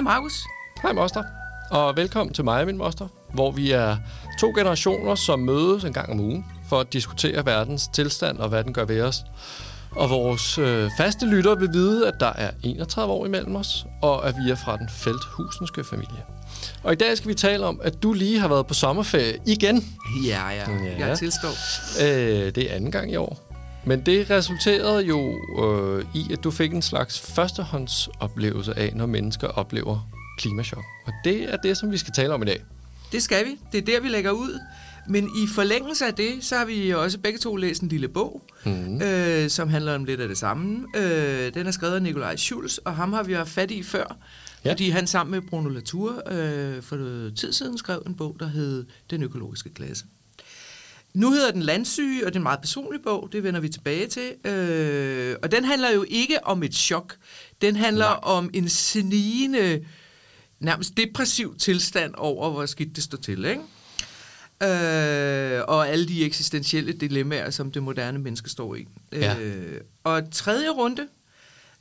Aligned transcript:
Hej 0.00 0.04
Markus. 0.04 0.44
Hej 0.82 0.92
moster, 0.92 1.22
og 1.70 1.96
velkommen 1.96 2.34
til 2.34 2.44
mig 2.44 2.60
og 2.60 2.66
min 2.66 2.76
moster, 2.76 3.08
hvor 3.34 3.50
vi 3.50 3.70
er 3.70 3.96
to 4.40 4.52
generationer, 4.56 5.14
som 5.14 5.38
mødes 5.38 5.84
en 5.84 5.92
gang 5.92 6.10
om 6.10 6.20
ugen 6.20 6.46
for 6.68 6.80
at 6.80 6.92
diskutere 6.92 7.46
verdens 7.46 7.88
tilstand 7.88 8.38
og 8.38 8.48
hvad 8.48 8.64
den 8.64 8.72
gør 8.72 8.84
ved 8.84 9.02
os. 9.02 9.16
Og 9.90 10.10
vores 10.10 10.58
øh, 10.58 10.90
faste 10.96 11.26
lytter 11.26 11.54
vil 11.54 11.68
vide, 11.72 12.08
at 12.08 12.14
der 12.20 12.32
er 12.32 12.50
31 12.62 13.12
år 13.12 13.26
imellem 13.26 13.56
os, 13.56 13.86
og 14.02 14.28
at 14.28 14.34
vi 14.44 14.50
er 14.50 14.54
fra 14.54 14.76
den 14.76 14.88
felthusenske 14.88 15.84
familie. 15.84 16.24
Og 16.82 16.92
i 16.92 16.96
dag 16.96 17.16
skal 17.16 17.28
vi 17.28 17.34
tale 17.34 17.66
om, 17.66 17.80
at 17.82 18.02
du 18.02 18.12
lige 18.12 18.40
har 18.40 18.48
været 18.48 18.66
på 18.66 18.74
sommerferie 18.74 19.38
igen. 19.46 19.98
Ja, 20.26 20.48
ja. 20.48 20.70
Ja. 20.98 21.06
Jeg 21.06 21.18
tilstår. 21.18 21.52
Øh, 22.02 22.54
det 22.54 22.70
er 22.70 22.76
anden 22.76 22.92
gang 22.92 23.12
i 23.12 23.16
år. 23.16 23.49
Men 23.86 24.06
det 24.06 24.30
resulterede 24.30 25.04
jo 25.04 25.38
øh, 25.64 26.04
i, 26.14 26.32
at 26.32 26.44
du 26.44 26.50
fik 26.50 26.72
en 26.72 26.82
slags 26.82 27.20
førstehåndsoplevelse 27.20 28.78
af, 28.78 28.92
når 28.96 29.06
mennesker 29.06 29.48
oplever 29.48 30.08
klimachok. 30.38 30.84
Og 31.06 31.12
det 31.24 31.52
er 31.52 31.56
det, 31.56 31.76
som 31.76 31.90
vi 31.92 31.96
skal 31.96 32.12
tale 32.14 32.34
om 32.34 32.42
i 32.42 32.46
dag. 32.46 32.62
Det 33.12 33.22
skal 33.22 33.46
vi. 33.46 33.58
Det 33.72 33.78
er 33.78 33.82
der, 33.82 34.00
vi 34.00 34.08
lægger 34.08 34.30
ud. 34.30 34.60
Men 35.08 35.24
i 35.24 35.46
forlængelse 35.54 36.06
af 36.06 36.14
det, 36.14 36.32
så 36.44 36.56
har 36.56 36.64
vi 36.64 36.90
også 36.94 37.18
begge 37.18 37.38
to 37.38 37.56
læst 37.56 37.82
en 37.82 37.88
lille 37.88 38.08
bog, 38.08 38.42
mm. 38.64 39.02
øh, 39.02 39.48
som 39.50 39.68
handler 39.68 39.94
om 39.94 40.04
lidt 40.04 40.20
af 40.20 40.28
det 40.28 40.38
samme. 40.38 40.86
Øh, 40.96 41.54
den 41.54 41.66
er 41.66 41.70
skrevet 41.70 41.94
af 41.94 42.02
Nikolaj 42.02 42.36
Schulz, 42.36 42.76
og 42.76 42.94
ham 42.96 43.12
har 43.12 43.22
vi 43.22 43.32
haft 43.32 43.50
fat 43.50 43.70
i 43.70 43.82
før, 43.82 44.16
Ja. 44.64 44.70
fordi 44.72 44.90
han 44.90 45.06
sammen 45.06 45.30
med 45.30 45.40
Bruno 45.48 45.68
Latour 45.68 46.22
øh, 46.30 46.82
for 46.82 46.96
tid 47.36 47.52
siden 47.52 47.78
skrev 47.78 48.02
en 48.06 48.14
bog, 48.14 48.36
der 48.40 48.46
hed 48.48 48.86
Den 49.10 49.22
økologiske 49.22 49.74
klasse. 49.74 50.04
Nu 51.14 51.32
hedder 51.32 51.50
den 51.50 51.62
Landsyge, 51.62 52.26
og 52.26 52.26
det 52.26 52.36
er 52.36 52.40
en 52.40 52.42
meget 52.42 52.60
personlig 52.60 53.00
bog, 53.02 53.28
det 53.32 53.42
vender 53.42 53.60
vi 53.60 53.68
tilbage 53.68 54.06
til. 54.06 54.50
Øh, 54.50 55.36
og 55.42 55.52
den 55.52 55.64
handler 55.64 55.90
jo 55.90 56.04
ikke 56.08 56.46
om 56.46 56.62
et 56.62 56.74
chok. 56.74 57.16
Den 57.60 57.76
handler 57.76 58.06
Nej. 58.06 58.18
Om 58.22 58.50
en 58.54 58.68
snigende, 58.68 59.84
nærmest 60.60 60.96
depressiv 60.96 61.56
tilstand 61.58 62.14
over, 62.16 62.50
hvor 62.50 62.66
skidt 62.66 62.96
det 62.96 63.04
står 63.04 63.18
til, 63.18 63.44
ikke? 63.44 63.62
Øh, 64.62 65.62
og 65.68 65.88
alle 65.88 66.08
de 66.08 66.24
eksistentielle 66.24 66.92
dilemmaer, 66.92 67.50
som 67.50 67.72
det 67.72 67.82
moderne 67.82 68.18
menneske 68.18 68.50
står 68.50 68.74
i. 68.74 68.86
Ja. 69.12 69.38
Øh, 69.40 69.80
og 70.04 70.22
tredje 70.32 70.68
runde 70.68 71.08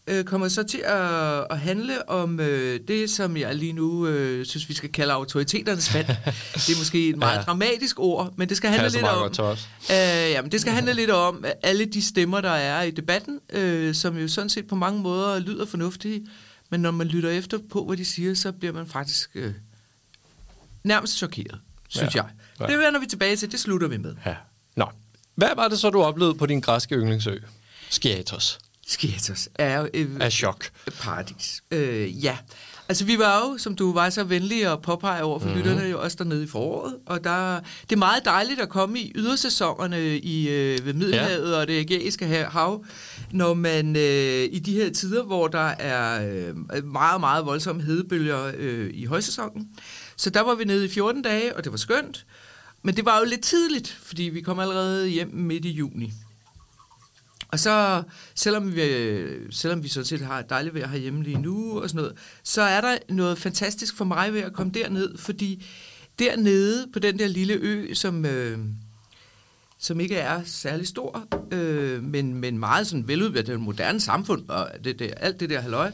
øh, 0.09 0.23
kommer 0.23 0.47
så 0.47 0.63
til 0.63 0.77
at, 0.77 1.45
at 1.49 1.59
handle 1.59 2.09
om 2.09 2.39
øh, 2.39 2.79
det, 2.88 3.09
som 3.09 3.38
jeg 3.38 3.55
lige 3.55 3.73
nu 3.73 4.07
øh, 4.07 4.45
synes, 4.45 4.69
vi 4.69 4.73
skal 4.73 4.91
kalde 4.91 5.13
autoriteternes 5.13 5.89
fald. 5.89 6.05
det 6.53 6.69
er 6.69 6.77
måske 6.77 7.09
et 7.09 7.17
meget 7.17 7.38
Ja. 7.38 7.41
dramatisk 7.41 7.99
ord, 7.99 8.33
men 8.38 8.49
det 8.49 8.57
skal 8.57 8.69
handle 8.69 8.89
lidt 8.89 9.03
om... 9.05 9.31
Øh, 9.91 9.95
jamen, 10.31 10.51
det 10.51 10.61
skal 10.61 10.73
handle 10.73 10.93
lidt 10.93 11.09
om 11.11 11.45
alle 11.63 11.85
de 11.85 12.01
stemmer, 12.01 12.41
der 12.41 12.49
er 12.49 12.81
i 12.81 12.91
debatten, 12.91 13.39
øh, 13.53 13.95
som 13.95 14.17
jo 14.17 14.27
sådan 14.27 14.49
set 14.49 14.67
på 14.67 14.75
mange 14.75 15.01
måder 15.01 15.39
lyder 15.39 15.66
fornuftige, 15.66 16.27
men 16.69 16.81
når 16.81 16.91
man 16.91 17.07
lytter 17.07 17.29
efter 17.29 17.57
på, 17.71 17.85
hvad 17.85 17.97
de 17.97 18.05
siger, 18.05 18.33
så 18.35 18.51
bliver 18.51 18.73
man 18.73 18.88
faktisk 18.88 19.29
øh, 19.35 19.53
nærmest 20.83 21.17
chokeret, 21.17 21.59
synes 21.89 22.16
Ja. 22.16 22.19
ja. 22.19 22.23
jeg. 22.59 22.67
Ja. 22.69 22.73
Det 22.73 22.85
vender 22.85 22.99
vi 22.99 23.05
tilbage 23.05 23.35
til, 23.35 23.51
det 23.51 23.59
slutter 23.59 23.88
vi 23.88 23.97
med. 23.97 24.16
Ja. 24.25 24.35
Nå. 24.75 24.85
Hvad 25.35 25.49
var 25.55 25.67
det 25.67 25.79
så, 25.79 25.89
du 25.89 26.01
oplevede 26.01 26.35
på 26.35 26.45
din 26.45 26.59
græske 26.61 26.95
yndlingsø? 26.95 27.35
Skiatos. 27.89 28.59
Skiatos 28.89 29.49
er 29.55 29.87
et, 29.93 30.17
Af 30.19 30.31
chok. 30.31 30.69
paradis. 31.01 31.63
Øh, 31.71 32.23
ja, 32.25 32.37
altså 32.89 33.05
vi 33.05 33.19
var 33.19 33.39
jo, 33.39 33.57
som 33.57 33.75
du 33.75 33.93
var 33.93 34.09
så 34.09 34.23
venlig 34.23 34.65
at 34.71 34.81
påpege 34.81 35.23
over 35.23 35.39
for 35.39 35.45
Mhm. 35.47 35.55
mm-hmm. 35.57 35.69
lytterne, 35.71 35.89
jo 35.89 36.01
også 36.01 36.17
dernede 36.19 36.43
i 36.43 36.47
foråret, 36.47 36.95
og 37.05 37.23
der, 37.23 37.59
det 37.59 37.91
er 37.91 37.97
meget 37.97 38.25
dejligt 38.25 38.59
at 38.61 38.69
komme 38.69 38.99
i 38.99 39.11
ydersæsonerne 39.15 40.17
i, 40.17 40.49
øh, 40.49 40.85
ved 40.85 40.93
Middelhavet 40.93 41.51
ja. 41.51 41.57
og 41.59 41.67
det 41.67 41.73
ægæiske 41.73 42.25
ha- 42.27 42.43
hav, 42.49 42.85
når 43.31 43.53
man 43.53 43.95
øh, 43.95 44.44
i 44.51 44.59
de 44.59 44.73
her 44.73 44.89
tider, 44.94 45.23
hvor 45.23 45.47
der 45.47 45.67
er 45.79 46.28
øh, 46.73 46.85
meget, 46.85 47.19
meget 47.19 47.45
voldsomme 47.45 47.81
hedebølger 47.81 48.51
øh, 48.57 48.89
i 48.94 49.05
højsæsonen. 49.05 49.67
Så 50.16 50.29
der 50.29 50.41
var 50.41 50.55
vi 50.55 50.63
nede 50.63 50.85
i 50.85 50.89
14 50.89 51.22
dage, 51.22 51.55
og 51.55 51.63
det 51.63 51.72
var 51.72 51.78
skønt. 51.78 52.25
Men 52.83 52.95
det 52.95 53.05
var 53.05 53.19
jo 53.19 53.25
lidt 53.25 53.41
tidligt, 53.41 53.97
fordi 54.03 54.23
vi 54.23 54.41
kom 54.41 54.59
allerede 54.59 55.07
hjem 55.07 55.29
midt 55.33 55.66
i 55.66 55.69
juni. 55.72 56.13
Og 57.51 57.59
så, 57.59 58.03
selvom 58.35 58.75
vi, 58.75 58.81
øh, 58.81 59.47
selvom 59.51 59.83
vi 59.83 59.87
sådan 59.87 60.05
set 60.05 60.21
har 60.21 60.39
et 60.39 60.49
dejligt 60.49 60.75
vejr 60.75 60.87
herhjemme 60.87 61.23
lige 61.23 61.41
nu 61.41 61.81
og 61.81 61.89
sådan 61.89 62.01
noget, 62.01 62.17
så 62.43 62.61
er 62.61 62.81
der 62.81 62.97
noget 63.09 63.37
fantastisk 63.37 63.95
for 63.95 64.05
mig 64.05 64.33
ved 64.33 64.41
at 64.41 64.53
komme 64.53 64.71
derned, 64.71 65.17
fordi 65.17 65.65
dernede 66.19 66.87
på 66.93 66.99
den 66.99 67.19
der 67.19 67.27
lille 67.27 67.53
ø, 67.53 67.93
som, 67.93 68.25
øh, 68.25 68.59
som 69.79 69.99
ikke 69.99 70.15
er 70.15 70.41
særlig 70.45 70.87
stor, 70.87 71.27
øh, 71.51 72.03
men, 72.03 72.33
men 72.33 72.57
meget 72.57 72.87
sådan 72.87 73.07
veludviklet 73.07 73.59
moderne 73.59 73.99
samfund 73.99 74.49
og 74.49 74.71
det, 74.83 74.99
det, 74.99 75.13
alt 75.17 75.39
det 75.39 75.49
der 75.49 75.61
halløj, 75.61 75.91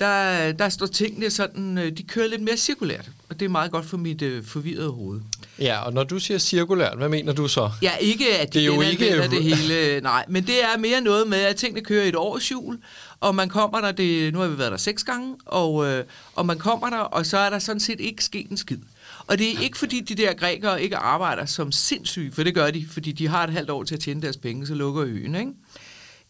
der, 0.00 0.52
der 0.52 0.68
står 0.68 0.86
tingene 0.86 1.30
sådan, 1.30 1.78
øh, 1.78 1.96
de 1.96 2.02
kører 2.02 2.28
lidt 2.28 2.42
mere 2.42 2.56
cirkulært, 2.56 3.10
og 3.28 3.40
det 3.40 3.46
er 3.46 3.50
meget 3.50 3.70
godt 3.70 3.86
for 3.86 3.96
mit 3.96 4.22
øh, 4.22 4.44
forvirrede 4.44 4.90
hoved. 4.90 5.20
Ja, 5.60 5.78
og 5.80 5.92
når 5.92 6.04
du 6.04 6.18
siger 6.18 6.38
cirkulært, 6.38 6.96
hvad 6.98 7.08
mener 7.08 7.32
du 7.32 7.48
så? 7.48 7.70
Ja, 7.82 7.96
ikke 7.96 8.38
at 8.38 8.46
Det 8.46 8.54
det 8.54 8.62
er 8.62 8.66
jo 8.66 8.80
ikke- 8.80 9.06
ikke 9.08 9.22
det 9.28 9.42
hele, 9.56 10.00
nej, 10.00 10.24
men 10.28 10.46
det 10.46 10.62
er 10.64 10.78
mere 10.78 11.00
noget 11.00 11.28
med, 11.28 11.38
at 11.38 11.56
tingene 11.56 11.80
kører 11.84 12.04
i 12.04 12.08
et 12.08 12.16
årshjul, 12.16 12.78
og 13.20 13.34
man 13.34 13.48
kommer 13.48 13.80
der, 13.80 13.92
det, 13.92 14.32
nu 14.32 14.38
har 14.38 14.48
vi 14.48 14.58
været 14.58 14.70
der 14.72 14.78
seks 14.78 15.04
gange, 15.04 15.34
og, 15.46 15.86
øh, 15.86 16.04
og 16.34 16.46
man 16.46 16.58
kommer 16.58 16.90
der, 16.90 16.98
og 16.98 17.26
så 17.26 17.38
er 17.38 17.50
der 17.50 17.58
sådan 17.58 17.80
set 17.80 18.00
ikke 18.00 18.24
sket 18.24 18.50
en 18.50 18.56
skid. 18.56 18.78
Og 19.26 19.38
det 19.38 19.54
er 19.56 19.60
ikke 19.62 19.78
fordi 19.78 20.00
de 20.00 20.14
der 20.14 20.34
grækere 20.34 20.82
ikke 20.82 20.96
arbejder 20.96 21.46
som 21.46 21.72
sindssyge, 21.72 22.32
for 22.32 22.42
det 22.42 22.54
gør 22.54 22.70
de, 22.70 22.86
fordi 22.90 23.12
de 23.12 23.28
har 23.28 23.44
et 23.44 23.52
halvt 23.52 23.70
år 23.70 23.82
til 23.84 23.94
at 23.94 24.00
tjene 24.00 24.22
deres 24.22 24.36
penge, 24.36 24.66
så 24.66 24.74
lukker 24.74 25.02
øen, 25.04 25.34
ikke? 25.34 25.50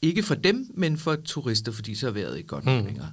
Ikke 0.03 0.23
for 0.23 0.35
dem, 0.35 0.67
men 0.75 0.99
for 0.99 1.17
turister, 1.25 1.73
fordi 1.73 1.95
så 1.95 2.07
er 2.07 2.11
vejret 2.11 2.37
ikke 2.37 2.49
godt 2.49 2.65
mm. 2.67 2.85
længere. 2.87 3.11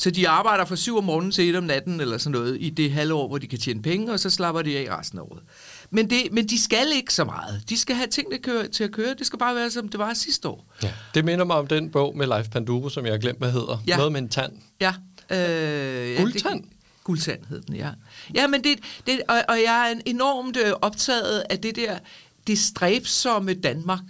Så 0.00 0.10
de 0.10 0.28
arbejder 0.28 0.64
fra 0.64 0.76
7 0.76 0.96
om 0.96 1.04
morgenen 1.04 1.32
til 1.32 1.50
1 1.50 1.56
om 1.56 1.64
natten 1.64 2.00
eller 2.00 2.18
sådan 2.18 2.32
noget 2.32 2.56
i 2.60 2.70
det 2.70 2.92
halve 2.92 3.14
år, 3.14 3.28
hvor 3.28 3.38
de 3.38 3.46
kan 3.46 3.58
tjene 3.58 3.82
penge, 3.82 4.12
og 4.12 4.20
så 4.20 4.30
slapper 4.30 4.62
de 4.62 4.78
af 4.78 4.98
resten 4.98 5.18
af 5.18 5.22
året. 5.22 5.42
Men, 5.90 6.10
det, 6.10 6.32
men 6.32 6.48
de 6.48 6.62
skal 6.62 6.86
ikke 6.94 7.14
så 7.14 7.24
meget. 7.24 7.62
De 7.68 7.78
skal 7.78 7.96
have 7.96 8.06
tingene 8.06 8.38
køre, 8.38 8.68
til 8.68 8.84
at 8.84 8.92
køre. 8.92 9.14
Det 9.18 9.26
skal 9.26 9.38
bare 9.38 9.54
være, 9.54 9.70
som 9.70 9.88
det 9.88 9.98
var 9.98 10.14
sidste 10.14 10.48
år. 10.48 10.72
Ja. 10.82 10.92
Det 11.14 11.24
minder 11.24 11.44
mig 11.44 11.56
om 11.56 11.66
den 11.66 11.90
bog 11.90 12.16
med 12.16 12.26
Leif 12.26 12.48
Panduro, 12.48 12.88
som 12.88 13.04
jeg 13.04 13.12
har 13.12 13.18
glemt, 13.18 13.38
hvad 13.38 13.52
hedder. 13.52 13.82
Ja. 13.86 13.96
Noget 13.96 14.12
med 14.12 14.20
en 14.20 14.28
tand. 14.28 14.52
Ja. 14.80 14.94
Øh, 15.30 16.18
Guldtand? 16.18 16.44
Ja, 16.44 16.60
det, 16.60 16.64
guldtand 17.04 17.44
hed 17.48 17.60
den, 17.60 17.76
ja. 17.76 17.90
Ja, 18.34 18.46
men 18.46 18.64
det, 18.64 18.78
det 19.06 19.20
og, 19.28 19.42
og 19.48 19.56
jeg 19.66 19.90
er 19.90 20.00
enormt 20.06 20.56
øh, 20.56 20.72
optaget 20.82 21.42
af 21.50 21.58
det 21.58 21.76
der, 21.76 21.98
det 22.46 22.58
stræbsomme 22.58 23.54
Danmark. 23.54 24.00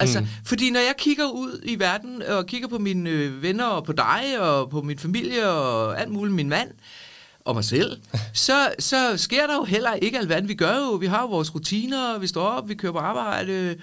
Altså, 0.00 0.20
mm. 0.20 0.26
fordi 0.44 0.70
når 0.70 0.80
jeg 0.80 0.94
kigger 0.98 1.30
ud 1.30 1.60
i 1.64 1.78
verden 1.78 2.22
og 2.22 2.46
kigger 2.46 2.68
på 2.68 2.78
mine 2.78 3.10
øh, 3.10 3.42
venner 3.42 3.64
og 3.64 3.84
på 3.84 3.92
dig 3.92 4.24
og 4.40 4.70
på 4.70 4.82
min 4.82 4.98
familie 4.98 5.48
og 5.48 6.00
alt 6.00 6.10
muligt, 6.10 6.34
min 6.34 6.48
mand 6.48 6.70
og 7.44 7.54
mig 7.54 7.64
selv, 7.64 8.00
så, 8.32 8.74
så 8.78 9.16
sker 9.16 9.46
der 9.46 9.54
jo 9.54 9.64
heller 9.64 9.94
ikke 9.94 10.18
alverden. 10.18 10.48
Vi 10.48 10.54
gør 10.54 10.76
jo, 10.76 10.90
vi 10.90 11.06
har 11.06 11.20
jo 11.20 11.26
vores 11.26 11.54
rutiner, 11.54 12.18
vi 12.18 12.26
står 12.26 12.42
op, 12.42 12.68
vi 12.68 12.74
kører 12.74 12.92
på 12.92 12.98
arbejde, 12.98 13.76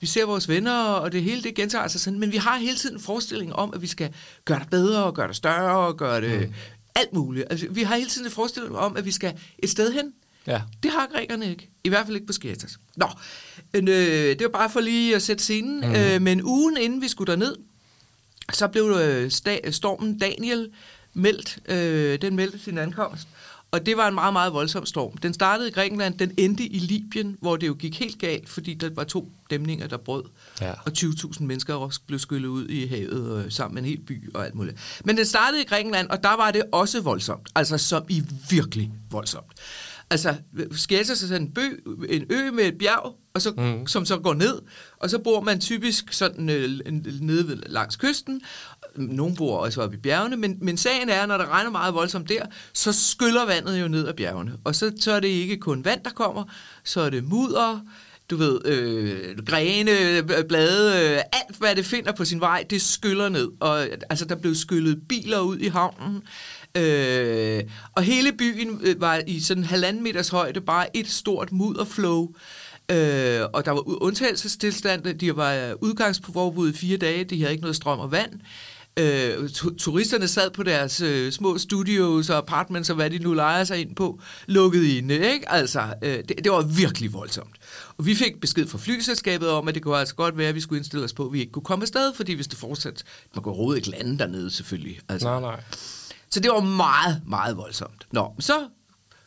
vi 0.00 0.06
ser 0.06 0.26
vores 0.26 0.48
venner, 0.48 0.82
og 0.82 1.12
det 1.12 1.22
hele 1.22 1.42
det 1.42 1.54
gentager 1.54 1.88
sig 1.88 2.00
sådan, 2.00 2.18
men 2.18 2.32
vi 2.32 2.36
har 2.36 2.56
hele 2.56 2.76
tiden 2.76 2.96
en 2.96 3.02
forestilling 3.02 3.52
om, 3.52 3.72
at 3.74 3.82
vi 3.82 3.86
skal 3.86 4.14
gøre 4.44 4.58
det 4.58 4.70
bedre, 4.70 5.04
og 5.04 5.14
gøre 5.14 5.28
det 5.28 5.36
større, 5.36 5.78
og 5.86 5.96
gøre 5.96 6.20
det 6.20 6.40
mm. 6.40 6.54
alt 6.94 7.12
muligt. 7.12 7.46
Altså, 7.50 7.66
vi 7.70 7.82
har 7.82 7.96
hele 7.96 8.10
tiden 8.10 8.26
en 8.26 8.32
forestilling 8.32 8.76
om, 8.76 8.96
at 8.96 9.04
vi 9.04 9.10
skal 9.10 9.34
et 9.58 9.70
sted 9.70 9.92
hen. 9.92 10.12
Ja. 10.46 10.60
Det 10.82 10.90
har 10.90 11.08
grækerne 11.12 11.50
ikke. 11.50 11.70
I 11.84 11.88
hvert 11.88 12.06
fald 12.06 12.16
ikke 12.16 12.26
på 12.26 12.32
Skiatos. 12.32 12.78
Nå, 12.96 13.06
øh, 13.74 13.84
det 13.88 14.42
var 14.42 14.48
bare 14.48 14.70
for 14.70 14.80
lige 14.80 15.16
at 15.16 15.22
sætte 15.22 15.42
scenen. 15.44 15.80
Mm. 15.80 15.94
Øh, 15.94 16.22
men 16.22 16.42
ugen 16.44 16.76
inden 16.76 17.02
vi 17.02 17.08
skulle 17.08 17.30
derned, 17.32 17.56
så 18.52 18.68
blev 18.68 18.84
øh, 18.84 19.26
sta- 19.26 19.70
stormen 19.70 20.18
Daniel 20.18 20.68
meldt. 21.14 21.58
Øh, 21.68 22.22
den 22.22 22.36
meldte 22.36 22.58
sin 22.58 22.78
ankomst. 22.78 23.28
Og 23.70 23.86
det 23.86 23.96
var 23.96 24.08
en 24.08 24.14
meget, 24.14 24.32
meget 24.32 24.52
voldsom 24.52 24.86
storm. 24.86 25.16
Den 25.16 25.34
startede 25.34 25.68
i 25.68 25.72
Grækenland, 25.72 26.18
den 26.18 26.34
endte 26.36 26.64
i 26.66 26.78
Libyen, 26.78 27.36
hvor 27.40 27.56
det 27.56 27.66
jo 27.66 27.74
gik 27.78 27.98
helt 27.98 28.18
galt, 28.18 28.48
fordi 28.48 28.74
der 28.74 28.90
var 28.94 29.04
to 29.04 29.32
dæmninger, 29.50 29.86
der 29.86 29.96
brød. 29.96 30.22
Ja. 30.60 30.70
Og 30.72 30.92
20.000 30.98 31.42
mennesker 31.42 31.74
også 31.74 32.00
blev 32.06 32.18
skyllet 32.18 32.48
ud 32.48 32.68
i 32.68 32.86
havet 32.86 33.44
øh, 33.44 33.52
sammen 33.52 33.74
med 33.74 33.82
en 33.82 33.88
hel 33.88 34.00
by 34.00 34.30
og 34.34 34.44
alt 34.44 34.54
muligt. 34.54 35.00
Men 35.04 35.16
den 35.16 35.26
startede 35.26 35.62
i 35.62 35.64
Grækenland, 35.64 36.08
og 36.08 36.22
der 36.22 36.36
var 36.36 36.50
det 36.50 36.62
også 36.72 37.00
voldsomt. 37.00 37.48
Altså 37.54 37.78
som 37.78 38.04
i 38.08 38.22
virkelig 38.50 38.90
voldsomt. 39.10 39.52
Altså, 40.10 40.34
Skiatos 40.72 41.22
er 41.22 41.26
sådan 41.26 41.42
en, 41.42 41.52
bø, 41.52 41.62
en 42.08 42.26
ø 42.30 42.50
med 42.50 42.64
et 42.64 42.78
bjerg, 42.78 43.16
og 43.34 43.42
så, 43.42 43.50
mm. 43.50 43.86
som 43.86 44.04
så 44.04 44.18
går 44.18 44.34
ned, 44.34 44.62
og 44.96 45.10
så 45.10 45.18
bor 45.18 45.40
man 45.40 45.60
typisk 45.60 46.12
sådan 46.12 46.48
øh, 46.48 46.80
nede 47.20 47.48
ved, 47.48 47.56
langs 47.66 47.96
kysten. 47.96 48.40
Nogle 48.96 49.36
bor 49.36 49.58
også 49.58 49.82
oppe 49.82 49.96
i 49.96 50.00
bjergene, 50.00 50.36
men, 50.36 50.58
men 50.60 50.76
sagen 50.76 51.08
er, 51.08 51.26
når 51.26 51.38
der 51.38 51.52
regner 51.52 51.70
meget 51.70 51.94
voldsomt 51.94 52.28
der, 52.28 52.46
så 52.72 52.92
skyller 52.92 53.46
vandet 53.46 53.80
jo 53.80 53.88
ned 53.88 54.08
ad 54.08 54.14
bjergene. 54.14 54.52
Og 54.64 54.74
så, 54.74 54.92
så 55.00 55.12
er 55.12 55.20
det 55.20 55.28
ikke 55.28 55.56
kun 55.56 55.84
vand, 55.84 56.04
der 56.04 56.10
kommer, 56.10 56.44
så 56.84 57.00
er 57.00 57.10
det 57.10 57.24
mudder, 57.24 57.80
du 58.30 58.36
ved, 58.36 58.60
øh, 58.64 59.44
grene, 59.46 60.22
blade, 60.48 61.14
øh, 61.14 61.22
alt 61.32 61.56
hvad 61.58 61.76
det 61.76 61.86
finder 61.86 62.12
på 62.12 62.24
sin 62.24 62.40
vej, 62.40 62.64
det 62.70 62.82
skyller 62.82 63.28
ned. 63.28 63.48
Og 63.60 63.82
altså, 64.10 64.24
der 64.24 64.34
blev 64.34 64.54
skyllet 64.54 65.08
biler 65.08 65.40
ud 65.40 65.58
i 65.58 65.68
havnen. 65.68 66.22
Øh, 66.76 67.62
og 67.92 68.02
hele 68.02 68.32
byen 68.32 68.80
øh, 68.82 69.00
var 69.00 69.22
i 69.26 69.40
sådan 69.40 69.64
halvanden 69.64 70.02
meters 70.02 70.28
højde, 70.28 70.60
bare 70.60 70.96
et 70.96 71.08
stort 71.08 71.52
mudderflow. 71.52 72.28
Øh, 72.90 73.40
og 73.52 73.64
der 73.64 73.70
var 73.70 74.02
undtagelsestilstand, 74.02 75.18
de 75.18 75.36
var 75.36 75.54
øh, 75.54 75.72
udgangsforbud 75.80 76.72
i 76.72 76.76
fire 76.76 76.96
dage, 76.96 77.24
de 77.24 77.40
havde 77.40 77.52
ikke 77.52 77.62
noget 77.62 77.76
strøm 77.76 77.98
og 77.98 78.12
vand. 78.12 78.32
Øh, 78.98 79.48
turisterne 79.78 80.28
sad 80.28 80.50
på 80.50 80.62
deres 80.62 81.00
øh, 81.00 81.32
små 81.32 81.58
studios 81.58 82.30
og 82.30 82.38
apartments 82.38 82.90
og 82.90 82.96
hvad 82.96 83.10
de 83.10 83.18
nu 83.18 83.32
leger 83.32 83.64
sig 83.64 83.80
ind 83.80 83.96
på, 83.96 84.20
lukket 84.46 84.84
inde, 84.84 85.14
ikke? 85.14 85.52
Altså, 85.52 85.80
øh, 86.02 86.18
det, 86.28 86.44
det 86.44 86.52
var 86.52 86.62
virkelig 86.62 87.12
voldsomt. 87.12 87.56
Og 87.98 88.06
vi 88.06 88.14
fik 88.14 88.40
besked 88.40 88.66
fra 88.66 88.78
flyselskabet 88.78 89.48
om, 89.48 89.68
at 89.68 89.74
det 89.74 89.82
kunne 89.82 89.96
altså 89.96 90.14
godt 90.14 90.38
være, 90.38 90.48
at 90.48 90.54
vi 90.54 90.60
skulle 90.60 90.78
indstille 90.78 91.04
os 91.04 91.12
på, 91.12 91.26
at 91.26 91.32
vi 91.32 91.40
ikke 91.40 91.52
kunne 91.52 91.64
komme 91.64 91.82
afsted, 91.82 92.14
fordi 92.14 92.32
hvis 92.34 92.46
det 92.46 92.58
fortsat, 92.58 93.04
man 93.34 93.42
kunne 93.42 93.54
råde 93.54 93.76
ikke 93.76 93.90
lande 93.90 94.18
dernede 94.18 94.50
selvfølgelig. 94.50 95.00
Altså. 95.08 95.28
Nej, 95.28 95.40
nej. 95.40 95.60
Så 96.30 96.40
det 96.40 96.50
var 96.50 96.60
meget, 96.60 97.22
meget 97.26 97.56
voldsomt. 97.56 98.06
Nå, 98.12 98.34
så 98.38 98.68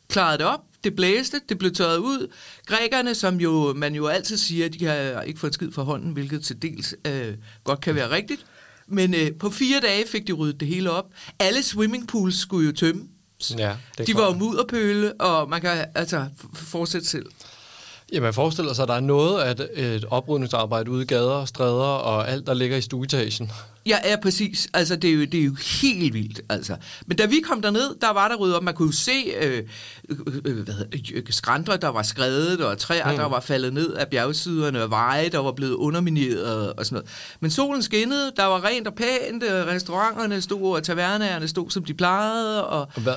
klarede 0.09 0.37
det 0.37 0.45
op, 0.45 0.59
det 0.83 0.95
blæste, 0.95 1.41
det 1.49 1.57
blev 1.57 1.73
tørret 1.73 1.97
ud. 1.97 2.27
Grækerne, 2.65 3.15
som 3.15 3.41
jo, 3.41 3.73
man 3.73 3.95
jo 3.95 4.07
altid 4.07 4.37
siger, 4.37 4.69
de 4.69 4.85
har 4.85 5.21
ikke 5.21 5.39
fået 5.39 5.53
skid 5.53 5.71
fra 5.71 5.83
hånden, 5.83 6.11
hvilket 6.11 6.43
til 6.43 6.61
dels 6.61 6.95
øh, 7.05 7.33
godt 7.63 7.81
kan 7.81 7.95
være 7.95 8.09
rigtigt. 8.09 8.45
Men 8.87 9.13
øh, 9.13 9.31
på 9.39 9.49
fire 9.49 9.79
dage 9.79 10.07
fik 10.07 10.27
de 10.27 10.33
ryddet 10.33 10.59
det 10.59 10.67
hele 10.67 10.91
op. 10.91 11.05
Alle 11.39 11.63
swimmingpools 11.63 12.39
skulle 12.39 12.65
jo 12.67 12.73
tømme. 12.75 13.07
Ja, 13.57 13.75
det 13.97 14.07
de 14.07 14.15
var 14.15 14.25
jo 14.25 14.33
mudderpøle, 14.33 15.13
og 15.13 15.49
man 15.49 15.61
kan 15.61 15.85
altså 15.95 16.25
fortsætte 16.53 17.07
selv. 17.07 17.25
Ja, 18.13 18.19
man 18.19 18.33
forestiller 18.33 18.73
sig, 18.73 18.83
at 18.83 18.89
der 18.89 18.95
er 18.95 18.99
noget 18.99 19.41
af 19.41 19.55
et, 19.75 20.05
oprydningsarbejde 20.05 20.91
ude 20.91 21.03
i 21.03 21.05
gader, 21.05 21.45
stræder 21.45 21.83
og 21.83 22.29
alt, 22.29 22.47
der 22.47 22.53
ligger 22.53 22.77
i 22.77 22.81
stueetagen. 22.81 23.51
Ja, 23.89 23.97
ja, 24.09 24.15
præcis. 24.21 24.67
Altså, 24.73 24.95
det 24.95 25.09
er, 25.09 25.13
jo, 25.13 25.21
det 25.21 25.39
er 25.39 25.43
jo 25.43 25.55
helt 25.81 26.13
vildt. 26.13 26.41
Altså. 26.49 26.75
Men 27.07 27.17
da 27.17 27.25
vi 27.25 27.39
kom 27.39 27.61
derned, 27.61 27.95
der 28.01 28.13
var 28.13 28.27
der 28.27 28.35
ryddet 28.35 28.57
op. 28.57 28.63
Man 28.63 28.73
kunne 28.73 28.87
jo 28.87 28.91
se 28.91 29.11
øh, 29.41 29.63
øh, 30.45 30.63
hvad 30.63 30.73
hedder, 30.73 31.21
skrænter, 31.29 31.77
der 31.77 31.87
var 31.87 32.03
skrevet, 32.03 32.61
og 32.61 32.77
træer, 32.77 33.11
mm. 33.11 33.17
der 33.17 33.25
var 33.25 33.39
faldet 33.39 33.73
ned 33.73 33.93
af 33.93 34.07
bjergsiderne, 34.07 34.83
og 34.83 34.89
veje, 34.89 35.29
der 35.29 35.39
var 35.39 35.51
blevet 35.51 35.73
undermineret 35.73 36.73
og 36.73 36.85
sådan 36.85 36.95
noget. 36.95 37.09
Men 37.39 37.51
solen 37.51 37.83
skinnede, 37.83 38.31
der 38.37 38.45
var 38.45 38.63
rent 38.63 38.87
og 38.87 38.93
pænt, 38.93 39.43
restauranterne 39.47 40.41
stod, 40.41 40.75
og 40.75 40.83
tavernerne 40.83 41.47
stod, 41.47 41.69
som 41.69 41.83
de 41.83 41.93
plejede. 41.93 42.67
Og... 42.67 42.87
Hvad, 42.95 43.13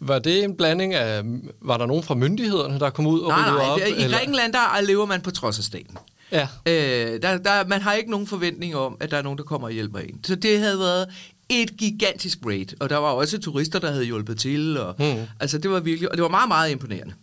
var 0.00 0.18
det 0.18 0.44
en 0.44 0.56
blanding 0.56 0.94
af... 0.94 1.22
Var 1.62 1.76
der 1.76 1.86
nogen 1.86 2.02
fra 2.02 2.14
myndighederne, 2.14 2.80
der 2.80 2.90
kom 2.90 3.06
ud 3.06 3.20
og 3.20 3.28
nej, 3.28 3.50
nej, 3.50 3.66
op? 3.66 3.80
I 3.98 4.12
Grækenland, 4.12 4.52
der 4.52 4.80
lever 4.86 5.06
man 5.06 5.20
på 5.20 5.30
trods 5.30 5.58
af 5.58 5.64
staten. 5.64 5.98
Ja. 6.32 6.48
Øh, 6.66 7.22
der, 7.22 7.38
der, 7.38 7.66
man 7.66 7.80
har 7.80 7.92
ikke 7.92 8.10
nogen 8.10 8.26
forventning 8.26 8.76
om, 8.76 8.96
at 9.00 9.10
der 9.10 9.16
er 9.16 9.22
nogen, 9.22 9.38
der 9.38 9.44
kommer 9.44 9.66
og 9.66 9.72
hjælper 9.72 9.98
en. 9.98 10.24
Så 10.24 10.34
det 10.34 10.58
havde 10.58 10.78
været 10.78 11.08
et 11.48 11.76
gigantisk 11.76 12.38
raid, 12.46 12.66
og 12.80 12.90
der 12.90 12.96
var 12.96 13.08
også 13.08 13.38
turister, 13.38 13.78
der 13.78 13.90
havde 13.90 14.04
hjulpet 14.04 14.38
til. 14.38 14.78
Og, 14.78 14.94
mm. 14.98 15.26
Altså, 15.40 15.58
det 15.58 15.70
var 15.70 15.80
virkelig, 15.80 16.10
og 16.10 16.16
det 16.16 16.22
var 16.22 16.28
meget, 16.28 16.48
meget 16.48 16.70
imponerende. 16.70 17.14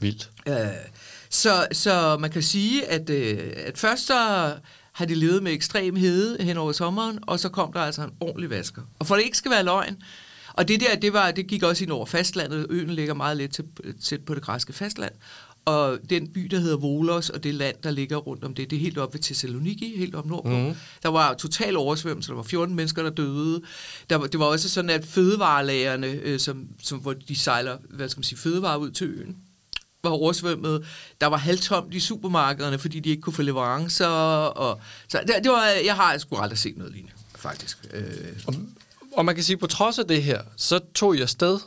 Vildt. 0.00 0.30
Øh, 0.48 0.54
så, 1.30 1.66
så 1.72 2.16
man 2.20 2.30
kan 2.30 2.42
sige, 2.42 2.86
at, 2.86 3.10
øh, 3.10 3.52
at 3.56 3.78
først 3.78 4.06
så 4.06 4.52
har 4.92 5.04
de 5.04 5.14
levet 5.14 5.42
med 5.42 5.52
ekstrem 5.52 5.96
hede 5.96 6.36
hen 6.40 6.56
over 6.56 6.72
sommeren, 6.72 7.18
og 7.22 7.40
så 7.40 7.48
kom 7.48 7.72
der 7.72 7.80
altså 7.80 8.02
en 8.02 8.12
ordentlig 8.20 8.50
vasker. 8.50 8.82
Og 8.98 9.06
for 9.06 9.14
det 9.14 9.24
ikke 9.24 9.38
skal 9.38 9.50
være 9.50 9.64
løgn, 9.64 9.96
og 10.58 10.68
det 10.68 10.80
der, 10.80 10.96
det, 10.96 11.12
var, 11.12 11.30
det 11.30 11.46
gik 11.46 11.62
også 11.62 11.84
ind 11.84 11.92
over 11.92 12.06
fastlandet. 12.06 12.66
Øen 12.70 12.90
ligger 12.90 13.14
meget 13.14 13.36
lidt 13.36 13.54
tæt, 13.54 13.64
tæt 14.02 14.24
på 14.24 14.34
det 14.34 14.42
græske 14.42 14.72
fastland. 14.72 15.12
Og 15.68 15.98
den 16.10 16.28
by, 16.28 16.40
der 16.40 16.58
hedder 16.58 16.76
Volos, 16.76 17.30
og 17.30 17.44
det 17.44 17.54
land, 17.54 17.76
der 17.82 17.90
ligger 17.90 18.16
rundt 18.16 18.44
om 18.44 18.54
det, 18.54 18.70
det 18.70 18.76
er 18.76 18.80
helt 18.80 18.98
op 18.98 19.14
ved 19.14 19.20
Thessaloniki, 19.20 19.96
helt 19.96 20.14
op 20.14 20.26
nordpå. 20.26 20.48
Mm. 20.48 20.74
Der 21.02 21.08
var 21.08 21.34
total 21.34 21.76
oversvømmelse, 21.76 22.28
der 22.28 22.36
var 22.36 22.42
14 22.42 22.74
mennesker, 22.74 23.02
der 23.02 23.10
døde. 23.10 23.62
Der 24.10 24.16
var, 24.16 24.26
det 24.26 24.40
var 24.40 24.46
også 24.46 24.68
sådan, 24.68 24.90
at 24.90 25.04
fødevarelagerne, 25.04 26.06
øh, 26.06 26.40
som, 26.40 26.68
som, 26.82 26.98
hvor 26.98 27.12
de 27.12 27.36
sejler 27.36 27.76
hvad 27.90 28.08
skal 28.08 28.18
man 28.18 28.24
sige, 28.24 28.38
fødevarer 28.38 28.76
ud 28.76 28.90
til 28.90 29.06
øen, 29.06 29.36
var 30.02 30.10
oversvømmet. 30.10 30.86
Der 31.20 31.26
var 31.26 31.36
halvtomt 31.36 31.94
i 31.94 32.00
supermarkederne, 32.00 32.78
fordi 32.78 33.00
de 33.00 33.10
ikke 33.10 33.22
kunne 33.22 33.32
få 33.32 33.42
leverancer. 33.42 34.06
Og, 34.06 34.80
så 35.08 35.20
det, 35.26 35.34
det 35.44 35.52
var, 35.52 35.64
jeg 35.84 35.96
har 35.96 36.18
sgu 36.18 36.36
aldrig 36.36 36.58
set 36.58 36.76
noget 36.76 36.92
lignende, 36.92 37.14
faktisk. 37.36 37.78
Øh. 37.92 38.04
Og, 38.46 38.54
og 39.12 39.24
man 39.24 39.34
kan 39.34 39.44
sige, 39.44 39.54
at 39.54 39.60
på 39.60 39.66
trods 39.66 39.98
af 39.98 40.06
det 40.06 40.22
her, 40.22 40.42
så 40.56 40.80
tog 40.94 41.18
jeg 41.18 41.28
sted. 41.28 41.58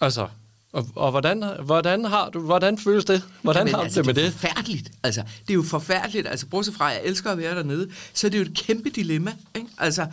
Altså, 0.00 0.28
og, 0.72 0.86
og 0.94 1.10
hvordan, 1.10 1.44
hvordan, 1.64 2.04
har 2.04 2.30
du, 2.30 2.40
hvordan 2.40 2.78
føles 2.78 3.04
det? 3.04 3.22
Hvordan 3.42 3.60
Jamen, 3.60 3.74
har 3.74 3.80
du 3.80 3.84
altså, 3.84 4.02
det 4.02 4.06
med 4.06 4.14
det? 4.14 4.22
Det 4.22 4.28
er 4.28 4.32
forfærdeligt. 4.32 4.90
Altså, 5.02 5.22
det 5.40 5.50
er 5.50 5.54
jo 5.54 5.62
forfærdeligt. 5.62 6.28
Altså, 6.28 6.46
bortset 6.46 6.74
fra, 6.74 6.90
at 6.90 6.96
jeg 6.96 7.04
elsker 7.04 7.30
at 7.30 7.38
være 7.38 7.54
dernede, 7.54 7.90
så 8.14 8.26
er 8.26 8.30
det 8.30 8.38
jo 8.38 8.42
et 8.42 8.54
kæmpe 8.54 8.90
dilemma. 8.90 9.32
Ikke? 9.54 9.68
Altså, 9.78 10.06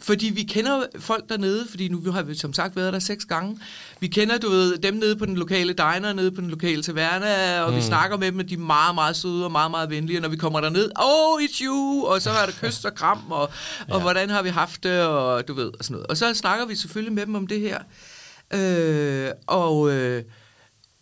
fordi 0.00 0.26
vi 0.26 0.42
kender 0.42 0.82
folk 0.98 1.28
dernede, 1.28 1.66
fordi 1.70 1.88
nu 1.88 2.12
har 2.12 2.22
vi 2.22 2.34
som 2.34 2.52
sagt 2.52 2.76
været 2.76 2.92
der 2.92 2.98
seks 2.98 3.24
gange. 3.24 3.58
Vi 4.00 4.08
kender, 4.08 4.38
du 4.38 4.48
ved, 4.48 4.78
dem 4.78 4.94
nede 4.94 5.16
på 5.16 5.26
den 5.26 5.36
lokale 5.36 5.72
diner, 5.72 6.12
nede 6.12 6.30
på 6.30 6.40
den 6.40 6.50
lokale 6.50 6.82
taverna, 6.82 7.60
og 7.60 7.70
mm. 7.70 7.76
vi 7.76 7.82
snakker 7.82 8.16
med 8.16 8.32
dem, 8.32 8.38
og 8.38 8.48
de 8.48 8.54
er 8.54 8.58
meget, 8.58 8.94
meget 8.94 9.16
søde 9.16 9.44
og 9.44 9.52
meget, 9.52 9.70
meget 9.70 9.90
venlige. 9.90 10.18
Og 10.18 10.22
når 10.22 10.28
vi 10.28 10.36
kommer 10.36 10.60
derned, 10.60 10.90
oh, 10.96 11.42
it's 11.42 11.64
you! 11.64 12.04
Og 12.04 12.22
så 12.22 12.30
er 12.30 12.46
der 12.46 12.52
kyst 12.60 12.84
og 12.84 12.94
kram, 12.94 13.30
og, 13.30 13.50
ja. 13.88 13.94
og 13.94 14.00
hvordan 14.00 14.30
har 14.30 14.42
vi 14.42 14.48
haft 14.48 14.82
det, 14.82 15.00
og 15.00 15.48
du 15.48 15.54
ved, 15.54 15.70
og 15.78 15.84
sådan 15.84 15.94
noget. 15.94 16.06
Og 16.06 16.16
så 16.16 16.34
snakker 16.34 16.66
vi 16.66 16.76
selvfølgelig 16.76 17.12
med 17.12 17.26
dem 17.26 17.34
om 17.34 17.46
det 17.46 17.60
her. 17.60 17.78
Øh, 18.52 19.30
og, 19.46 19.90
øh, 19.90 20.24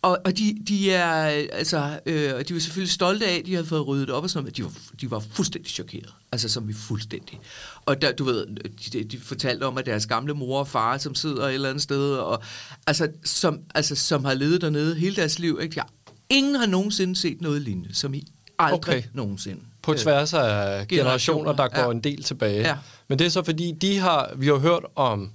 og, 0.03 0.17
og 0.25 0.37
de, 0.37 0.55
de 0.67 0.91
er 0.91 1.13
altså, 1.51 1.99
øh, 2.05 2.45
de 2.47 2.53
var 2.53 2.59
selvfølgelig 2.59 2.93
stolte 2.93 3.25
af, 3.25 3.35
at 3.35 3.45
de 3.45 3.53
havde 3.53 3.65
fået 3.65 3.87
ryddet 3.87 4.09
op 4.09 4.23
og 4.23 4.29
sådan 4.29 4.43
noget, 4.43 4.59
men 4.59 4.65
de 4.65 4.73
var, 4.73 4.97
de 5.01 5.11
var 5.11 5.19
fuldstændig 5.19 5.71
chokeret. 5.71 6.13
Altså 6.31 6.49
som 6.49 6.67
vi 6.67 6.73
fuldstændig. 6.73 7.39
Og 7.85 8.01
der, 8.01 8.11
du 8.11 8.23
ved, 8.23 8.45
de, 8.93 9.03
de 9.03 9.19
fortalte 9.19 9.63
om, 9.63 9.77
at 9.77 9.85
deres 9.85 10.05
gamle 10.05 10.33
mor 10.33 10.59
og 10.59 10.67
far, 10.67 10.97
som 10.97 11.15
sidder 11.15 11.47
et 11.47 11.53
eller 11.53 11.69
andet 11.69 11.83
sted, 11.83 12.13
og, 12.13 12.43
altså, 12.87 13.07
som, 13.23 13.59
altså, 13.75 13.95
som 13.95 14.25
har 14.25 14.33
levet 14.33 14.61
dernede 14.61 14.95
hele 14.95 15.15
deres 15.15 15.39
liv. 15.39 15.59
Ikke? 15.61 15.73
Ja, 15.77 15.83
ingen 16.29 16.55
har 16.55 16.65
nogensinde 16.65 17.15
set 17.15 17.41
noget 17.41 17.61
lignende, 17.61 17.95
som 17.95 18.13
I 18.13 18.27
aldrig 18.59 18.95
okay. 18.97 19.03
nogensinde. 19.13 19.61
På 19.81 19.93
tværs 19.93 20.33
af 20.33 20.87
generationer, 20.87 21.53
der 21.53 21.67
går 21.67 21.81
ja. 21.81 21.91
en 21.91 21.99
del 21.99 22.23
tilbage. 22.23 22.67
Ja. 22.67 22.77
Men 23.07 23.19
det 23.19 23.25
er 23.25 23.31
så 23.31 23.43
fordi, 23.43 23.73
de 23.81 23.99
har, 23.99 24.31
vi 24.35 24.47
har 24.47 24.57
hørt 24.57 24.83
om 24.95 25.21
Øh, 25.21 25.29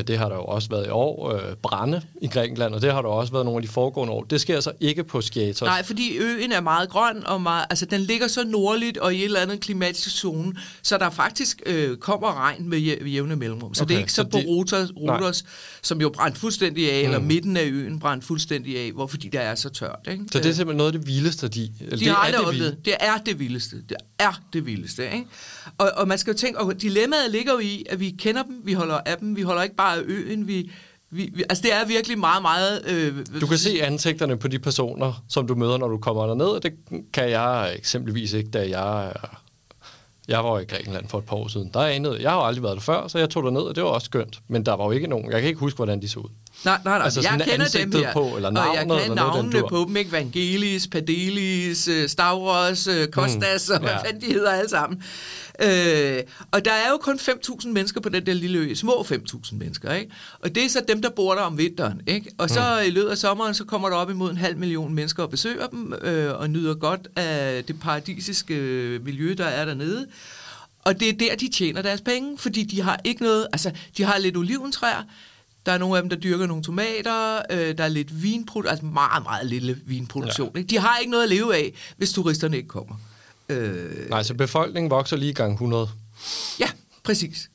det 0.00 0.18
har 0.18 0.28
der 0.28 0.36
jo 0.36 0.44
også 0.44 0.68
været 0.68 0.86
i 0.86 0.90
år. 0.90 1.32
Øh, 1.34 1.56
brænde 1.62 2.02
i 2.22 2.26
Grækenland, 2.26 2.74
og 2.74 2.82
det 2.82 2.92
har 2.92 3.02
der 3.02 3.08
også 3.08 3.32
været 3.32 3.44
nogle 3.44 3.58
af 3.58 3.62
de 3.62 3.68
foregående 3.68 4.14
år. 4.14 4.24
Det 4.24 4.40
sker 4.40 4.54
altså 4.54 4.72
ikke 4.80 5.04
på 5.04 5.20
Skiatos. 5.20 5.66
Nej, 5.66 5.82
fordi 5.84 6.16
øen 6.18 6.52
er 6.52 6.60
meget 6.60 6.88
grøn, 6.88 7.26
og 7.26 7.42
meget, 7.42 7.66
altså, 7.70 7.86
den 7.86 8.00
ligger 8.00 8.28
så 8.28 8.44
nordligt 8.44 8.98
og 8.98 9.14
i 9.14 9.18
et 9.18 9.24
eller 9.24 9.40
andet 9.40 9.60
klimatisk 9.60 10.16
zone, 10.16 10.52
så 10.82 10.98
der 10.98 11.10
faktisk 11.10 11.62
øh, 11.66 11.96
kommer 11.96 12.34
regn 12.40 12.68
med 12.68 12.78
jævne 12.78 13.36
mellemrum. 13.36 13.74
Så 13.74 13.82
okay, 13.82 13.88
det 13.88 13.94
er 13.94 13.98
ikke 13.98 14.12
så, 14.12 14.22
så 14.22 14.28
på 14.28 14.38
de, 14.38 14.44
Rotos, 14.46 14.88
Rotos 14.96 15.44
som 15.82 16.00
jo 16.00 16.08
brændt 16.08 16.38
fuldstændig 16.38 16.92
af, 16.92 17.02
mm. 17.02 17.04
eller 17.04 17.26
midten 17.26 17.56
af 17.56 17.64
øen 17.64 17.98
brændt 17.98 18.24
fuldstændig 18.24 18.78
af, 18.78 18.92
hvor, 18.92 19.06
fordi 19.06 19.28
der 19.28 19.40
er 19.40 19.54
så 19.54 19.68
tørt. 19.68 20.08
Ikke? 20.10 20.24
Så 20.32 20.38
det 20.38 20.46
er 20.46 20.52
simpelthen 20.52 20.76
noget 20.76 20.92
af 20.92 20.98
det 20.98 21.06
vildeste, 21.06 21.48
de... 21.48 21.60
de 21.60 21.90
det 21.90 22.08
har 22.08 22.26
er 22.26 22.38
det, 22.38 22.52
vilde. 22.52 22.76
det 22.84 22.94
er 23.00 23.16
det 23.16 23.38
vildeste. 23.38 23.76
Det 23.88 23.96
er 24.18 24.40
det 24.52 24.66
vildeste. 24.66 25.04
Ikke? 25.04 25.26
Og, 25.78 25.90
og 25.96 26.08
man 26.08 26.18
skal 26.18 26.32
jo 26.32 26.38
tænke, 26.38 26.60
og 26.60 26.82
dilemmaet 26.82 27.30
ligger 27.30 27.52
jo 27.52 27.58
i, 27.58 27.84
at 27.90 28.00
vi 28.00 28.10
kender 28.10 28.42
dem, 28.42 28.60
vi 28.64 28.72
holder 28.72 29.00
af 29.06 29.16
dem, 29.18 29.36
vi 29.36 29.42
holder 29.42 29.62
ikke 29.62 29.76
bare 29.82 30.02
øen, 30.06 30.46
vi, 30.48 30.70
vi, 31.10 31.30
vi, 31.34 31.44
altså 31.50 31.62
det 31.62 31.72
er 31.72 31.86
virkelig 31.86 32.18
meget, 32.18 32.42
meget... 32.42 32.82
Øh, 32.86 33.40
du 33.40 33.46
kan 33.46 33.58
se 33.58 33.82
ansigterne 33.82 34.36
på 34.36 34.48
de 34.48 34.58
personer, 34.58 35.22
som 35.28 35.46
du 35.46 35.54
møder, 35.54 35.78
når 35.78 35.88
du 35.88 35.98
kommer 35.98 36.26
derned, 36.26 36.46
og 36.46 36.62
det 36.62 36.72
kan 37.12 37.30
jeg 37.30 37.74
eksempelvis 37.76 38.32
ikke, 38.32 38.50
da 38.50 38.68
jeg... 38.68 39.12
Jeg 40.28 40.44
var 40.44 40.58
i 40.58 40.64
Grækenland 40.64 41.08
for 41.08 41.18
et 41.18 41.24
par 41.24 41.36
år 41.36 41.48
siden. 41.48 41.70
Der 41.74 41.80
anede, 41.80 42.22
jeg 42.22 42.30
har 42.30 42.38
aldrig 42.38 42.62
været 42.62 42.74
der 42.74 42.80
før, 42.80 43.08
så 43.08 43.18
jeg 43.18 43.30
tog 43.30 43.44
derned, 43.44 43.60
og 43.60 43.76
det 43.76 43.82
var 43.82 43.90
også 43.90 44.04
skønt. 44.04 44.40
Men 44.48 44.66
der 44.66 44.74
var 44.76 44.84
jo 44.84 44.90
ikke 44.90 45.06
nogen... 45.06 45.32
Jeg 45.32 45.40
kan 45.40 45.48
ikke 45.48 45.60
huske, 45.60 45.76
hvordan 45.76 46.02
de 46.02 46.08
så 46.08 46.20
ud. 46.20 46.28
Nej, 46.64 46.80
nej, 46.84 46.98
nej. 46.98 47.04
Altså, 47.04 47.20
jeg 47.20 47.46
kender 47.48 47.66
dem 47.68 47.92
her. 47.92 48.12
På, 48.12 48.36
eller 48.36 48.50
navnet, 48.50 48.70
og 48.70 48.76
jeg 48.76 49.00
kender 49.00 49.14
navnene 49.14 49.62
på 49.68 49.84
dem, 49.88 49.96
ikke? 49.96 50.12
Vangelis, 50.12 50.86
Padelis, 50.86 51.88
øh, 51.88 52.08
Stavros, 52.08 52.86
øh, 52.86 53.08
Kostas, 53.08 53.68
mm, 53.68 53.74
og 53.74 53.80
hvad 53.80 53.90
ja. 53.90 54.02
fanden 54.02 54.20
de 54.20 54.26
hedder 54.32 54.50
alle 54.50 54.70
sammen. 54.70 55.02
Øh, 55.62 56.22
og 56.50 56.64
der 56.64 56.72
er 56.72 56.90
jo 56.90 56.96
kun 56.96 57.18
5.000 57.18 57.68
mennesker 57.68 58.00
på 58.00 58.08
den 58.08 58.26
der 58.26 58.34
lille 58.34 58.58
ø, 58.58 58.74
små 58.74 59.06
5.000 59.08 59.54
mennesker, 59.54 59.92
ikke? 59.92 60.12
Og 60.40 60.54
det 60.54 60.64
er 60.64 60.68
så 60.68 60.82
dem, 60.88 61.02
der 61.02 61.10
bor 61.10 61.34
der 61.34 61.42
om 61.42 61.58
vinteren, 61.58 62.00
ikke? 62.06 62.30
Og 62.38 62.50
så 62.50 62.78
mm. 62.80 62.86
i 62.86 62.90
løbet 62.90 63.10
af 63.10 63.18
sommeren, 63.18 63.54
så 63.54 63.64
kommer 63.64 63.88
der 63.88 63.96
op 63.96 64.10
imod 64.10 64.30
en 64.30 64.36
halv 64.36 64.56
million 64.56 64.94
mennesker 64.94 65.22
og 65.22 65.30
besøger 65.30 65.66
dem, 65.66 65.94
øh, 66.02 66.40
og 66.40 66.50
nyder 66.50 66.74
godt 66.74 67.08
af 67.16 67.64
det 67.64 67.80
paradisiske 67.80 68.54
miljø, 69.04 69.34
der 69.38 69.44
er 69.44 69.64
dernede. 69.64 70.06
Og 70.84 71.00
det 71.00 71.08
er 71.08 71.12
der, 71.12 71.36
de 71.36 71.48
tjener 71.48 71.82
deres 71.82 72.00
penge, 72.00 72.38
fordi 72.38 72.62
de 72.62 72.82
har 72.82 73.00
ikke 73.04 73.22
noget, 73.22 73.46
altså 73.52 73.70
de 73.96 74.04
har 74.04 74.18
lidt 74.18 74.36
oliventræer, 74.36 75.02
der 75.66 75.72
er 75.72 75.78
nogle 75.78 75.96
af 75.96 76.02
dem, 76.02 76.10
der 76.10 76.16
dyrker 76.16 76.46
nogle 76.46 76.62
tomater, 76.62 77.42
øh, 77.50 77.78
der 77.78 77.84
er 77.84 77.88
lidt 77.88 78.22
vinproduktion, 78.22 78.70
altså 78.70 78.86
meget, 78.86 79.22
meget 79.22 79.46
lille 79.46 79.78
vinproduktion. 79.86 80.50
Ja. 80.54 80.58
Ikke? 80.58 80.70
De 80.70 80.78
har 80.78 80.98
ikke 80.98 81.10
noget 81.10 81.24
at 81.24 81.30
leve 81.30 81.56
af, 81.56 81.72
hvis 81.96 82.12
turisterne 82.12 82.56
ikke 82.56 82.68
kommer. 82.68 82.94
Øh, 83.48 84.10
Nej, 84.10 84.22
så 84.22 84.34
befolkningen 84.34 84.90
vokser 84.90 85.16
lige 85.16 85.32
gang 85.32 85.52
100. 85.52 85.88
Ja, 86.60 86.68
præcis. 87.02 87.50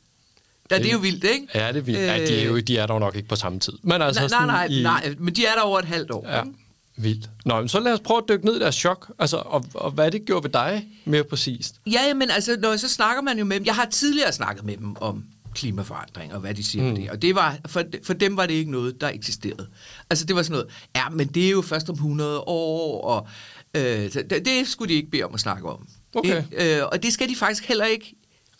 Ja, 0.72 0.78
det 0.78 0.88
er 0.88 0.92
jo 0.92 0.98
vildt, 0.98 1.24
ikke? 1.24 1.48
Ja, 1.56 1.68
det 1.68 1.78
er 1.78 1.82
vildt. 1.82 2.00
Ja, 2.00 2.26
de, 2.26 2.42
er 2.42 2.46
jo, 2.46 2.60
de 2.60 2.78
er 2.78 2.86
der 2.88 3.00
nok 3.00 3.16
ikke 3.16 3.28
på 3.28 3.36
samme 3.36 3.60
tid. 3.60 3.74
Men 3.84 4.02
altså 4.02 4.28
nej, 4.28 4.46
nej, 4.46 4.68
nej, 4.68 4.78
i... 4.78 4.84
nej, 4.84 5.16
men 5.20 5.36
de 5.36 5.46
er 5.46 5.54
der 5.56 5.62
over 5.62 5.80
et 5.80 5.86
halvt 5.86 6.12
år. 6.12 6.30
Ja. 6.30 6.44
Ikke? 6.44 6.58
Vildt. 6.98 7.30
Nå, 7.46 7.60
men 7.60 7.70
så 7.70 7.80
lad 7.80 7.94
os 7.94 8.00
prøve 8.00 8.18
at 8.18 8.24
dykke 8.30 8.46
ned 8.46 8.56
i 8.56 8.60
deres 8.60 8.76
chok, 8.76 9.12
altså, 9.20 9.38
og, 9.38 9.66
og 9.74 9.92
hvad 9.92 10.12
det 10.12 10.26
gjorde 10.26 10.44
ved 10.44 10.50
dig 10.50 10.88
mere 11.06 11.24
præcist. 11.24 11.76
Ja, 11.92 12.14
men 12.14 12.32
altså, 12.32 12.58
når 12.60 12.76
så 12.76 12.90
snakker 12.90 13.22
man 13.22 13.40
jo 13.40 13.46
med 13.46 13.58
dem. 13.58 13.66
Jeg 13.66 13.76
har 13.76 13.86
tidligere 13.86 14.34
snakket 14.34 14.66
med 14.66 14.78
dem 14.78 14.96
om 14.96 15.24
klimaforandring 15.58 16.34
og 16.34 16.40
hvad 16.40 16.54
de 16.54 16.64
siger 16.64 16.84
mm. 16.84 16.90
på 16.90 17.02
det. 17.02 17.10
Og 17.10 17.22
det 17.22 17.36
var, 17.36 17.58
for, 17.68 17.84
for 18.04 18.14
dem 18.14 18.38
var 18.38 18.46
det 18.46 18.54
ikke 18.54 18.72
noget, 18.72 19.02
der 19.02 19.10
eksisterede. 19.10 19.68
Altså, 20.10 20.26
det 20.26 20.36
var 20.36 20.44
sådan 20.44 20.52
noget, 20.52 20.68
ja, 20.96 21.10
men 21.10 21.28
det 21.28 21.46
er 21.46 21.52
jo 21.52 21.62
først 21.62 21.90
om 21.90 21.94
100 21.94 22.40
år, 22.40 23.02
og 23.02 23.28
Øh, 23.76 24.14
det, 24.14 24.46
det 24.46 24.68
skulle 24.68 24.94
de 24.94 24.98
ikke 24.98 25.12
bede 25.12 25.24
om 25.24 25.34
at 25.34 25.40
snakke 25.40 25.70
om. 25.70 25.88
Okay. 26.16 26.44
Øh, 26.52 26.86
og 26.92 27.04
det 27.04 27.14
skal 27.14 27.30
de 27.30 27.36
faktisk 27.36 27.66
heller 27.66 27.86
ikke 27.86 28.16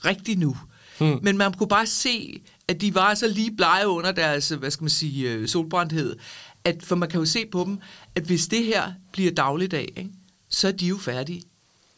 rigtig 0.06 0.38
nu. 0.38 0.58
Hmm. 1.00 1.20
Men 1.22 1.38
man 1.38 1.54
kunne 1.54 1.68
bare 1.68 1.86
se, 1.86 2.42
at 2.68 2.82
de 2.82 2.96
var 2.96 3.14
så 3.14 3.28
lige 3.28 3.56
blege 3.56 3.88
under 3.88 4.12
deres, 4.12 4.50
hvad 4.50 4.72
skal 4.72 4.84
man 4.84 4.90
sige, 4.90 5.32
øh, 5.32 5.48
solbrændthed. 5.48 6.16
At, 6.64 6.84
for 6.84 6.96
man 6.96 7.10
kan 7.10 7.20
jo 7.20 7.26
se 7.26 7.46
på 7.52 7.64
dem, 7.64 7.80
at 8.16 8.24
hvis 8.24 8.48
det 8.48 8.66
her 8.66 8.92
bliver 9.14 9.32
dagligdag, 9.32 9.94
ikke, 9.98 10.12
så 10.50 10.68
er 10.68 10.72
de 10.72 10.88
jo 10.88 10.98
færdige. 10.98 11.42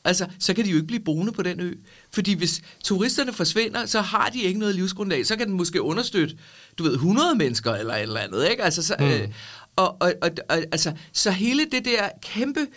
Altså, 0.04 0.28
så 0.40 0.54
kan 0.54 0.66
de 0.66 0.70
jo 0.70 0.76
ikke 0.76 0.88
blive 0.88 1.00
boende 1.00 1.32
på 1.32 1.42
den 1.42 1.60
ø. 1.60 1.74
Fordi 2.12 2.34
hvis 2.34 2.62
turisterne 2.84 3.34
forsvinder, 3.34 3.86
så 3.86 4.02
har 4.02 4.30
de 4.30 4.42
ikke 4.42 4.60
noget 4.60 4.76
livsgrundlag. 4.76 5.26
Så 5.26 5.36
kan 5.36 5.48
den 5.48 5.58
måske 5.58 5.82
understøtte, 5.82 6.38
du 6.78 6.84
ved, 6.84 6.94
100 6.94 7.36
mennesker 7.36 7.74
eller 7.74 7.96
et 7.96 8.02
eller 8.02 8.20
andet, 8.20 8.50
ikke? 8.52 8.64
Altså, 8.64 8.84
så, 8.84 8.96
mm. 9.00 9.06
øh, 9.06 9.30
og, 9.76 10.02
og, 10.02 10.14
og, 10.22 10.32
og, 10.50 10.58
altså, 10.58 10.94
så 11.14 11.32
hele 11.32 11.66
det 11.66 11.86
der 11.86 12.10
kæmpe... 12.22 12.68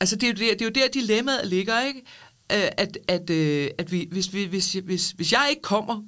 Altså, 0.00 0.16
det 0.16 0.22
er 0.22 0.28
jo 0.28 0.48
der, 0.48 0.52
det 0.52 0.60
er 0.60 0.64
jo 0.64 0.70
der 0.70 0.88
dilemmaet 0.88 1.46
ligger, 1.46 1.80
ikke? 1.80 2.02
Øh, 2.52 2.68
at, 2.76 2.98
at, 3.08 3.30
øh, 3.30 3.70
at 3.78 3.92
vi, 3.92 4.08
hvis, 4.10 4.26
hvis, 4.26 4.46
hvis, 4.46 4.72
hvis, 4.72 5.10
hvis 5.10 5.32
jeg 5.32 5.46
ikke 5.50 5.62
kommer, 5.62 6.02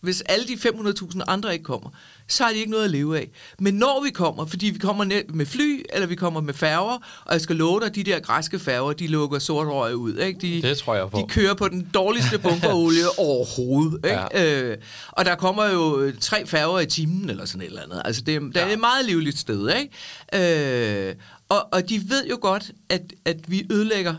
hvis 0.00 0.20
alle 0.20 0.46
de 0.46 0.52
500.000 0.52 1.20
andre 1.28 1.52
ikke 1.52 1.64
kommer, 1.64 1.90
så 2.28 2.44
har 2.44 2.50
de 2.50 2.58
ikke 2.58 2.70
noget 2.70 2.84
at 2.84 2.90
leve 2.90 3.18
af. 3.18 3.28
Men 3.58 3.74
når 3.74 4.02
vi 4.04 4.10
kommer, 4.10 4.46
fordi 4.46 4.66
vi 4.66 4.78
kommer 4.78 5.04
med 5.28 5.46
fly, 5.46 5.82
eller 5.92 6.06
vi 6.06 6.14
kommer 6.14 6.40
med 6.40 6.54
færger, 6.54 6.98
og 7.24 7.32
jeg 7.32 7.40
skal 7.40 7.56
love 7.56 7.80
dig, 7.80 7.94
de 7.94 8.04
der 8.04 8.20
græske 8.20 8.58
færger, 8.58 8.92
de 8.92 9.06
lukker 9.06 9.38
sort 9.38 9.66
røg 9.66 9.96
ud. 9.96 10.14
Ikke? 10.14 10.40
De, 10.40 10.62
det 10.62 10.78
tror 10.78 10.94
jeg 10.94 11.10
på. 11.10 11.18
De 11.18 11.24
kører 11.28 11.54
på 11.54 11.68
den 11.68 11.88
dårligste 11.94 12.38
bunkerolie 12.38 13.04
overhovedet. 13.18 13.94
Ikke? 14.04 14.20
Ja. 14.34 14.62
Øh, 14.62 14.76
og 15.12 15.24
der 15.24 15.34
kommer 15.34 15.64
jo 15.66 16.12
tre 16.20 16.46
færger 16.46 16.80
i 16.80 16.86
timen, 16.86 17.30
eller 17.30 17.44
sådan 17.44 17.60
et 17.60 17.66
eller 17.66 17.82
andet. 17.82 18.02
Altså, 18.04 18.22
det, 18.22 18.34
er, 18.34 18.40
det 18.40 18.56
er 18.56 18.66
et 18.66 18.80
meget 18.80 19.04
livligt 19.06 19.38
sted. 19.38 19.68
Ikke? 19.76 21.08
Øh, 21.08 21.14
og, 21.48 21.68
og 21.72 21.88
de 21.88 22.02
ved 22.08 22.26
jo 22.30 22.38
godt, 22.40 22.70
at, 22.88 23.02
at 23.24 23.36
vi 23.46 23.66
ødelægger 23.70 24.14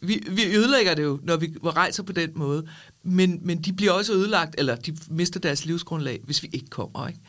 vi, 0.00 0.22
vi 0.30 0.56
ødelægger 0.56 0.94
det 0.94 1.02
jo, 1.02 1.20
når 1.22 1.36
vi 1.36 1.54
rejser 1.64 2.02
på 2.02 2.12
den 2.12 2.30
måde. 2.34 2.66
Men, 3.02 3.40
men 3.42 3.62
de 3.62 3.72
bliver 3.72 3.92
også 3.92 4.12
ødelagt, 4.12 4.54
eller 4.58 4.76
de 4.76 4.96
mister 5.10 5.40
deres 5.40 5.64
livsgrundlag, 5.64 6.20
hvis 6.24 6.42
vi 6.42 6.50
ikke 6.52 6.66
kommer. 6.66 7.08
Ikke? 7.08 7.20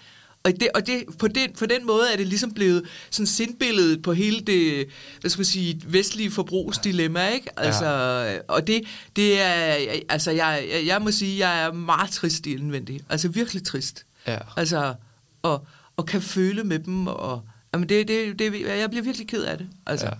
Og, 0.43 0.51
det, 0.59 0.67
og 0.75 0.87
det, 0.87 1.03
på, 1.19 1.27
den, 1.27 1.53
på 1.59 1.65
den 1.65 1.85
måde 1.87 2.03
er 2.13 2.17
det 2.17 2.27
ligesom 2.27 2.53
blevet 2.53 2.83
sådan 3.09 3.27
sindbilledet 3.27 4.01
på 4.01 4.13
hele 4.13 4.39
det, 4.39 4.87
hvad 5.21 5.31
skal 5.31 5.39
man 5.39 5.45
sige, 5.45 5.81
vestlige 5.85 6.31
forbrugsdilemma, 6.31 7.27
ikke? 7.27 7.59
Altså, 7.59 7.85
ja. 7.85 8.37
Og 8.47 8.67
det, 8.67 8.81
det 9.15 9.41
er, 9.41 9.77
altså 10.09 10.31
jeg, 10.31 10.67
jeg, 10.73 10.85
jeg 10.85 11.01
må 11.01 11.11
sige, 11.11 11.47
jeg 11.47 11.63
er 11.63 11.71
meget 11.71 12.11
trist 12.11 12.47
indvendig. 12.47 13.01
Altså 13.09 13.27
virkelig 13.27 13.63
trist. 13.63 14.05
Ja. 14.27 14.37
Altså, 14.57 14.93
og, 15.41 15.67
og 15.97 16.05
kan 16.05 16.21
føle 16.21 16.63
med 16.63 16.79
dem, 16.79 17.07
og 17.07 17.41
jamen 17.73 17.89
det, 17.89 18.07
det, 18.07 18.39
det, 18.39 18.61
jeg 18.61 18.89
bliver 18.89 19.03
virkelig 19.03 19.27
ked 19.27 19.43
af 19.43 19.57
det. 19.57 19.67
Altså. 19.85 20.05
Ja. 20.05 20.13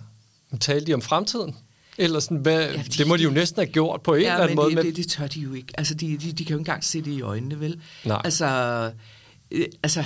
Men 0.50 0.58
talte 0.58 0.86
de 0.86 0.94
om 0.94 1.02
fremtiden? 1.02 1.56
Eller 1.98 2.20
sådan, 2.20 2.36
hvad, 2.36 2.70
ja, 2.70 2.76
de, 2.76 2.82
det 2.82 3.06
må 3.06 3.16
de 3.16 3.22
jo 3.22 3.30
næsten 3.30 3.60
have 3.60 3.72
gjort 3.72 4.02
på 4.02 4.14
en 4.14 4.22
ja, 4.22 4.32
eller 4.32 4.42
anden 4.42 4.56
måde. 4.56 4.68
Ja, 4.68 4.74
men 4.74 4.86
det, 4.86 4.96
det 4.96 5.08
tør 5.08 5.26
de 5.26 5.40
jo 5.40 5.54
ikke. 5.54 5.72
Altså, 5.78 5.94
de, 5.94 6.16
de, 6.16 6.32
de 6.32 6.32
kan 6.32 6.36
jo 6.36 6.42
ikke 6.42 6.54
engang 6.54 6.84
se 6.84 7.02
det 7.02 7.10
i 7.10 7.20
øjnene, 7.20 7.60
vel? 7.60 7.80
Nej. 8.04 8.20
Altså, 8.24 8.46
øh, 9.50 9.66
altså 9.82 10.04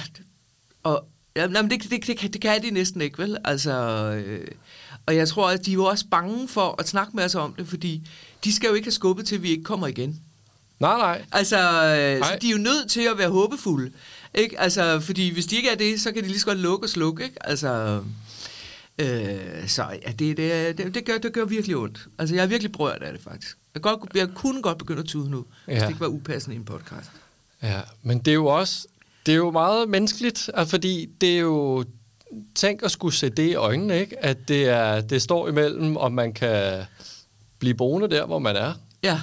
og, 0.82 1.04
ja, 1.36 1.48
men 1.48 1.70
det, 1.70 1.82
det, 1.90 2.06
det, 2.06 2.32
det 2.32 2.40
kan 2.40 2.62
de 2.62 2.70
næsten 2.70 3.00
ikke, 3.00 3.18
vel? 3.18 3.36
Altså, 3.44 3.72
øh, 4.26 4.48
og 5.06 5.16
jeg 5.16 5.28
tror, 5.28 5.50
at 5.50 5.66
de 5.66 5.70
er 5.70 5.74
jo 5.74 5.84
også 5.84 6.04
bange 6.10 6.48
for 6.48 6.74
at 6.78 6.88
snakke 6.88 7.16
med 7.16 7.24
os 7.24 7.34
om 7.34 7.54
det, 7.58 7.68
fordi 7.68 8.08
de 8.44 8.52
skal 8.52 8.68
jo 8.68 8.74
ikke 8.74 8.86
have 8.86 8.92
skubbet 8.92 9.26
til, 9.26 9.34
at 9.34 9.42
vi 9.42 9.50
ikke 9.50 9.64
kommer 9.64 9.86
igen. 9.86 10.20
Nej, 10.80 10.98
nej. 10.98 11.24
Altså, 11.32 11.56
øh, 11.56 12.20
nej. 12.20 12.32
Så 12.32 12.38
de 12.42 12.46
er 12.46 12.52
jo 12.52 12.58
nødt 12.58 12.90
til 12.90 13.00
at 13.00 13.18
være 13.18 13.28
håbefulde. 13.28 13.90
Ikke? 14.34 14.60
Altså, 14.60 15.00
fordi 15.00 15.32
hvis 15.32 15.46
de 15.46 15.56
ikke 15.56 15.68
er 15.68 15.74
det, 15.74 16.00
så 16.00 16.12
kan 16.12 16.22
de 16.22 16.28
lige 16.28 16.40
så 16.40 16.46
godt 16.46 16.58
lukke 16.58 16.84
og 16.86 16.90
slukke. 16.90 17.24
Ikke? 17.24 17.48
Altså, 17.48 18.00
Øh, 18.98 19.68
så 19.68 19.82
ja, 20.06 20.12
det, 20.12 20.36
det, 20.36 20.78
det, 20.78 20.94
det, 20.94 21.04
gør, 21.04 21.18
det 21.18 21.32
gør 21.32 21.44
virkelig 21.44 21.76
ondt. 21.76 22.08
Altså, 22.18 22.34
jeg 22.34 22.42
er 22.42 22.46
virkelig 22.46 22.72
brørt 22.72 23.02
af 23.02 23.12
det, 23.12 23.20
faktisk. 23.22 23.58
Jeg, 23.74 23.82
godt, 23.82 24.00
jeg 24.14 24.28
kunne 24.34 24.62
godt 24.62 24.78
begynde 24.78 25.00
at 25.00 25.06
tude 25.06 25.30
nu, 25.30 25.44
ja. 25.66 25.72
hvis 25.72 25.82
det 25.82 25.88
ikke 25.88 26.00
var 26.00 26.06
upassende 26.06 26.56
i 26.56 26.58
en 26.58 26.64
podcast. 26.64 27.10
Ja, 27.62 27.80
men 28.02 28.18
det 28.18 28.28
er 28.28 28.34
jo 28.34 28.46
også 28.46 28.88
det 29.26 29.32
er 29.32 29.36
jo 29.36 29.50
meget 29.50 29.88
menneskeligt, 29.88 30.50
fordi 30.66 31.08
det 31.20 31.34
er 31.36 31.40
jo... 31.40 31.84
Tænk 32.54 32.82
at 32.82 32.90
skulle 32.90 33.14
se 33.14 33.28
det 33.28 33.50
i 33.50 33.54
øjnene, 33.54 34.00
ikke? 34.00 34.24
At 34.24 34.48
det, 34.48 34.68
er, 34.68 35.00
det 35.00 35.22
står 35.22 35.48
imellem, 35.48 35.96
om 35.96 36.12
man 36.12 36.32
kan 36.32 36.84
blive 37.58 37.74
boende 37.74 38.10
der, 38.10 38.26
hvor 38.26 38.38
man 38.38 38.56
er. 38.56 38.72
Ja. 39.02 39.20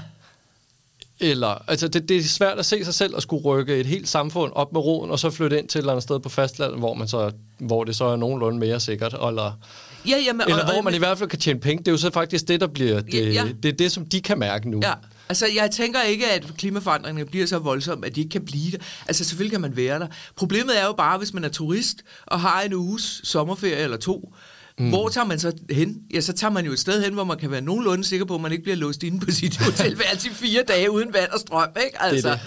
Eller, 1.22 1.64
altså 1.68 1.88
det, 1.88 2.10
det 2.10 2.18
er 2.18 2.24
svært 2.24 2.60
at 2.60 2.66
se 2.66 2.86
sig 2.86 2.94
selv 2.94 3.16
at 3.16 3.24
skulle 3.24 3.44
rykke 3.44 3.78
et 3.78 3.86
helt 3.86 4.10
samfund 4.10 4.52
op 4.56 4.74
med 4.74 4.82
roden, 4.82 5.12
og 5.12 5.20
så 5.20 5.30
flytte 5.30 5.60
ind 5.60 5.68
til 5.68 5.80
et 5.80 5.82
eller 5.82 5.92
andet 5.92 6.04
sted 6.04 6.20
på 6.20 6.30
fastlandet, 6.30 6.80
hvor, 6.80 6.94
man 6.94 7.08
så, 7.08 7.32
hvor 7.60 7.84
det 7.84 7.96
så 7.96 8.06
er 8.06 8.16
nogenlunde 8.16 8.60
mere 8.60 8.80
sikkert, 8.80 9.14
eller, 9.14 9.60
ja, 10.08 10.18
jamen, 10.26 10.42
eller 10.42 10.64
og, 10.64 10.74
hvor 10.74 10.82
man 10.82 10.96
i 10.96 10.98
hvert 10.98 11.18
fald 11.18 11.30
kan 11.30 11.40
tjene 11.40 11.60
penge. 11.60 11.80
Det 11.80 11.88
er 11.88 11.92
jo 11.92 11.98
så 11.98 12.12
faktisk 12.12 12.48
det, 12.48 12.62
der 12.62 12.68
bliver 12.68 13.02
det, 13.02 13.14
ja, 13.14 13.20
ja. 13.20 13.48
det, 13.64 13.70
er 13.70 13.78
det 13.78 13.92
som 13.92 14.06
de 14.06 14.22
kan 14.22 14.40
mærke 14.40 14.70
nu. 14.70 14.80
Ja. 14.84 14.94
Altså, 15.30 15.46
jeg 15.56 15.72
tænker 15.72 16.02
ikke, 16.02 16.32
at 16.32 16.46
klimaforandringerne 16.58 17.30
bliver 17.30 17.46
så 17.46 17.60
voldsomme, 17.60 18.06
at 18.06 18.16
de 18.16 18.22
ikke 18.22 18.32
kan 18.32 18.46
blive 18.46 18.72
der. 18.72 18.78
Altså, 19.08 19.24
selvfølgelig 19.24 19.52
kan 19.52 19.62
man 19.62 19.76
være 19.76 20.00
der. 20.00 20.08
Problemet 20.36 20.82
er 20.82 20.86
jo 20.86 20.94
bare, 20.94 21.18
hvis 21.18 21.34
man 21.34 21.44
er 21.44 21.50
turist 21.50 21.98
og 22.26 22.40
har 22.40 22.62
en 22.62 22.74
uges 22.74 23.22
sommerferie 23.24 23.76
eller 23.76 23.98
to, 23.98 24.34
Mm. 24.80 24.90
Hvor 24.90 25.10
tager 25.10 25.26
man 25.26 25.40
så 25.40 25.52
hen? 25.70 25.98
Ja, 26.14 26.22
så 26.22 26.34
tager 26.34 26.52
man 26.52 26.66
jo 26.66 26.72
et 26.72 26.80
sted 26.80 27.04
hen, 27.04 27.14
hvor 27.14 27.24
man 27.24 27.38
kan 27.38 27.52
være 27.52 27.62
nogenlunde 27.62 28.04
sikker 28.04 28.26
på, 28.26 28.36
at 28.36 28.42
man 28.42 28.52
ikke 28.52 28.64
bliver 28.64 28.76
låst 28.76 29.04
inde 29.04 29.20
på 29.26 29.32
sit 29.42 29.58
hotelværelse 29.58 30.30
i 30.30 30.34
fire 30.34 30.64
dage 30.68 30.92
uden 30.92 31.14
vand 31.14 31.30
og 31.32 31.40
strøm, 31.40 31.70
ikke? 31.86 32.02
Altså, 32.02 32.30
det 32.30 32.40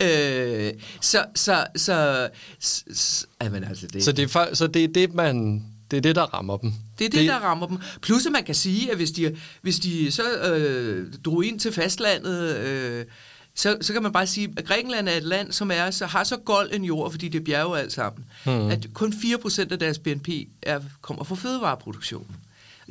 det. 0.00 0.66
Øh, 0.66 0.72
så, 1.00 1.24
så, 1.34 1.66
så, 1.76 2.28
så, 2.58 2.88
så, 2.92 3.26
altså 3.40 3.86
det. 3.86 4.04
Så 4.04 4.12
det, 4.12 4.36
er, 4.36 4.54
så 4.54 4.66
det 4.66 4.84
er 4.84 4.88
det, 4.88 5.14
man... 5.14 5.64
Det 5.90 5.96
er 5.96 6.02
det, 6.02 6.16
der 6.16 6.22
rammer 6.34 6.56
dem. 6.56 6.72
Det 6.98 7.04
er 7.04 7.10
det, 7.10 7.20
det, 7.20 7.28
der 7.28 7.36
rammer 7.36 7.66
dem. 7.66 7.78
Plus, 8.02 8.26
at 8.26 8.32
man 8.32 8.44
kan 8.44 8.54
sige, 8.54 8.90
at 8.90 8.96
hvis 8.96 9.10
de, 9.10 9.36
hvis 9.62 9.78
de 9.78 10.10
så 10.10 10.22
øh, 10.52 11.12
drog 11.24 11.44
ind 11.44 11.60
til 11.60 11.72
fastlandet, 11.72 12.56
øh, 12.56 13.04
så, 13.54 13.76
så 13.80 13.92
kan 13.92 14.02
man 14.02 14.12
bare 14.12 14.26
sige, 14.26 14.54
at 14.56 14.64
Grækenland 14.64 15.08
er 15.08 15.12
et 15.12 15.22
land, 15.22 15.52
som 15.52 15.70
er, 15.70 15.90
så 15.90 16.06
har 16.06 16.24
så 16.24 16.36
gold 16.36 16.70
en 16.72 16.84
jord, 16.84 17.10
fordi 17.10 17.28
det 17.28 17.40
er 17.40 17.44
bjerge 17.44 17.78
alt 17.78 17.92
sammen, 17.92 18.24
mm. 18.46 18.70
at 18.70 18.86
kun 18.94 19.12
4% 19.12 19.72
af 19.72 19.78
deres 19.78 19.98
BNP 19.98 20.28
er, 20.62 20.80
kommer 21.00 21.24
fra 21.24 21.34
fødevareproduktion. 21.34 22.36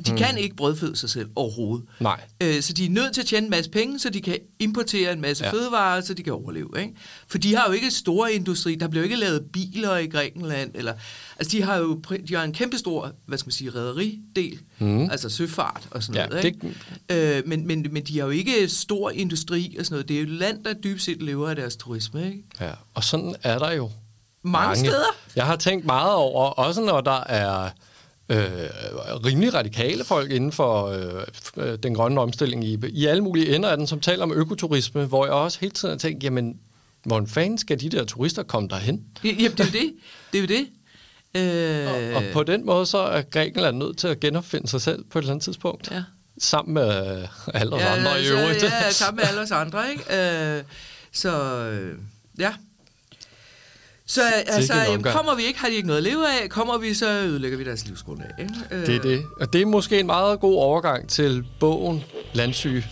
De 0.06 0.10
mm. 0.10 0.16
kan 0.16 0.38
ikke 0.38 0.56
brødføde 0.56 0.96
sig 0.96 1.10
selv 1.10 1.30
overhovedet. 1.36 1.86
Nej. 2.00 2.20
Øh, 2.42 2.62
så 2.62 2.72
de 2.72 2.86
er 2.86 2.90
nødt 2.90 3.14
til 3.14 3.20
at 3.20 3.26
tjene 3.26 3.44
en 3.44 3.50
masse 3.50 3.70
penge, 3.70 3.98
så 3.98 4.10
de 4.10 4.20
kan 4.20 4.38
importere 4.58 5.12
en 5.12 5.20
masse 5.20 5.44
ja. 5.44 5.52
fødevarer, 5.52 6.00
så 6.00 6.14
de 6.14 6.22
kan 6.22 6.32
overleve. 6.32 6.70
Ikke? 6.78 6.94
For 7.28 7.38
de 7.38 7.56
har 7.56 7.64
jo 7.66 7.72
ikke 7.72 7.90
store 7.90 8.32
industri. 8.32 8.74
Der 8.74 8.88
bliver 8.88 9.04
ikke 9.04 9.16
lavet 9.16 9.44
biler 9.52 9.96
i 9.96 10.06
Grækenland. 10.06 10.70
Eller, 10.74 10.94
altså, 11.38 11.56
de 11.56 11.62
har 11.62 11.76
jo 11.76 12.00
de 12.28 12.34
har 12.34 12.44
en 12.44 12.52
kæmpe 12.52 12.78
stor, 12.78 13.12
hvad 13.26 13.38
skal 13.38 13.46
man 13.46 13.52
sige, 13.52 13.70
rædderidel, 13.70 14.58
mm. 14.78 15.10
altså 15.10 15.28
søfart 15.28 15.88
og 15.90 16.02
sådan 16.02 16.20
ja, 16.20 16.26
noget. 16.26 16.44
Ikke? 16.44 16.74
Det... 17.08 17.38
Øh, 17.38 17.42
men, 17.46 17.66
men, 17.66 17.86
men 17.90 18.04
de 18.04 18.18
har 18.18 18.24
jo 18.24 18.30
ikke 18.30 18.68
stor 18.68 19.10
industri 19.10 19.76
og 19.78 19.84
sådan 19.84 19.94
noget. 19.94 20.08
Det 20.08 20.16
er 20.16 20.20
jo 20.20 20.26
et 20.26 20.32
land, 20.32 20.64
der 20.64 20.74
dybest 20.74 21.04
set 21.04 21.22
lever 21.22 21.48
af 21.48 21.56
deres 21.56 21.76
turisme. 21.76 22.26
Ikke? 22.26 22.42
Ja, 22.60 22.70
og 22.94 23.04
sådan 23.04 23.34
er 23.42 23.58
der 23.58 23.72
jo 23.72 23.90
mange, 24.42 24.66
mange 24.66 24.76
steder. 24.76 25.16
Jeg 25.36 25.46
har 25.46 25.56
tænkt 25.56 25.84
meget 25.84 26.14
over, 26.14 26.44
også 26.44 26.80
når 26.80 27.00
der 27.00 27.24
er 27.24 27.70
øh, 28.32 28.70
rimelig 29.24 29.54
radikale 29.54 30.04
folk 30.04 30.30
inden 30.30 30.52
for 30.52 30.86
øh, 31.56 31.78
den 31.82 31.94
grønne 31.94 32.20
omstilling 32.20 32.64
i, 32.64 32.78
i 32.88 33.06
alle 33.06 33.22
mulige 33.22 33.54
ender 33.54 33.68
af 33.68 33.76
den, 33.76 33.86
som 33.86 34.00
taler 34.00 34.22
om 34.22 34.32
økoturisme, 34.32 35.04
hvor 35.04 35.24
jeg 35.24 35.34
også 35.34 35.58
hele 35.60 35.72
tiden 35.72 35.92
har 35.92 35.98
tænkt, 35.98 36.24
jamen, 36.24 36.56
hvordan 37.02 37.28
fanden 37.28 37.58
skal 37.58 37.80
de 37.80 37.88
der 37.88 38.04
turister 38.04 38.42
komme 38.42 38.68
derhen? 38.68 39.04
Jamen, 39.24 39.38
det 39.38 39.60
er 39.60 39.64
jo 39.64 39.70
det. 39.72 39.94
Det 40.32 40.38
er 40.38 40.42
jo 40.42 40.46
det. 40.46 40.66
Øh... 41.34 42.14
Og, 42.14 42.16
og 42.16 42.22
på 42.32 42.42
den 42.42 42.66
måde 42.66 42.86
så 42.86 42.98
er 42.98 43.22
Grækenland 43.22 43.76
nødt 43.76 43.98
til 43.98 44.08
at 44.08 44.20
genopfinde 44.20 44.68
sig 44.68 44.80
selv 44.80 45.04
på 45.04 45.18
et 45.18 45.22
eller 45.22 45.32
andet 45.32 45.44
tidspunkt. 45.44 45.90
Ja. 45.90 46.02
Sammen 46.38 46.74
med 46.74 47.26
alle 47.54 47.72
os 47.72 47.80
ja, 47.82 47.96
andre 47.96 48.22
i 48.22 48.28
øvrigt. 48.28 48.62
Ja, 48.62 48.90
sammen 48.90 49.16
med 49.16 49.24
alle 49.28 49.40
os 49.40 49.50
andre, 49.50 49.90
ikke? 49.90 50.56
Øh, 50.56 50.62
så 51.12 51.56
øh, 51.66 51.98
ja, 52.38 52.52
så 54.12 54.20
altså, 54.46 54.74
jamen, 54.74 55.02
kommer 55.02 55.34
vi 55.34 55.42
ikke, 55.42 55.58
har 55.60 55.68
de 55.68 55.74
ikke 55.74 55.86
noget 55.86 55.98
at 55.98 56.04
leve 56.04 56.26
af. 56.28 56.48
Kommer 56.48 56.78
vi, 56.78 56.94
så 56.94 57.10
ødelægger 57.10 57.58
vi 57.58 57.64
deres 57.64 57.86
livsgrundlag. 57.86 58.30
Ikke? 58.38 58.54
Det 58.86 58.96
er 58.96 59.00
det. 59.00 59.24
Og 59.40 59.52
det 59.52 59.62
er 59.62 59.66
måske 59.66 60.00
en 60.00 60.06
meget 60.06 60.40
god 60.40 60.56
overgang 60.56 61.08
til 61.08 61.44
bogen 61.60 62.04
Landsyge. 62.32 62.84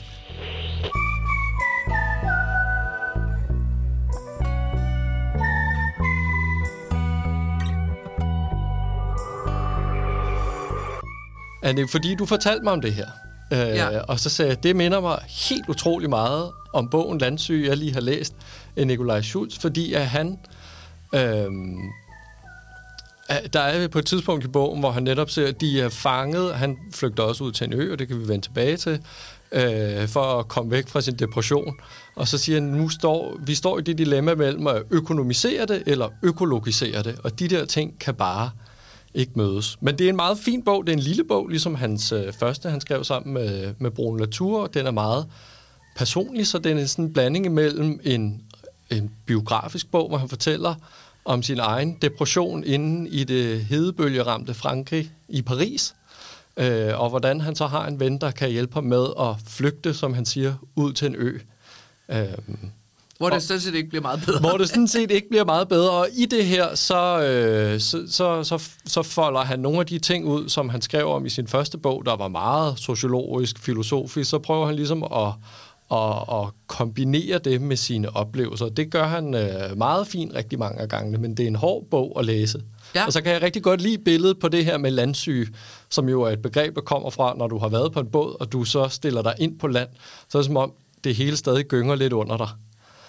Er 11.62 11.72
det 11.72 11.90
fordi, 11.90 12.14
du 12.14 12.26
fortalte 12.26 12.64
mig 12.64 12.72
om 12.72 12.80
det 12.80 12.94
her? 12.94 13.06
Øh, 13.52 13.58
ja. 13.58 13.98
Og 13.98 14.20
så 14.20 14.30
sagde 14.30 14.48
jeg, 14.48 14.62
det 14.62 14.76
minder 14.76 15.00
mig 15.00 15.18
helt 15.28 15.68
utrolig 15.68 16.10
meget 16.10 16.50
om 16.72 16.88
bogen 16.88 17.18
Landsyge, 17.18 17.68
jeg 17.68 17.76
lige 17.76 17.92
har 17.92 18.00
læst 18.00 18.34
af 18.76 18.86
Nikolaj 18.86 19.22
Schultz, 19.22 19.58
fordi 19.58 19.92
at 19.92 20.06
han 20.06 20.38
Øhm, 21.14 21.78
der 23.52 23.60
er 23.60 23.88
på 23.88 23.98
et 23.98 24.06
tidspunkt 24.06 24.44
i 24.44 24.48
bogen, 24.48 24.80
hvor 24.80 24.90
han 24.90 25.02
netop 25.02 25.30
ser, 25.30 25.48
at 25.48 25.60
de 25.60 25.80
er 25.80 25.88
fanget. 25.88 26.54
Han 26.54 26.76
flygter 26.94 27.22
også 27.22 27.44
ud 27.44 27.52
til 27.52 27.66
en 27.66 27.72
ø, 27.72 27.92
og 27.92 27.98
det 27.98 28.08
kan 28.08 28.20
vi 28.20 28.28
vende 28.28 28.46
tilbage 28.46 28.76
til, 28.76 29.00
øh, 29.52 30.08
for 30.08 30.38
at 30.38 30.48
komme 30.48 30.70
væk 30.70 30.88
fra 30.88 31.00
sin 31.00 31.14
depression. 31.14 31.76
Og 32.16 32.28
så 32.28 32.38
siger 32.38 32.60
han, 32.60 32.68
nu 32.68 32.88
står 32.88 33.36
vi 33.46 33.54
står 33.54 33.78
i 33.78 33.82
det 33.82 33.98
dilemma 33.98 34.34
mellem 34.34 34.66
at 34.66 34.82
økonomisere 34.90 35.66
det 35.66 35.82
eller 35.86 36.08
økologisere 36.22 37.02
det, 37.02 37.18
og 37.24 37.38
de 37.38 37.48
der 37.48 37.64
ting 37.64 37.98
kan 37.98 38.14
bare 38.14 38.50
ikke 39.14 39.32
mødes. 39.34 39.78
Men 39.80 39.98
det 39.98 40.04
er 40.04 40.08
en 40.08 40.16
meget 40.16 40.38
fin 40.38 40.62
bog. 40.62 40.86
Det 40.86 40.92
er 40.92 40.96
en 40.96 41.02
lille 41.02 41.24
bog, 41.24 41.48
ligesom 41.48 41.74
hans 41.74 42.12
øh, 42.12 42.32
første, 42.32 42.70
han 42.70 42.80
skrev 42.80 43.04
sammen 43.04 43.34
med, 43.34 43.74
med 43.78 43.90
Bruno 43.90 44.16
Latour. 44.16 44.66
Den 44.66 44.86
er 44.86 44.90
meget 44.90 45.26
personlig, 45.96 46.46
så 46.46 46.58
den 46.58 46.78
er 46.78 46.86
sådan 46.86 47.04
en 47.04 47.12
blanding 47.12 47.46
imellem 47.46 48.00
en, 48.04 48.42
en 48.90 49.10
biografisk 49.26 49.90
bog, 49.90 50.08
hvor 50.08 50.18
han 50.18 50.28
fortæller 50.28 50.74
om 51.24 51.42
sin 51.42 51.58
egen 51.58 51.98
depression 52.02 52.64
inde 52.64 53.10
i 53.10 53.24
det 53.24 53.64
hedebølgeramte 53.64 54.54
Frankrig 54.54 55.10
i 55.28 55.42
Paris, 55.42 55.94
øh, 56.56 57.00
og 57.00 57.08
hvordan 57.08 57.40
han 57.40 57.56
så 57.56 57.66
har 57.66 57.86
en 57.86 58.00
ven, 58.00 58.18
der 58.18 58.30
kan 58.30 58.50
hjælpe 58.50 58.74
ham 58.74 58.84
med 58.84 59.06
at 59.20 59.34
flygte, 59.46 59.94
som 59.94 60.14
han 60.14 60.24
siger, 60.24 60.54
ud 60.76 60.92
til 60.92 61.06
en 61.06 61.14
ø. 61.18 61.38
Øh, 62.08 62.26
hvor 63.20 63.30
det 63.30 63.42
sådan 63.42 63.60
set 63.60 63.74
ikke 63.74 63.88
bliver 63.88 64.02
meget 64.02 64.22
bedre. 64.26 64.40
Hvor 64.40 64.56
det 64.56 64.68
sådan 64.68 64.88
set 64.88 65.10
ikke 65.10 65.28
bliver 65.28 65.44
meget 65.44 65.68
bedre. 65.68 65.90
Og 65.90 66.08
i 66.12 66.26
det 66.26 66.44
her, 66.46 66.74
så, 66.74 67.20
øh, 67.22 67.80
så, 67.80 68.04
så, 68.08 68.44
så, 68.44 68.68
så 68.86 69.02
folder 69.02 69.40
han 69.40 69.58
nogle 69.58 69.80
af 69.80 69.86
de 69.86 69.98
ting 69.98 70.26
ud, 70.26 70.48
som 70.48 70.68
han 70.68 70.82
skrev 70.82 71.08
om 71.08 71.26
i 71.26 71.28
sin 71.28 71.46
første 71.46 71.78
bog, 71.78 72.06
der 72.06 72.16
var 72.16 72.28
meget 72.28 72.78
sociologisk, 72.78 73.58
filosofisk. 73.58 74.30
Så 74.30 74.38
prøver 74.38 74.66
han 74.66 74.76
ligesom 74.76 75.02
at, 75.02 75.32
at, 75.92 76.24
at 76.32 76.48
kombinere 76.66 77.38
det 77.38 77.60
med 77.60 77.76
sine 77.76 78.16
oplevelser. 78.16 78.68
Det 78.68 78.90
gør 78.90 79.04
han 79.04 79.34
øh, 79.34 79.78
meget 79.78 80.06
fint 80.06 80.34
rigtig 80.34 80.58
mange 80.58 80.80
af 80.80 80.88
gangene, 80.88 81.18
men 81.18 81.36
det 81.36 81.42
er 81.42 81.46
en 81.46 81.56
hård 81.56 81.84
bog 81.90 82.16
at 82.18 82.24
læse. 82.24 82.62
Ja. 82.94 83.06
Og 83.06 83.12
så 83.12 83.22
kan 83.22 83.32
jeg 83.32 83.42
rigtig 83.42 83.62
godt 83.62 83.80
lide 83.80 83.98
billedet 83.98 84.38
på 84.38 84.48
det 84.48 84.64
her 84.64 84.78
med 84.78 84.90
landsyge, 84.90 85.46
som 85.90 86.08
jo 86.08 86.22
er 86.22 86.30
et 86.30 86.42
begreb, 86.42 86.74
der 86.74 86.80
kommer 86.80 87.10
fra, 87.10 87.34
når 87.36 87.48
du 87.48 87.58
har 87.58 87.68
været 87.68 87.92
på 87.92 88.00
en 88.00 88.06
båd, 88.06 88.36
og 88.40 88.52
du 88.52 88.64
så 88.64 88.88
stiller 88.88 89.22
dig 89.22 89.34
ind 89.38 89.58
på 89.58 89.66
land. 89.66 89.88
Så 90.28 90.38
er 90.38 90.42
det 90.42 90.46
som 90.46 90.56
om, 90.56 90.72
det 91.04 91.14
hele 91.14 91.36
stadig 91.36 91.64
gynger 91.64 91.94
lidt 91.94 92.12
under 92.12 92.36
dig. 92.36 92.48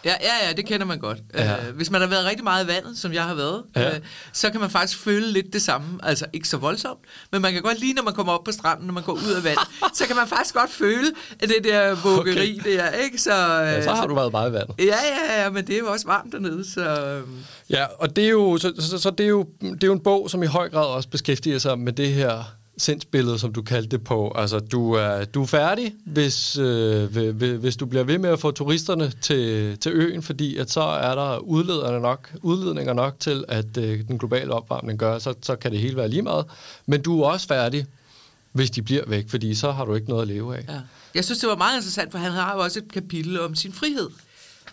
Ja, 0.05 0.15
ja, 0.21 0.47
ja, 0.47 0.53
det 0.53 0.65
kender 0.65 0.85
man 0.85 0.99
godt. 0.99 1.17
Ja. 1.33 1.69
Uh, 1.69 1.75
hvis 1.75 1.91
man 1.91 2.01
har 2.01 2.07
været 2.07 2.25
rigtig 2.25 2.43
meget 2.43 2.65
i 2.65 2.67
vandet, 2.67 2.97
som 2.97 3.13
jeg 3.13 3.23
har 3.23 3.33
været, 3.33 3.63
ja. 3.75 3.97
uh, 3.97 4.03
så 4.33 4.49
kan 4.49 4.59
man 4.59 4.69
faktisk 4.69 4.99
føle 4.99 5.31
lidt 5.31 5.53
det 5.53 5.61
samme. 5.61 5.99
Altså 6.03 6.25
ikke 6.33 6.47
så 6.47 6.57
voldsomt, 6.57 6.99
men 7.31 7.41
man 7.41 7.53
kan 7.53 7.61
godt 7.61 7.79
lige, 7.79 7.93
når 7.93 8.03
man 8.03 8.13
kommer 8.13 8.33
op 8.33 8.43
på 8.43 8.51
stranden, 8.51 8.85
når 8.87 8.93
man 8.93 9.03
går 9.03 9.13
ud 9.13 9.33
af 9.37 9.43
vandet, 9.43 9.67
så 9.97 10.07
kan 10.07 10.15
man 10.15 10.27
faktisk 10.27 10.55
godt 10.55 10.71
føle 10.71 11.11
at 11.39 11.49
det 11.49 11.63
der 11.63 11.95
vuggeri 11.95 12.59
okay. 12.59 12.71
der, 12.71 12.89
ikke? 12.89 13.17
Så, 13.17 13.31
uh, 13.31 13.67
ja, 13.67 13.83
så 13.83 13.91
har 13.91 14.07
du 14.07 14.15
været 14.15 14.31
meget 14.31 14.49
i 14.49 14.53
vandet. 14.53 14.75
Ja, 14.79 14.85
ja, 14.85 15.43
ja, 15.43 15.49
men 15.49 15.67
det 15.67 15.75
er 15.75 15.79
jo 15.79 15.91
også 15.91 16.07
varmt 16.07 16.31
dernede, 16.33 16.71
så... 16.73 17.21
Uh... 17.21 17.29
Ja, 17.69 17.85
og 17.99 18.15
det 18.15 18.25
er 18.25 18.29
jo, 18.29 18.57
så, 18.57 18.73
så, 18.79 18.97
så 18.97 19.09
det 19.09 19.23
er 19.23 19.29
jo, 19.29 19.45
det 19.61 19.83
er 19.83 19.87
jo 19.87 19.93
en 19.93 20.03
bog, 20.03 20.29
som 20.29 20.43
i 20.43 20.45
høj 20.45 20.69
grad 20.69 20.85
også 20.85 21.09
beskæftiger 21.09 21.59
sig 21.59 21.79
med 21.79 21.93
det 21.93 22.13
her 22.13 22.60
sindsbillede, 22.81 23.39
som 23.39 23.53
du 23.53 23.61
kaldte 23.61 23.97
det 23.97 24.03
på. 24.03 24.31
Altså, 24.35 24.59
du 24.59 24.93
er, 24.93 25.25
du 25.25 25.41
er 25.41 25.47
færdig, 25.47 25.93
hvis, 26.05 26.57
øh, 26.57 27.35
hvis 27.59 27.75
du 27.75 27.85
bliver 27.85 28.03
ved 28.03 28.17
med 28.17 28.29
at 28.29 28.39
få 28.39 28.51
turisterne 28.51 29.11
til, 29.21 29.77
til 29.77 29.91
øen, 29.91 30.23
fordi 30.23 30.57
at 30.57 30.71
så 30.71 30.81
er 30.81 31.15
der 31.15 31.37
udledninger 31.37 31.99
nok, 31.99 32.31
udledninger 32.41 32.93
nok 32.93 33.19
til, 33.19 33.45
at 33.47 33.77
øh, 33.77 34.07
den 34.07 34.17
globale 34.17 34.53
opvarmning 34.53 34.99
gør, 34.99 35.19
så, 35.19 35.33
så 35.41 35.55
kan 35.55 35.71
det 35.71 35.79
hele 35.79 35.95
være 35.95 36.07
lige 36.07 36.21
meget. 36.21 36.45
Men 36.85 37.01
du 37.01 37.21
er 37.21 37.27
også 37.27 37.47
færdig, 37.47 37.85
hvis 38.51 38.71
de 38.71 38.81
bliver 38.81 39.03
væk, 39.07 39.29
fordi 39.29 39.55
så 39.55 39.71
har 39.71 39.85
du 39.85 39.95
ikke 39.95 40.09
noget 40.09 40.21
at 40.21 40.27
leve 40.27 40.57
af. 40.57 40.65
Ja. 40.69 40.79
Jeg 41.15 41.25
synes, 41.25 41.39
det 41.39 41.49
var 41.49 41.55
meget 41.55 41.77
interessant, 41.77 42.11
for 42.11 42.19
han 42.19 42.31
har 42.31 42.53
jo 42.53 42.59
også 42.59 42.79
et 42.79 42.91
kapitel 42.91 43.41
om 43.41 43.55
sin 43.55 43.73
frihed. 43.73 44.09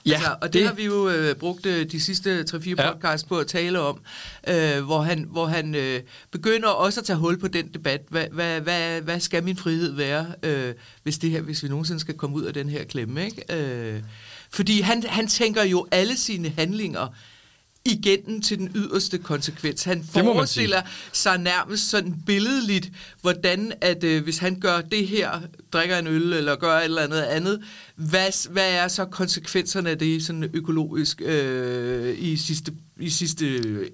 Ja, 0.06 0.12
altså, 0.12 0.36
og 0.40 0.52
det, 0.52 0.54
det 0.54 0.66
har 0.66 0.74
vi 0.74 0.84
jo 0.84 1.08
øh, 1.08 1.34
brugt 1.34 1.66
øh, 1.66 1.90
de 1.90 2.00
sidste 2.00 2.44
3-4 2.50 2.68
ja. 2.68 2.92
podcasts 2.92 3.28
på 3.28 3.38
at 3.38 3.46
tale 3.46 3.80
om, 3.80 4.00
øh, 4.48 4.84
hvor 4.84 5.02
han, 5.02 5.26
hvor 5.30 5.46
han 5.46 5.74
øh, 5.74 6.00
begynder 6.30 6.68
også 6.68 7.00
at 7.00 7.06
tage 7.06 7.16
hul 7.16 7.38
på 7.38 7.48
den 7.48 7.68
debat. 7.74 8.00
Hvad, 8.08 8.26
hvad, 8.32 8.60
hvad, 8.60 9.00
hvad 9.00 9.20
skal 9.20 9.44
min 9.44 9.56
frihed 9.56 9.92
være, 9.92 10.26
øh, 10.42 10.74
hvis, 11.02 11.18
det 11.18 11.30
her, 11.30 11.40
hvis 11.40 11.62
vi 11.62 11.68
nogensinde 11.68 12.00
skal 12.00 12.14
komme 12.14 12.36
ud 12.36 12.42
af 12.42 12.54
den 12.54 12.68
her 12.68 12.84
klemme? 12.84 13.24
Ikke? 13.24 13.54
Øh, 13.54 14.02
fordi 14.50 14.80
han, 14.80 15.02
han 15.02 15.26
tænker 15.26 15.62
jo 15.62 15.86
alle 15.90 16.16
sine 16.16 16.48
handlinger 16.48 17.14
igennem 17.84 18.42
til 18.42 18.58
den 18.58 18.70
yderste 18.74 19.18
konsekvens. 19.18 19.84
Han 19.84 20.04
forestiller 20.12 20.82
sig 21.12 21.38
nærmest 21.38 21.90
sådan 21.90 22.14
billedligt, 22.26 22.90
hvordan 23.20 23.72
at 23.80 24.04
øh, 24.04 24.22
hvis 24.24 24.38
han 24.38 24.60
gør 24.60 24.80
det 24.80 25.08
her, 25.08 25.40
drikker 25.72 25.98
en 25.98 26.06
øl 26.06 26.32
eller 26.32 26.56
gør 26.56 26.78
et 26.78 26.84
eller 26.84 27.02
andet 27.02 27.22
andet, 27.22 27.62
hvad, 27.94 28.50
hvad 28.50 28.72
er 28.72 28.88
så 28.88 29.04
konsekvenserne 29.04 29.90
af 29.90 29.98
det 29.98 30.26
sådan 30.26 30.50
økologisk 30.54 31.22
øh, 31.24 32.14
i 32.18 32.36
sidste 32.36 32.72
i 33.00 33.10
sidste 33.10 33.46
øh, 33.46 33.86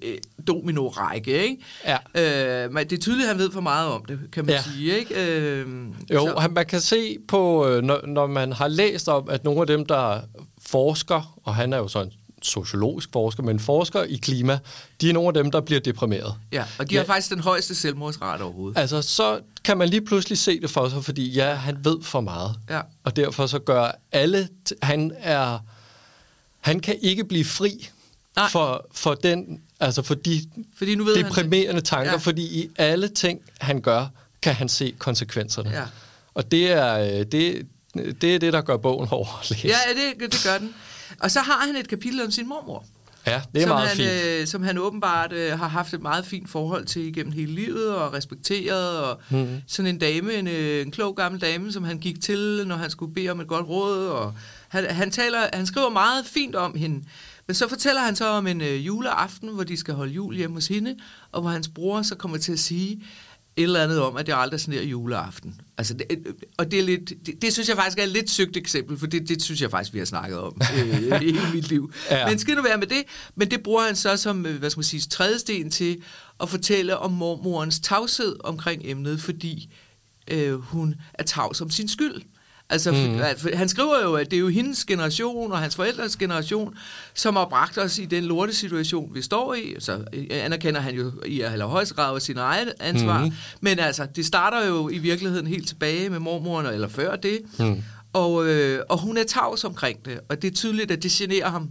domino-række, 0.47 1.43
ikke? 1.43 1.57
Ja. 1.85 2.63
Øh, 2.65 2.73
men 2.73 2.87
det 2.89 2.97
er 2.97 3.01
tydeligt, 3.01 3.29
at 3.29 3.35
han 3.35 3.43
ved 3.43 3.51
for 3.51 3.61
meget 3.61 3.89
om 3.89 4.05
det, 4.05 4.19
kan 4.31 4.45
man 4.45 4.55
ja. 4.55 4.61
sige, 4.61 4.99
ikke? 4.99 5.41
Øh, 5.41 5.67
jo, 6.13 6.25
så. 6.25 6.49
man 6.55 6.65
kan 6.65 6.81
se 6.81 7.17
på, 7.27 7.67
øh, 7.67 7.83
når, 7.83 8.07
når 8.07 8.27
man 8.27 8.53
har 8.53 8.67
læst 8.67 9.09
om, 9.09 9.29
at 9.29 9.43
nogle 9.43 9.61
af 9.61 9.67
dem, 9.67 9.85
der 9.85 10.21
forsker, 10.65 11.39
og 11.43 11.55
han 11.55 11.73
er 11.73 11.77
jo 11.77 11.87
sådan 11.87 12.11
sociologisk 12.45 13.09
forsker, 13.13 13.43
men 13.43 13.59
forsker 13.59 14.03
i 14.03 14.15
klima, 14.15 14.59
de 15.01 15.09
er 15.09 15.13
nogle 15.13 15.27
af 15.27 15.33
dem, 15.33 15.51
der 15.51 15.61
bliver 15.61 15.81
deprimeret. 15.81 16.35
Ja, 16.51 16.63
og 16.79 16.89
de 16.89 16.95
ja. 16.95 17.01
har 17.01 17.05
faktisk 17.05 17.29
den 17.29 17.39
højeste 17.39 17.75
selvmordsrate 17.75 18.41
overhovedet. 18.41 18.77
Altså, 18.77 19.01
så 19.01 19.39
kan 19.63 19.77
man 19.77 19.89
lige 19.89 20.05
pludselig 20.05 20.37
se 20.37 20.59
det 20.61 20.69
for 20.69 20.89
sig, 20.89 21.05
fordi 21.05 21.29
ja, 21.29 21.53
han 21.53 21.77
ved 21.85 21.97
for 22.01 22.21
meget. 22.21 22.55
Ja. 22.69 22.81
Og 23.03 23.15
derfor 23.15 23.47
så 23.47 23.59
gør 23.59 23.91
alle... 24.11 24.49
Han 24.81 25.11
er... 25.19 25.59
Han 26.59 26.79
kan 26.79 26.95
ikke 27.01 27.23
blive 27.25 27.45
fri 27.45 27.89
Nej. 28.35 28.49
for, 28.49 28.87
for 28.91 29.13
den, 29.13 29.61
altså 29.79 30.01
for 30.01 30.15
de 30.15 30.41
fordi 30.77 30.95
nu 30.95 31.03
ved 31.03 31.15
deprimerende 31.15 31.73
han 31.73 31.83
tanker, 31.83 32.11
ja. 32.11 32.17
fordi 32.17 32.43
i 32.43 32.69
alle 32.77 33.07
ting, 33.07 33.41
han 33.59 33.81
gør, 33.81 34.07
kan 34.41 34.53
han 34.53 34.69
se 34.69 34.95
konsekvenserne. 34.97 35.69
Ja. 35.69 35.83
Og 36.33 36.51
det 36.51 36.71
er, 36.71 36.99
øh, 36.99 37.25
det, 37.25 37.67
det 38.21 38.35
er 38.35 38.39
det, 38.39 38.53
der 38.53 38.61
gør 38.61 38.77
bogen 38.77 39.07
over 39.11 39.39
at 39.41 39.51
læse. 39.51 39.67
Ja, 39.67 39.77
det, 39.95 40.31
det 40.31 40.41
gør 40.45 40.57
den. 40.57 40.73
Og 41.19 41.31
så 41.31 41.39
har 41.39 41.65
han 41.65 41.75
et 41.75 41.87
kapitel 41.87 42.21
om 42.21 42.31
sin 42.31 42.47
mormor. 42.47 42.85
Ja, 43.27 43.41
det 43.53 43.63
er 43.63 43.67
meget 43.67 43.87
han, 43.87 43.97
fint. 43.97 44.09
Øh, 44.09 44.47
som 44.47 44.63
han 44.63 44.77
åbenbart 44.77 45.33
øh, 45.33 45.59
har 45.59 45.67
haft 45.67 45.93
et 45.93 46.01
meget 46.01 46.25
fint 46.25 46.49
forhold 46.49 46.85
til 46.85 47.01
igennem 47.01 47.31
hele 47.33 47.51
livet, 47.51 47.95
og 47.95 48.13
respekteret, 48.13 48.99
og 48.99 49.19
mm. 49.29 49.61
sådan 49.67 49.89
en 49.89 49.97
dame, 49.97 50.33
en, 50.33 50.47
øh, 50.47 50.81
en 50.81 50.91
klog 50.91 51.15
gammel 51.15 51.41
dame, 51.41 51.71
som 51.71 51.83
han 51.83 51.97
gik 51.97 52.21
til, 52.21 52.63
når 52.67 52.75
han 52.75 52.89
skulle 52.89 53.13
bede 53.13 53.29
om 53.29 53.39
et 53.39 53.47
godt 53.47 53.67
råd, 53.67 54.07
og 54.07 54.33
han, 54.67 54.85
han, 54.85 55.11
taler, 55.11 55.39
han 55.53 55.65
skriver 55.65 55.89
meget 55.89 56.25
fint 56.25 56.55
om 56.55 56.75
hende. 56.75 57.03
Men 57.47 57.55
så 57.55 57.67
fortæller 57.69 58.01
han 58.01 58.15
så 58.15 58.27
om 58.27 58.47
en 58.47 58.61
øh, 58.61 58.85
juleaften, 58.85 59.49
hvor 59.49 59.63
de 59.63 59.77
skal 59.77 59.93
holde 59.93 60.13
jul 60.13 60.35
hjemme 60.35 60.55
hos 60.55 60.67
hende, 60.67 60.95
og 61.31 61.41
hvor 61.41 61.49
hans 61.49 61.67
bror 61.67 62.01
så 62.01 62.15
kommer 62.15 62.37
til 62.37 62.51
at 62.51 62.59
sige, 62.59 63.03
et 63.57 63.63
eller 63.63 63.83
andet 63.83 64.01
om, 64.01 64.17
at 64.17 64.27
det 64.27 64.33
aldrig 64.37 64.59
sådan 64.59 64.73
her 64.73 64.81
juleaften. 64.81 65.61
Altså, 65.77 65.93
det, 65.93 66.05
og 66.57 66.71
det, 66.71 66.79
er 66.79 66.83
lidt, 66.83 67.09
det, 67.25 67.41
det 67.41 67.53
synes 67.53 67.69
jeg 67.69 67.77
faktisk 67.77 67.99
er 67.99 68.03
et 68.03 68.09
lidt 68.09 68.29
søgt 68.29 68.57
eksempel, 68.57 68.97
for 68.97 69.07
det, 69.07 69.29
det 69.29 69.41
synes 69.41 69.61
jeg 69.61 69.71
faktisk, 69.71 69.93
vi 69.93 69.99
har 69.99 70.05
snakket 70.05 70.39
om 70.39 70.61
øh, 70.77 70.87
i 71.21 71.31
hele 71.31 71.53
mit 71.53 71.69
liv. 71.69 71.93
Ja. 72.11 72.29
Men 72.29 72.39
skal 72.39 72.55
nu 72.55 72.61
være 72.61 72.77
med 72.77 72.87
det, 72.87 73.03
men 73.35 73.51
det 73.51 73.63
bruger 73.63 73.85
han 73.85 73.95
så 73.95 74.17
som, 74.17 74.45
øh, 74.45 74.59
hvad 74.59 74.69
skal 74.69 74.79
man 74.79 74.83
sige, 74.83 75.01
trædesten 75.01 75.71
til 75.71 76.01
at 76.39 76.49
fortælle 76.49 76.97
om 76.97 77.11
mormorens 77.11 77.79
tavshed 77.79 78.35
omkring 78.43 78.81
emnet, 78.85 79.21
fordi 79.21 79.73
øh, 80.31 80.53
hun 80.53 80.95
er 81.13 81.23
tavs 81.23 81.61
om 81.61 81.69
sin 81.69 81.87
skyld. 81.87 82.21
Altså, 82.69 82.91
mm. 82.91 83.19
for, 83.37 83.55
han 83.55 83.69
skriver 83.69 84.01
jo, 84.03 84.13
at 84.13 84.31
det 84.31 84.37
er 84.37 84.41
jo 84.41 84.47
hendes 84.47 84.85
generation 84.85 85.51
og 85.51 85.59
hans 85.59 85.75
forældres 85.75 86.15
generation, 86.15 86.75
som 87.13 87.35
har 87.35 87.45
bragt 87.45 87.77
os 87.77 87.99
i 87.99 88.05
den 88.05 88.23
lortesituation, 88.23 89.15
vi 89.15 89.21
står 89.21 89.53
i. 89.53 89.75
Så 89.79 90.03
øh, 90.13 90.25
anerkender 90.29 90.81
han 90.81 90.95
jo 90.95 91.11
i 91.25 91.41
allerhøjeste 91.41 91.95
grad 91.95 92.19
sin 92.19 92.37
eget 92.37 92.73
ansvar. 92.79 93.25
Mm. 93.25 93.31
Men 93.61 93.79
altså, 93.79 94.07
det 94.15 94.25
starter 94.25 94.65
jo 94.65 94.89
i 94.89 94.97
virkeligheden 94.97 95.47
helt 95.47 95.67
tilbage 95.67 96.09
med 96.09 96.19
mormoren, 96.19 96.65
eller 96.65 96.87
før 96.87 97.15
det. 97.15 97.39
Mm. 97.59 97.83
Og, 98.13 98.47
øh, 98.47 98.81
og 98.89 98.97
hun 98.97 99.17
er 99.17 99.23
tavs 99.23 99.63
omkring 99.63 100.05
det, 100.05 100.19
og 100.29 100.41
det 100.41 100.51
er 100.51 100.55
tydeligt, 100.55 100.91
at 100.91 101.03
det 101.03 101.11
generer 101.11 101.49
ham 101.49 101.69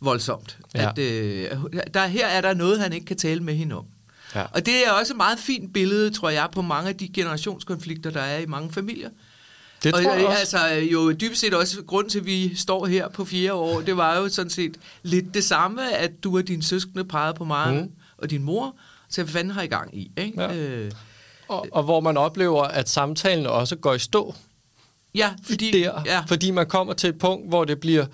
voldsomt. 0.00 0.58
Ja. 0.74 0.90
At, 0.90 0.98
øh, 0.98 1.50
der, 1.94 2.06
her 2.06 2.26
er 2.26 2.40
der 2.40 2.54
noget, 2.54 2.80
han 2.80 2.92
ikke 2.92 3.06
kan 3.06 3.16
tale 3.16 3.40
med 3.40 3.54
hende 3.54 3.76
om. 3.76 3.84
Ja. 4.34 4.44
Og 4.52 4.66
det 4.66 4.86
er 4.86 4.92
også 4.92 5.12
et 5.12 5.16
meget 5.16 5.38
fint 5.38 5.72
billede, 5.72 6.10
tror 6.10 6.30
jeg, 6.30 6.48
på 6.52 6.62
mange 6.62 6.88
af 6.88 6.96
de 6.96 7.08
generationskonflikter, 7.08 8.10
der 8.10 8.20
er 8.20 8.38
i 8.38 8.46
mange 8.46 8.72
familier. 8.72 9.10
Det 9.82 9.94
og, 9.94 10.02
tror 10.02 10.14
jeg 10.14 10.26
også. 10.26 10.38
Altså, 10.38 10.68
jo 10.68 11.12
dybest 11.12 11.40
set 11.40 11.54
også 11.54 11.82
grund 11.82 12.10
til, 12.10 12.18
at 12.18 12.26
vi 12.26 12.56
står 12.56 12.86
her 12.86 13.08
på 13.08 13.24
fire 13.24 13.52
år, 13.52 13.80
det 13.80 13.96
var 13.96 14.16
jo 14.16 14.28
sådan 14.28 14.50
set 14.50 14.76
lidt 15.02 15.34
det 15.34 15.44
samme, 15.44 15.96
at 15.96 16.10
du 16.24 16.36
og 16.36 16.48
din 16.48 16.62
søskende 16.62 17.04
pegede 17.04 17.34
på 17.34 17.44
mig 17.44 17.74
mm. 17.74 17.90
og 18.18 18.30
din 18.30 18.42
mor, 18.42 18.76
så 19.08 19.22
hvad 19.22 19.32
fanden 19.32 19.50
har 19.50 19.62
I 19.62 19.66
gang 19.66 19.98
i? 19.98 20.10
Ikke? 20.16 20.42
Ja. 20.42 20.54
Øh, 20.56 20.90
og, 21.48 21.66
og 21.72 21.82
hvor 21.82 22.00
man 22.00 22.16
oplever, 22.16 22.62
at 22.62 22.88
samtalen 22.88 23.46
også 23.46 23.76
går 23.76 23.94
i 23.94 23.98
stå. 23.98 24.34
Ja, 25.14 25.34
fordi, 25.42 25.70
der, 25.70 26.02
ja. 26.06 26.24
fordi 26.28 26.50
man 26.50 26.66
kommer 26.66 26.94
til 26.94 27.10
et 27.10 27.18
punkt, 27.18 27.48
hvor 27.48 27.64
det 27.64 27.80
bliver, 27.80 28.06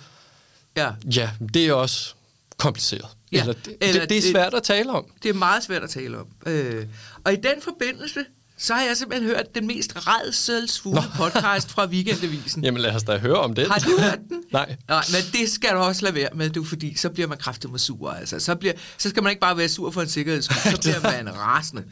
ja, 0.77 0.91
ja 1.17 1.31
det 1.55 1.67
er 1.67 1.73
også 1.73 2.15
kompliceret. 2.57 3.07
Ja. 3.33 3.41
Eller, 3.41 3.53
det, 3.53 3.77
Eller 3.81 4.01
det, 4.01 4.11
det 4.11 4.19
er 4.19 4.33
svært 4.33 4.55
at 4.55 4.63
tale 4.63 4.91
om. 4.91 5.07
Det 5.23 5.29
er 5.29 5.35
meget 5.35 5.63
svært 5.63 5.83
at 5.83 5.91
tale 5.91 6.19
om. 6.19 6.27
Øh, 6.47 6.87
og 7.25 7.33
i 7.33 7.37
den 7.37 7.63
forbindelse, 7.63 8.25
så 8.59 8.75
har 8.75 8.83
jeg 8.83 8.97
simpelthen 8.97 9.29
hørt 9.29 9.55
den 9.55 9.67
mest 9.67 9.93
redselsfulde 9.97 11.03
podcast 11.17 11.71
fra 11.71 11.87
Weekendavisen. 11.87 12.65
Jamen 12.65 12.83
lad 12.83 12.95
os 12.95 13.03
da 13.03 13.19
høre 13.19 13.39
om 13.39 13.55
det. 13.55 13.69
Har 13.69 13.79
du 13.79 13.91
hørt 14.01 14.19
den? 14.29 14.43
Nej. 14.53 14.77
Nej, 14.89 15.05
men 15.13 15.41
det 15.41 15.49
skal 15.49 15.71
du 15.71 15.77
også 15.77 16.03
lade 16.03 16.15
være 16.15 16.29
med, 16.35 16.51
du, 16.51 16.65
fordi 16.65 16.97
så 16.97 17.11
bliver 17.11 17.29
man 17.29 17.39
kraftigt 17.39 17.81
sur. 17.81 18.11
Altså. 18.11 18.41
Så, 18.41 18.55
bliver, 18.55 18.75
så 18.99 19.09
skal 19.09 19.23
man 19.23 19.31
ikke 19.31 19.41
bare 19.41 19.57
være 19.57 19.69
sur 19.69 19.91
for 19.91 20.03
en 20.03 20.09
sikkerheds 20.09 20.45
så 20.45 20.79
bliver 20.83 21.01
man 21.03 21.39
rasende. 21.39 21.85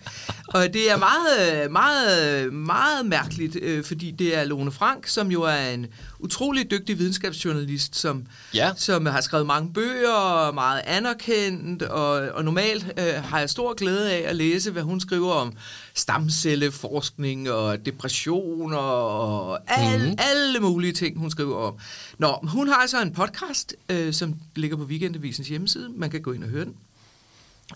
Og 0.48 0.66
det 0.72 0.90
er 0.90 0.96
meget, 0.96 1.70
meget, 1.70 2.52
meget 2.52 3.06
mærkeligt, 3.06 3.56
øh, 3.62 3.84
fordi 3.84 4.10
det 4.10 4.36
er 4.36 4.44
Lone 4.44 4.72
Frank, 4.72 5.06
som 5.06 5.30
jo 5.30 5.42
er 5.42 5.70
en 5.70 5.86
utrolig 6.18 6.70
dygtig 6.70 6.98
videnskabsjournalist, 6.98 7.96
som, 7.96 8.26
ja. 8.54 8.70
som 8.76 9.06
har 9.06 9.20
skrevet 9.20 9.46
mange 9.46 9.72
bøger 9.72 10.12
og 10.12 10.54
meget 10.54 10.82
anerkendt, 10.84 11.82
og, 11.82 12.12
og 12.12 12.44
normalt 12.44 12.86
øh, 12.98 13.24
har 13.24 13.38
jeg 13.38 13.50
stor 13.50 13.74
glæde 13.74 14.12
af 14.12 14.30
at 14.30 14.36
læse, 14.36 14.70
hvad 14.70 14.82
hun 14.82 15.00
skriver 15.00 15.32
om 15.32 15.56
stamcelleforskning 16.00 17.50
og 17.50 17.86
depression 17.86 18.72
og 18.72 19.58
al, 19.70 20.08
mm. 20.08 20.16
alle 20.18 20.60
mulige 20.60 20.92
ting, 20.92 21.18
hun 21.18 21.30
skriver 21.30 21.56
om. 21.56 21.78
Nå, 22.18 22.38
hun 22.42 22.68
har 22.68 22.74
altså 22.74 23.02
en 23.02 23.12
podcast, 23.12 23.74
øh, 23.88 24.12
som 24.12 24.34
ligger 24.56 24.76
på 24.76 24.84
Weekendavisens 24.84 25.48
hjemmeside. 25.48 25.88
Man 25.88 26.10
kan 26.10 26.22
gå 26.22 26.32
ind 26.32 26.44
og 26.44 26.50
høre 26.50 26.64
den. 26.64 26.76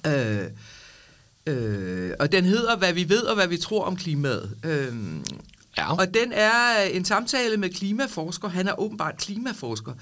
Øh, 0.06 0.50
øh, 1.46 2.12
og 2.20 2.32
den 2.32 2.44
hedder, 2.44 2.76
hvad 2.76 2.92
vi 2.92 3.08
ved 3.08 3.22
og 3.22 3.34
hvad 3.34 3.48
vi 3.48 3.56
tror 3.56 3.84
om 3.84 3.96
klimaet. 3.96 4.56
Øh, 4.64 4.94
ja. 5.76 5.96
Og 5.96 6.14
den 6.14 6.32
er 6.32 6.82
en 6.82 7.04
samtale 7.04 7.56
med 7.56 7.70
klimaforsker. 7.70 8.48
Han 8.48 8.68
er 8.68 8.80
åbenbart 8.80 9.16
klimaforsker. 9.16 9.92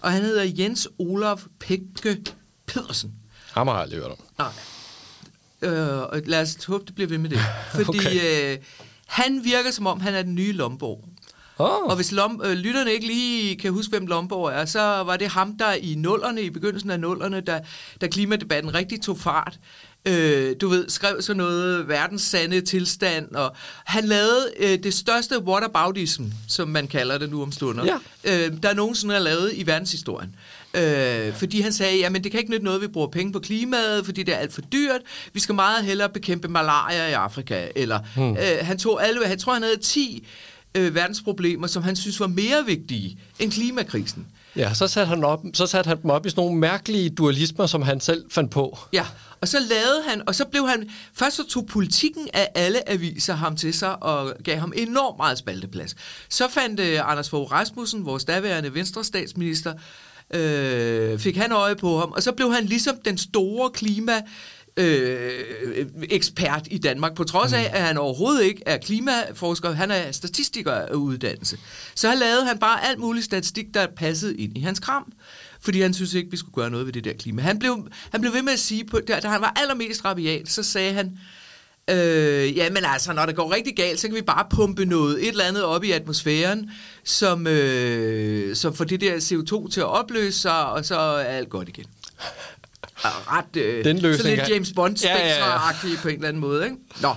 Og 0.00 0.12
han 0.12 0.22
hedder 0.22 0.52
Jens 0.58 0.88
Olaf 0.98 1.42
Pække 1.60 2.22
Pedersen. 2.66 3.14
Ham 3.52 3.66
har 3.66 3.74
jeg 3.74 3.82
aldrig 3.82 4.00
hørt 4.00 4.10
om. 4.10 4.18
Nej. 4.38 4.52
Øh, 5.66 5.98
og 5.98 6.20
lad 6.26 6.42
os 6.42 6.64
håbe, 6.64 6.84
det 6.86 6.94
bliver 6.94 7.08
ved 7.08 7.18
med 7.18 7.30
det. 7.30 7.38
Fordi 7.84 7.98
okay. 7.98 8.52
øh, 8.52 8.58
han 9.06 9.44
virker 9.44 9.70
som 9.70 9.86
om, 9.86 10.00
han 10.00 10.14
er 10.14 10.22
den 10.22 10.34
nye 10.34 10.52
Lomborg. 10.52 11.04
Oh. 11.58 11.82
Og 11.82 11.96
hvis 11.96 12.12
Lom, 12.12 12.42
øh, 12.44 12.52
lytterne 12.52 12.92
ikke 12.92 13.06
lige 13.06 13.56
kan 13.56 13.72
huske, 13.72 13.90
hvem 13.90 14.06
Lomborg 14.06 14.52
er, 14.52 14.64
så 14.64 14.80
var 14.80 15.16
det 15.16 15.28
ham, 15.28 15.58
der 15.58 15.72
i 15.72 15.94
nullerne, 15.94 16.42
i 16.42 16.50
begyndelsen 16.50 16.90
af 16.90 17.00
nullerne, 17.00 17.40
da, 17.40 17.60
da 18.00 18.06
klimadebatten 18.06 18.74
rigtig 18.74 19.02
tog 19.02 19.18
fart, 19.18 19.58
øh, 20.06 20.56
du 20.60 20.68
ved, 20.68 20.88
skrev 20.88 21.22
så 21.22 21.34
noget 21.34 21.88
verdens 21.88 22.22
sande 22.22 22.60
tilstand, 22.60 23.34
og 23.34 23.56
han 23.84 24.04
lavede 24.04 24.52
øh, 24.58 24.78
det 24.78 24.94
største 24.94 25.38
whataboutism, 25.38 26.24
som 26.48 26.68
man 26.68 26.88
kalder 26.88 27.18
det 27.18 27.30
nu 27.30 27.42
om 27.42 27.52
stunder, 27.52 27.84
ja. 27.84 28.46
øh, 28.46 28.52
der 28.62 28.74
nogensinde 28.74 29.14
er 29.14 29.18
lavet 29.18 29.52
i 29.54 29.66
verdenshistorien. 29.66 30.34
Øh, 30.76 31.34
fordi 31.34 31.60
han 31.60 31.72
sagde, 31.72 31.98
jamen 31.98 32.24
det 32.24 32.30
kan 32.30 32.40
ikke 32.40 32.50
nytte 32.50 32.64
noget, 32.64 32.80
vi 32.80 32.86
bruger 32.86 33.08
penge 33.08 33.32
på 33.32 33.38
klimaet, 33.38 34.04
fordi 34.04 34.22
det 34.22 34.34
er 34.34 34.38
alt 34.38 34.52
for 34.52 34.60
dyrt. 34.60 35.00
Vi 35.32 35.40
skal 35.40 35.54
meget 35.54 35.84
hellere 35.84 36.08
bekæmpe 36.08 36.48
malaria 36.48 37.08
i 37.08 37.12
Afrika. 37.12 37.66
Eller 37.76 38.00
hmm. 38.16 38.30
øh, 38.30 38.58
han 38.62 38.78
tog 38.78 39.06
alle, 39.06 39.20
jeg 39.28 39.38
tror 39.38 39.52
han 39.52 39.62
havde 39.62 39.76
10 39.76 40.26
øh, 40.74 40.94
verdensproblemer, 40.94 41.66
som 41.66 41.82
han 41.82 41.96
synes 41.96 42.20
var 42.20 42.26
mere 42.26 42.64
vigtige 42.66 43.18
end 43.38 43.52
klimakrisen. 43.52 44.26
Ja, 44.56 44.74
så 44.74 44.88
satte 44.88 45.08
han, 45.08 45.24
op, 45.24 45.40
så 45.54 45.66
satte 45.66 45.88
han 45.88 46.02
dem 46.02 46.10
op 46.10 46.26
i 46.26 46.30
sådan 46.30 46.44
nogle 46.44 46.60
mærkelige 46.60 47.10
dualismer, 47.10 47.66
som 47.66 47.82
han 47.82 48.00
selv 48.00 48.24
fandt 48.30 48.50
på. 48.50 48.78
Ja, 48.92 49.06
og 49.40 49.48
så 49.48 49.58
lavede 49.58 50.02
han, 50.08 50.22
og 50.28 50.34
så 50.34 50.44
blev 50.44 50.68
han, 50.68 50.90
først 51.14 51.36
så 51.36 51.48
tog 51.48 51.66
politikken 51.66 52.28
af 52.34 52.48
alle 52.54 52.90
aviser 52.90 53.34
ham 53.34 53.56
til 53.56 53.74
sig, 53.74 54.02
og 54.02 54.34
gav 54.44 54.58
ham 54.58 54.72
enormt 54.76 55.16
meget 55.16 55.38
spalteplads. 55.38 55.96
Så 56.28 56.48
fandt 56.48 56.80
uh, 56.80 57.10
Anders 57.10 57.30
Fogh 57.30 57.52
Rasmussen, 57.52 58.04
vores 58.04 58.24
daværende 58.24 58.74
venstre 58.74 59.04
statsminister, 59.04 59.74
øh, 60.34 61.18
fik 61.18 61.36
han 61.36 61.52
øje 61.52 61.76
på 61.76 61.98
ham, 61.98 62.12
og 62.12 62.22
så 62.22 62.32
blev 62.32 62.52
han 62.52 62.64
ligesom 62.64 62.96
den 63.04 63.18
store 63.18 63.70
klima 63.70 64.22
øh, 64.76 65.86
ekspert 66.10 66.68
i 66.70 66.78
Danmark, 66.78 67.14
på 67.14 67.24
trods 67.24 67.52
af, 67.52 67.70
at 67.72 67.82
han 67.82 67.98
overhovedet 67.98 68.44
ikke 68.44 68.62
er 68.66 68.76
klimaforsker, 68.76 69.72
han 69.72 69.90
er 69.90 70.12
statistiker 70.12 70.72
af 70.72 70.94
uddannelse. 70.94 71.58
Så 71.94 72.08
han 72.08 72.18
lavede 72.18 72.46
han 72.46 72.58
bare 72.58 72.84
alt 72.84 72.98
muligt 72.98 73.24
statistik, 73.24 73.74
der 73.74 73.86
passede 73.96 74.36
ind 74.36 74.58
i 74.58 74.60
hans 74.60 74.80
kram, 74.80 75.12
fordi 75.60 75.80
han 75.80 75.94
synes 75.94 76.14
ikke, 76.14 76.30
vi 76.30 76.36
skulle 76.36 76.54
gøre 76.54 76.70
noget 76.70 76.86
ved 76.86 76.92
det 76.92 77.04
der 77.04 77.12
klima. 77.12 77.42
Han 77.42 77.58
blev, 77.58 77.88
han 78.10 78.20
blev 78.20 78.32
ved 78.32 78.42
med 78.42 78.52
at 78.52 78.58
sige, 78.58 78.84
på, 78.84 79.00
da, 79.00 79.20
da 79.20 79.28
han 79.28 79.40
var 79.40 79.52
allermest 79.56 80.04
rabiat, 80.04 80.48
så 80.48 80.62
sagde 80.62 80.92
han, 80.92 81.06
Øh, 81.06 81.12
ja, 81.88 82.70
men 82.70 82.84
altså, 82.84 83.12
når 83.12 83.26
det 83.26 83.36
går 83.36 83.54
rigtig 83.54 83.76
galt, 83.76 84.00
så 84.00 84.08
kan 84.08 84.16
vi 84.16 84.22
bare 84.22 84.46
pumpe 84.50 84.84
noget, 84.84 85.22
et 85.22 85.28
eller 85.28 85.44
andet 85.44 85.64
op 85.64 85.84
i 85.84 85.90
atmosfæren, 85.92 86.70
som, 87.04 87.46
øh, 87.46 88.56
som 88.56 88.74
får 88.74 88.84
det 88.84 89.00
der 89.00 89.16
CO2 89.16 89.70
til 89.70 89.80
at 89.80 89.86
opløse 89.86 90.40
sig, 90.40 90.66
og 90.66 90.84
så 90.84 90.98
er 90.98 91.24
alt 91.24 91.48
godt 91.50 91.68
igen. 91.68 91.86
Ret, 93.04 93.56
øh, 93.56 93.84
Den 93.84 93.98
løsning, 93.98 94.38
så 94.38 94.44
lidt 94.44 94.54
James 94.54 94.72
bond 94.76 95.04
ja, 95.04 95.28
ja, 95.28 95.52
ja. 95.52 95.96
på 96.02 96.08
en 96.08 96.14
eller 96.14 96.28
anden 96.28 96.40
måde. 96.40 96.64
Ikke? 96.64 96.76
Nå, 97.00 97.14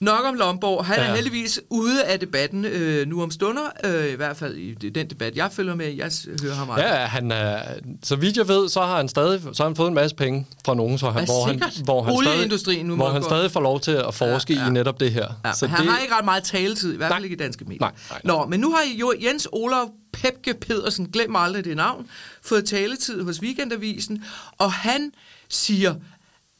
Nok 0.00 0.24
om 0.24 0.34
Lomborg. 0.34 0.84
Han 0.84 0.98
ja. 0.98 1.04
er 1.04 1.14
heldigvis 1.14 1.60
ude 1.70 2.04
af 2.04 2.20
debatten 2.20 2.64
øh, 2.64 3.06
nu 3.06 3.22
om 3.22 3.30
stunder. 3.30 3.62
Øh, 3.84 4.12
I 4.12 4.14
hvert 4.14 4.36
fald 4.36 4.56
i 4.56 4.74
den 4.74 5.10
debat, 5.10 5.36
jeg 5.36 5.52
følger 5.52 5.74
med. 5.74 5.86
Jeg 5.86 6.10
hører 6.42 6.54
ham 6.54 6.66
meget. 6.66 6.82
Ja, 6.82 6.94
han 6.94 7.32
er, 7.32 7.62
så 8.02 8.16
vidt 8.16 8.36
jeg 8.36 8.48
ved, 8.48 8.68
så 8.68 8.80
har 8.80 8.96
han 8.96 9.08
stadig 9.08 9.40
så 9.52 9.62
har 9.62 9.68
han 9.68 9.76
fået 9.76 9.88
en 9.88 9.94
masse 9.94 10.16
penge 10.16 10.46
fra 10.64 10.74
nogen, 10.74 10.98
så 10.98 11.10
han, 11.10 11.24
hvor, 11.24 11.46
han, 11.46 11.62
hvor, 11.84 12.02
han 12.02 12.58
stadig, 12.58 12.84
nu 12.84 12.96
hvor 12.96 13.08
han 13.08 13.22
stadig 13.22 13.50
får 13.50 13.60
lov 13.60 13.80
til 13.80 13.90
at 13.90 14.14
forske 14.14 14.54
ja, 14.54 14.60
ja. 14.60 14.68
i 14.68 14.70
netop 14.70 15.00
det 15.00 15.12
her. 15.12 15.28
Ja, 15.44 15.52
så 15.52 15.66
han 15.66 15.86
det, 15.86 15.92
har 15.92 15.98
ikke 15.98 16.14
ret 16.14 16.24
meget 16.24 16.42
taletid, 16.42 16.94
i 16.94 16.96
hvert 16.96 17.12
fald 17.12 17.24
ikke 17.24 17.34
i 17.34 17.38
danske 17.38 17.64
medier. 17.64 17.80
Nej, 17.80 17.92
nej, 18.10 18.20
nej. 18.24 18.36
Nå, 18.36 18.46
men 18.46 18.60
nu 18.60 18.70
har 18.70 18.82
jo 19.00 19.14
Jens 19.22 19.48
Olaf 19.52 19.86
Pepke 20.12 20.54
Pedersen, 20.54 21.08
glem 21.12 21.36
aldrig 21.36 21.64
det 21.64 21.76
navn, 21.76 22.06
fået 22.42 22.64
taletid 22.64 23.22
hos 23.22 23.42
Weekendavisen, 23.42 24.24
og 24.58 24.72
han 24.72 25.12
siger, 25.48 25.94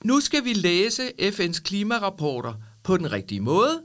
nu 0.05 0.20
skal 0.20 0.44
vi 0.44 0.53
læse 0.53 1.03
FN's 1.20 1.62
klimarapporter– 1.62 2.53
på 2.83 2.97
den 2.97 3.12
rigtige 3.12 3.40
måde. 3.40 3.81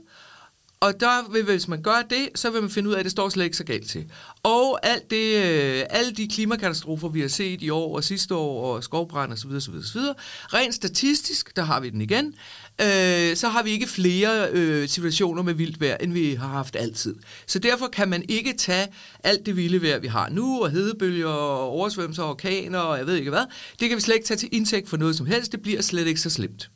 Og 0.80 1.00
der 1.00 1.32
vil, 1.32 1.44
hvis 1.44 1.68
man 1.68 1.82
gør 1.82 2.02
det, 2.10 2.28
så 2.34 2.50
vil 2.50 2.60
man 2.60 2.70
finde 2.70 2.88
ud 2.88 2.94
af, 2.94 2.98
at 2.98 3.04
det 3.04 3.12
står 3.12 3.28
slet 3.28 3.44
ikke 3.44 3.56
så 3.56 3.64
galt 3.64 3.88
til. 3.88 4.04
Og 4.42 4.86
alt 4.86 5.10
det, 5.10 5.36
øh, 5.36 5.84
alle 5.90 6.12
de 6.12 6.28
klimakatastrofer, 6.28 7.08
vi 7.08 7.20
har 7.20 7.28
set 7.28 7.62
i 7.62 7.70
år 7.70 7.96
og 7.96 8.04
sidste 8.04 8.34
år, 8.34 8.74
og 8.74 8.84
skovbrand 8.84 9.32
osv., 9.32 9.50
osv., 9.50 9.74
osv., 9.74 10.00
rent 10.28 10.74
statistisk, 10.74 11.56
der 11.56 11.62
har 11.62 11.80
vi 11.80 11.90
den 11.90 12.00
igen, 12.00 12.34
øh, 12.80 13.36
så 13.36 13.48
har 13.48 13.62
vi 13.62 13.70
ikke 13.70 13.86
flere 13.86 14.50
øh, 14.50 14.88
situationer 14.88 15.42
med 15.42 15.54
vildt 15.54 15.80
vejr, 15.80 15.96
end 16.00 16.12
vi 16.12 16.34
har 16.34 16.48
haft 16.48 16.76
altid. 16.76 17.14
Så 17.46 17.58
derfor 17.58 17.86
kan 17.86 18.08
man 18.08 18.24
ikke 18.28 18.52
tage 18.52 18.88
alt 19.24 19.46
det 19.46 19.56
vilde 19.56 19.82
vejr, 19.82 19.98
vi 19.98 20.08
har 20.08 20.28
nu, 20.28 20.62
og 20.62 20.70
hedebølger, 20.70 21.28
og 21.28 21.68
oversvømmelser, 21.68 22.22
orkaner, 22.22 22.78
og 22.78 22.98
jeg 22.98 23.06
ved 23.06 23.16
ikke 23.16 23.30
hvad, 23.30 23.44
det 23.80 23.88
kan 23.88 23.96
vi 23.96 24.02
slet 24.02 24.14
ikke 24.14 24.26
tage 24.26 24.38
til 24.38 24.48
indtægt 24.52 24.88
for 24.88 24.96
noget 24.96 25.16
som 25.16 25.26
helst. 25.26 25.52
Det 25.52 25.62
bliver 25.62 25.82
slet 25.82 26.06
ikke 26.06 26.20
så 26.20 26.30
slemt. 26.30 26.70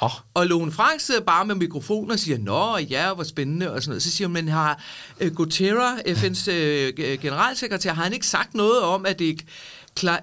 Oh. 0.00 0.10
Og 0.34 0.46
Lone 0.46 0.72
Frank 0.72 1.00
sidder 1.00 1.20
bare 1.20 1.46
med 1.46 1.54
mikrofonen 1.54 2.10
og 2.10 2.18
siger, 2.18 2.38
nå 2.38 2.76
ja, 2.76 3.14
hvor 3.14 3.24
spændende, 3.24 3.72
og 3.72 3.82
sådan 3.82 3.90
noget. 3.90 4.02
Så 4.02 4.10
siger 4.10 4.28
man, 4.28 4.48
har 4.48 4.82
øh, 5.20 5.30
uh, 5.30 5.36
Guterra, 5.36 5.96
FN's 5.96 6.50
uh, 6.50 7.10
øh, 7.10 7.18
generalsekretær, 7.18 7.92
har 7.92 8.02
han 8.02 8.12
ikke 8.12 8.26
sagt 8.26 8.54
noget 8.54 8.82
om, 8.82 9.06
at 9.06 9.18
det 9.18 9.44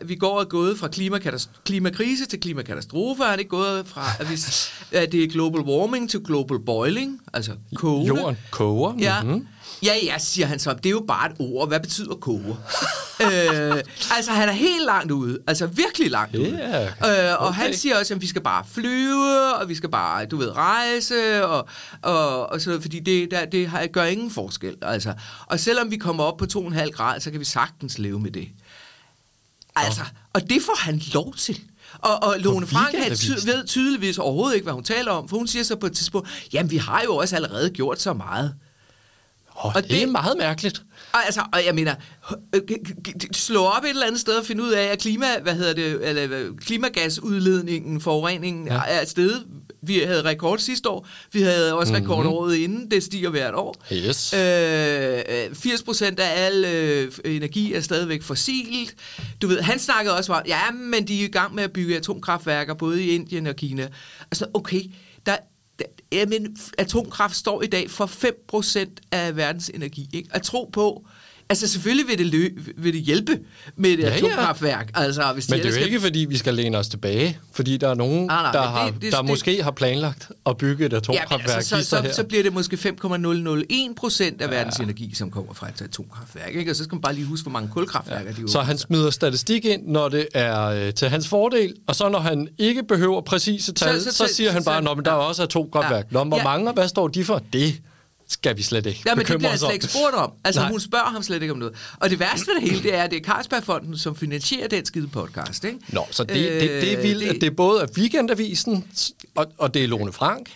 vi 0.05 0.15
går 0.15 0.39
og 0.39 0.49
gået 0.49 0.79
fra 0.79 0.88
klimakrise 1.65 2.25
til 2.25 2.39
klimakatastrofe, 2.39 3.23
er 3.23 3.36
det 3.36 3.49
gået 3.49 3.88
fra, 3.88 4.05
at, 4.19 4.29
vi, 4.29 4.38
at 4.97 5.12
det 5.12 5.23
er 5.23 5.27
global 5.27 5.62
warming 5.62 6.09
til 6.09 6.19
global 6.19 6.59
boiling, 6.65 7.21
altså 7.33 7.51
kogende. 7.75 8.07
Jorden 8.07 8.38
koger. 8.51 8.93
Ja. 8.99 9.23
Mm-hmm. 9.23 9.47
Ja, 9.83 9.93
ja, 10.03 10.17
siger 10.17 10.47
han 10.47 10.59
så. 10.59 10.73
Det 10.73 10.86
er 10.86 10.89
jo 10.89 11.05
bare 11.07 11.31
et 11.31 11.36
ord. 11.39 11.67
Hvad 11.67 11.79
betyder 11.79 12.15
koge? 12.15 12.45
øh, 13.23 13.83
altså, 14.15 14.31
han 14.31 14.49
er 14.49 14.53
helt 14.53 14.86
langt 14.86 15.12
ude. 15.12 15.39
Altså, 15.47 15.67
virkelig 15.67 16.12
langt 16.12 16.36
ude. 16.36 16.49
Yeah, 16.49 16.91
okay. 17.01 17.31
øh, 17.31 17.41
og 17.41 17.55
han 17.55 17.73
siger 17.73 17.99
også, 17.99 18.13
at 18.13 18.21
vi 18.21 18.27
skal 18.27 18.41
bare 18.41 18.65
flyve, 18.71 19.55
og 19.62 19.69
vi 19.69 19.75
skal 19.75 19.89
bare, 19.89 20.25
du 20.25 20.38
ved, 20.38 20.55
rejse, 20.55 21.45
og, 21.45 21.67
og, 22.01 22.49
og 22.51 22.62
så 22.62 22.81
fordi 22.81 22.99
det, 22.99 23.31
der, 23.31 23.45
det 23.45 23.91
gør 23.91 24.03
ingen 24.03 24.31
forskel. 24.31 24.75
Altså. 24.81 25.13
Og 25.45 25.59
selvom 25.59 25.91
vi 25.91 25.97
kommer 25.97 26.23
op 26.23 26.38
på 26.38 26.45
2,5 26.57 26.89
grader, 26.89 27.19
så 27.19 27.31
kan 27.31 27.39
vi 27.39 27.45
sagtens 27.45 27.99
leve 27.99 28.19
med 28.19 28.31
det. 28.31 28.47
Altså, 29.75 30.01
og 30.33 30.49
det 30.49 30.62
får 30.62 30.77
han 30.79 31.01
lov 31.13 31.36
til. 31.36 31.62
Og, 31.99 32.23
og 32.23 32.36
Lone 32.39 32.67
Frank 32.67 32.95
ty- 33.15 33.45
ved 33.45 33.65
tydeligvis 33.65 34.17
overhovedet 34.17 34.55
ikke, 34.55 34.63
hvad 34.63 34.73
hun 34.73 34.83
taler 34.83 35.12
om, 35.12 35.29
for 35.29 35.38
hun 35.38 35.47
siger 35.47 35.63
så 35.63 35.75
på 35.75 35.86
et 35.86 35.93
tidspunkt, 35.93 36.29
jamen 36.53 36.71
vi 36.71 36.77
har 36.77 37.01
jo 37.01 37.15
også 37.15 37.36
allerede 37.36 37.69
gjort 37.69 38.01
så 38.01 38.13
meget. 38.13 38.55
Oh, 39.55 39.75
og 39.75 39.81
det, 39.81 39.91
det 39.91 40.03
er 40.03 40.07
meget 40.07 40.38
mærkeligt. 40.38 40.83
Og, 41.13 41.25
altså, 41.25 41.41
og 41.53 41.65
jeg 41.65 41.75
mener, 41.75 41.95
slå 43.31 43.63
op 43.63 43.83
et 43.83 43.89
eller 43.89 44.05
andet 44.05 44.21
sted 44.21 44.33
og 44.33 44.45
finde 44.45 44.63
ud 44.63 44.71
af, 44.71 44.83
at 44.83 44.99
klima, 44.99 45.39
hvad 45.41 45.55
hedder 45.55 45.73
det, 45.73 46.09
eller, 46.09 46.53
klimagasudledningen, 46.57 48.01
forureningen 48.01 48.67
ja. 48.67 48.81
er 48.88 49.01
et 49.01 49.09
sted. 49.09 49.41
Vi 49.84 50.00
havde 50.00 50.24
rekord 50.24 50.60
sidste 50.60 50.89
år. 50.89 51.08
Vi 51.32 51.41
havde 51.41 51.74
også 51.74 51.93
rekord 51.93 52.17
mm-hmm. 52.17 52.34
året 52.34 52.56
inden. 52.56 52.91
Det 52.91 53.04
stiger 53.04 53.30
hvert 53.30 53.56
år. 53.56 53.76
Yes. 53.93 54.34
Øh, 54.34 55.56
80 55.56 55.84
procent 55.84 56.19
af 56.19 56.46
al 56.46 56.65
øh, 56.65 57.12
energi 57.26 57.74
er 57.74 57.82
stadigvæk 57.82 58.22
fossilt. 58.22 58.96
Du 59.41 59.48
ved, 59.48 59.62
han 59.62 59.80
snakkede 59.80 60.17
også 60.17 60.34
om, 60.34 60.41
ja, 60.48 60.72
men 60.72 61.08
de 61.08 61.22
er 61.22 61.26
i 61.26 61.28
gang 61.28 61.56
med 61.56 61.63
at 61.63 61.74
bygge 61.74 61.98
atomkraftværker 61.98 62.74
både 62.74 63.04
i 63.04 63.10
Indien 63.10 63.48
og 63.48 63.56
Kina. 63.56 63.88
Altså, 64.32 64.46
okay, 64.54 64.82
der, 65.26 65.38
Jamen, 66.12 66.58
atomkraft 66.78 67.36
står 67.36 67.62
i 67.62 67.67
dag 67.67 67.91
for 67.91 68.06
5% 68.86 68.96
af 69.12 69.36
verdens 69.36 69.69
energi. 69.74 70.10
Ikke? 70.13 70.30
At 70.32 70.41
tro 70.41 70.69
på, 70.74 71.08
Altså 71.54 71.68
selvfølgelig 71.68 72.08
vil 72.08 72.18
det, 72.18 72.36
lø- 72.36 72.74
vil 72.78 72.94
det 72.94 73.02
hjælpe 73.02 73.39
med 73.76 73.89
et 73.89 74.00
ja, 74.00 74.10
atomkraftværk. 74.10 74.92
Ja. 74.96 75.02
Altså, 75.02 75.32
hvis 75.34 75.50
men 75.50 75.60
det 75.60 75.66
er 75.66 75.70
jo 75.70 75.74
skal... 75.74 75.86
ikke, 75.86 76.02
fordi 76.02 76.20
vi 76.20 76.38
skal 76.38 76.54
læne 76.54 76.78
os 76.78 76.88
tilbage. 76.88 77.38
Fordi 77.52 77.78
der 77.78 77.89
er 77.89 77.94
nogen, 77.94 78.20
ah, 78.20 78.28
nej, 78.28 78.52
der, 78.52 78.62
har, 78.62 78.86
det, 78.86 79.02
det, 79.02 79.12
der 79.12 79.22
det, 79.22 79.30
måske 79.30 79.63
har 79.63 79.72
planlagt 79.72 80.32
at 80.46 80.58
bygge 80.58 80.86
et 80.86 80.94
atomkraftværk. 80.94 81.50
Ja, 81.50 81.56
altså, 81.56 81.70
så, 81.70 81.89
så, 81.89 82.04
så, 82.10 82.16
så 82.16 82.24
bliver 82.24 82.44
det 82.44 82.54
måske 82.54 82.78
5,001 82.78 83.96
procent 83.96 84.42
af 84.42 84.46
ja. 84.46 84.52
verdens 84.52 84.76
energi, 84.76 85.16
som 85.16 85.32
kommer 85.32 85.54
fra 85.54 85.70
et 85.70 85.82
atomkraftværk. 85.82 86.56
Ikke? 86.56 86.72
Og 86.72 86.76
så 86.76 86.84
skal 86.84 86.96
man 86.96 87.02
bare 87.02 87.13
lige 87.13 87.26
huske, 87.26 87.44
hvor 87.44 87.52
mange 87.52 87.70
kulkraftværker 87.70 88.32
ja. 88.38 88.44
de 88.44 88.52
Så 88.52 88.62
han 88.62 88.78
smider 88.78 89.10
statistik 89.10 89.66
ind, 89.66 89.88
når 89.88 90.10
det 90.10 90.28
er 90.34 90.63
øh, 90.66 90.94
til 90.94 91.10
hans 91.10 91.28
fordel, 91.28 91.74
og 91.88 91.96
så 91.96 92.10
når 92.10 92.20
han 92.20 92.48
ikke 92.58 92.84
behøver 92.84 93.22
præcise 93.22 93.74
tal, 93.74 94.02
så, 94.02 94.12
så, 94.12 94.18
så, 94.18 94.28
så 94.28 94.36
siger 94.36 94.50
så, 94.50 94.54
han 94.54 94.63
bare, 94.63 94.92
at 94.98 95.06
der 95.06 95.12
er 95.12 95.16
også 95.16 95.44
atomkraftværk. 95.44 96.06
Ja. 96.12 96.18
Nå, 96.18 96.24
hvor 96.24 96.38
ja. 96.38 96.44
mange, 96.44 96.72
hvad 96.72 96.88
står 96.88 97.08
de 97.08 97.26
for? 97.26 97.42
Det 97.54 97.82
skal 98.34 98.58
vi 98.58 98.62
slet 98.63 98.86
ikke 98.86 99.04
Ja, 99.06 99.15
men 99.15 99.26
det 99.26 99.38
bliver 99.38 99.50
jeg 99.50 99.60
slet 99.60 99.74
ikke 99.74 99.86
spurgt 99.86 100.15
om. 100.15 100.32
Altså, 100.43 100.62
Nej. 100.62 100.72
hun 100.72 100.80
spørger 100.80 101.06
ham 101.06 101.24
slet 101.24 101.41
ikke 101.41 101.52
om 101.52 101.58
noget. 101.60 101.76
Og 102.00 102.10
det 102.10 102.19
værste 102.19 102.48
ved 102.48 102.62
det 102.62 102.69
hele, 102.72 102.84
det 102.84 102.96
er, 102.96 103.04
at 103.04 103.12
det 103.12 103.19
er 103.19 103.24
Carlsbergfonden, 103.24 103.98
som 103.98 104.15
finansierer 104.15 104.67
den 104.67 104.86
skide 104.86 105.08
podcast, 105.08 105.63
ikke? 105.63 105.80
Nå, 105.89 106.08
så 106.12 106.24
det, 106.24 106.36
det, 106.36 106.62
det 106.62 106.93
er 106.93 107.02
vildt, 107.02 107.30
det, 107.34 107.41
det 107.41 107.48
er 107.48 107.56
både 107.56 107.88
Weekendavisen, 107.98 108.86
og, 109.36 109.52
og 109.58 109.74
det 109.74 109.84
er 109.84 109.88
Lone 109.88 110.13
Frank, 110.13 110.50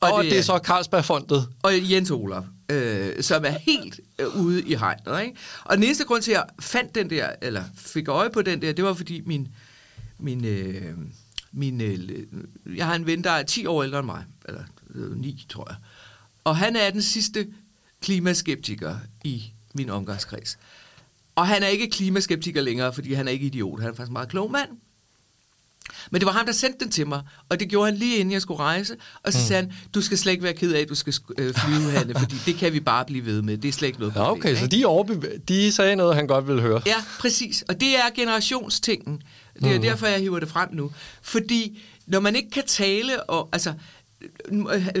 Og, 0.00 0.12
og 0.12 0.24
det, 0.24 0.30
det 0.32 0.38
er 0.38 0.42
så 0.42 0.60
Carlsbergfondet. 0.64 1.48
Og 1.62 1.72
Jens 1.90 2.10
Olaf, 2.10 2.42
øh, 2.68 3.22
som 3.22 3.44
er 3.44 3.50
helt 3.50 4.00
øh, 4.18 4.36
ude 4.36 4.62
i 4.62 4.74
hegnet. 4.74 5.22
Ikke? 5.22 5.36
Og 5.64 5.76
den 5.76 5.84
eneste 5.84 6.04
grund 6.04 6.22
til, 6.22 6.30
at 6.30 6.36
jeg 6.36 6.44
fandt 6.60 6.94
den 6.94 7.10
der, 7.10 7.28
eller 7.42 7.62
fik 7.76 8.08
øje 8.08 8.30
på 8.30 8.42
den 8.42 8.62
der, 8.62 8.72
det 8.72 8.84
var 8.84 8.94
fordi 8.94 9.20
min, 9.26 9.48
min, 10.18 10.44
øh, 10.44 10.82
min 11.52 11.80
øh, 11.80 11.98
jeg 12.76 12.86
har 12.86 12.94
en 12.94 13.06
ven, 13.06 13.24
der 13.24 13.30
er 13.30 13.42
10 13.42 13.66
år 13.66 13.82
ældre 13.82 13.98
end 13.98 14.06
mig, 14.06 14.24
eller 14.48 14.60
øh, 14.94 15.16
9, 15.16 15.46
tror 15.48 15.66
jeg. 15.70 15.76
Og 16.44 16.56
han 16.56 16.76
er 16.76 16.90
den 16.90 17.02
sidste 17.02 17.46
klimaskeptiker 18.02 18.96
i 19.24 19.52
min 19.74 19.90
omgangskreds. 19.90 20.58
Og 21.36 21.46
han 21.46 21.62
er 21.62 21.66
ikke 21.66 21.90
klimaskeptiker 21.90 22.60
længere, 22.60 22.92
fordi 22.92 23.12
han 23.12 23.28
er 23.28 23.32
ikke 23.32 23.46
idiot. 23.46 23.80
Han 23.80 23.90
er 23.90 23.94
faktisk 23.94 24.08
en 24.08 24.12
meget 24.12 24.28
klog 24.28 24.50
mand. 24.50 24.68
Men 26.10 26.20
det 26.20 26.26
var 26.26 26.32
ham, 26.32 26.46
der 26.46 26.52
sendte 26.52 26.84
den 26.84 26.92
til 26.92 27.06
mig, 27.06 27.22
og 27.48 27.60
det 27.60 27.68
gjorde 27.68 27.90
han 27.90 27.98
lige 27.98 28.16
inden 28.16 28.32
jeg 28.32 28.42
skulle 28.42 28.60
rejse. 28.60 28.96
Og 29.22 29.32
så 29.32 29.38
mm. 29.38 29.44
sagde 29.44 29.62
han, 29.62 29.72
du 29.94 30.02
skal 30.02 30.18
slet 30.18 30.32
ikke 30.32 30.44
være 30.44 30.52
ked 30.52 30.72
af, 30.72 30.80
at 30.80 30.88
du 30.88 30.94
skal 30.94 31.14
øh, 31.38 31.54
flyve, 31.54 31.90
Hanne, 31.98 32.14
fordi 32.18 32.34
det 32.46 32.56
kan 32.56 32.72
vi 32.72 32.80
bare 32.80 33.04
blive 33.04 33.26
ved 33.26 33.42
med. 33.42 33.58
Det 33.58 33.68
er 33.68 33.72
slet 33.72 33.88
ikke 33.88 33.98
noget 34.00 34.14
problem. 34.14 34.42
Ja, 34.44 34.50
okay, 34.50 34.60
så 34.60 34.66
de, 34.66 34.86
overbev- 34.86 35.38
de 35.48 35.72
sagde 35.72 35.96
noget, 35.96 36.16
han 36.16 36.26
godt 36.26 36.48
ville 36.48 36.62
høre. 36.62 36.82
Ja, 36.86 37.04
præcis. 37.18 37.64
Og 37.68 37.80
det 37.80 37.96
er 37.96 38.10
generationstingen. 38.14 39.22
Det 39.60 39.72
er 39.72 39.76
mm. 39.76 39.82
derfor, 39.82 40.06
jeg 40.06 40.20
hiver 40.20 40.40
det 40.40 40.48
frem 40.48 40.68
nu. 40.72 40.90
Fordi 41.22 41.82
når 42.06 42.20
man 42.20 42.36
ikke 42.36 42.50
kan 42.50 42.66
tale, 42.66 43.22
og 43.22 43.48
altså, 43.52 43.74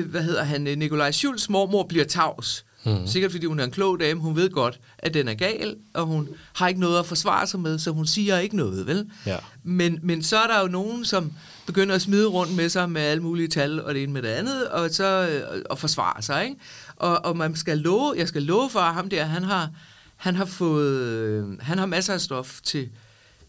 hvad 0.06 0.22
hedder 0.22 0.42
han, 0.42 0.60
Nikolaj 0.60 1.10
Schultz 1.10 1.48
mormor 1.48 1.82
bliver 1.82 2.04
tavs, 2.04 2.64
Mm. 2.84 3.06
Sikkert 3.06 3.30
fordi 3.32 3.46
hun 3.46 3.60
er 3.60 3.64
en 3.64 3.70
klog 3.70 4.00
dame. 4.00 4.20
Hun 4.20 4.36
ved 4.36 4.50
godt, 4.50 4.80
at 4.98 5.14
den 5.14 5.28
er 5.28 5.34
gal, 5.34 5.76
og 5.94 6.06
hun 6.06 6.28
har 6.52 6.68
ikke 6.68 6.80
noget 6.80 6.98
at 6.98 7.06
forsvare 7.06 7.46
sig 7.46 7.60
med, 7.60 7.78
så 7.78 7.90
hun 7.90 8.06
siger 8.06 8.38
ikke 8.38 8.56
noget, 8.56 8.86
vel? 8.86 9.10
Ja. 9.26 9.36
Men, 9.62 9.98
men 10.02 10.22
så 10.22 10.36
er 10.36 10.46
der 10.46 10.60
jo 10.60 10.68
nogen, 10.68 11.04
som 11.04 11.32
begynder 11.66 11.94
at 11.94 12.02
smide 12.02 12.26
rundt 12.26 12.56
med 12.56 12.68
sig 12.68 12.90
med 12.90 13.02
alle 13.02 13.22
mulige 13.22 13.48
tal 13.48 13.84
og 13.84 13.94
det 13.94 14.02
ene 14.02 14.12
med 14.12 14.22
det 14.22 14.28
andet, 14.28 14.68
og 14.68 14.90
så 14.90 15.28
øh, 15.28 15.62
og 15.70 15.78
forsvare 15.78 16.22
sig, 16.22 16.44
ikke? 16.44 16.56
Og, 16.96 17.24
og 17.24 17.36
man 17.36 17.56
skal 17.56 17.78
love, 17.78 18.14
jeg 18.16 18.28
skal 18.28 18.42
love 18.42 18.70
for 18.70 18.80
ham 18.80 19.08
der, 19.08 19.24
han 19.24 19.42
har, 19.42 19.70
han 20.16 20.36
har 20.36 20.44
fået, 20.44 21.00
øh, 21.00 21.44
han 21.60 21.78
har 21.78 21.86
masser 21.86 22.14
af 22.14 22.20
stof 22.20 22.60
til, 22.62 22.88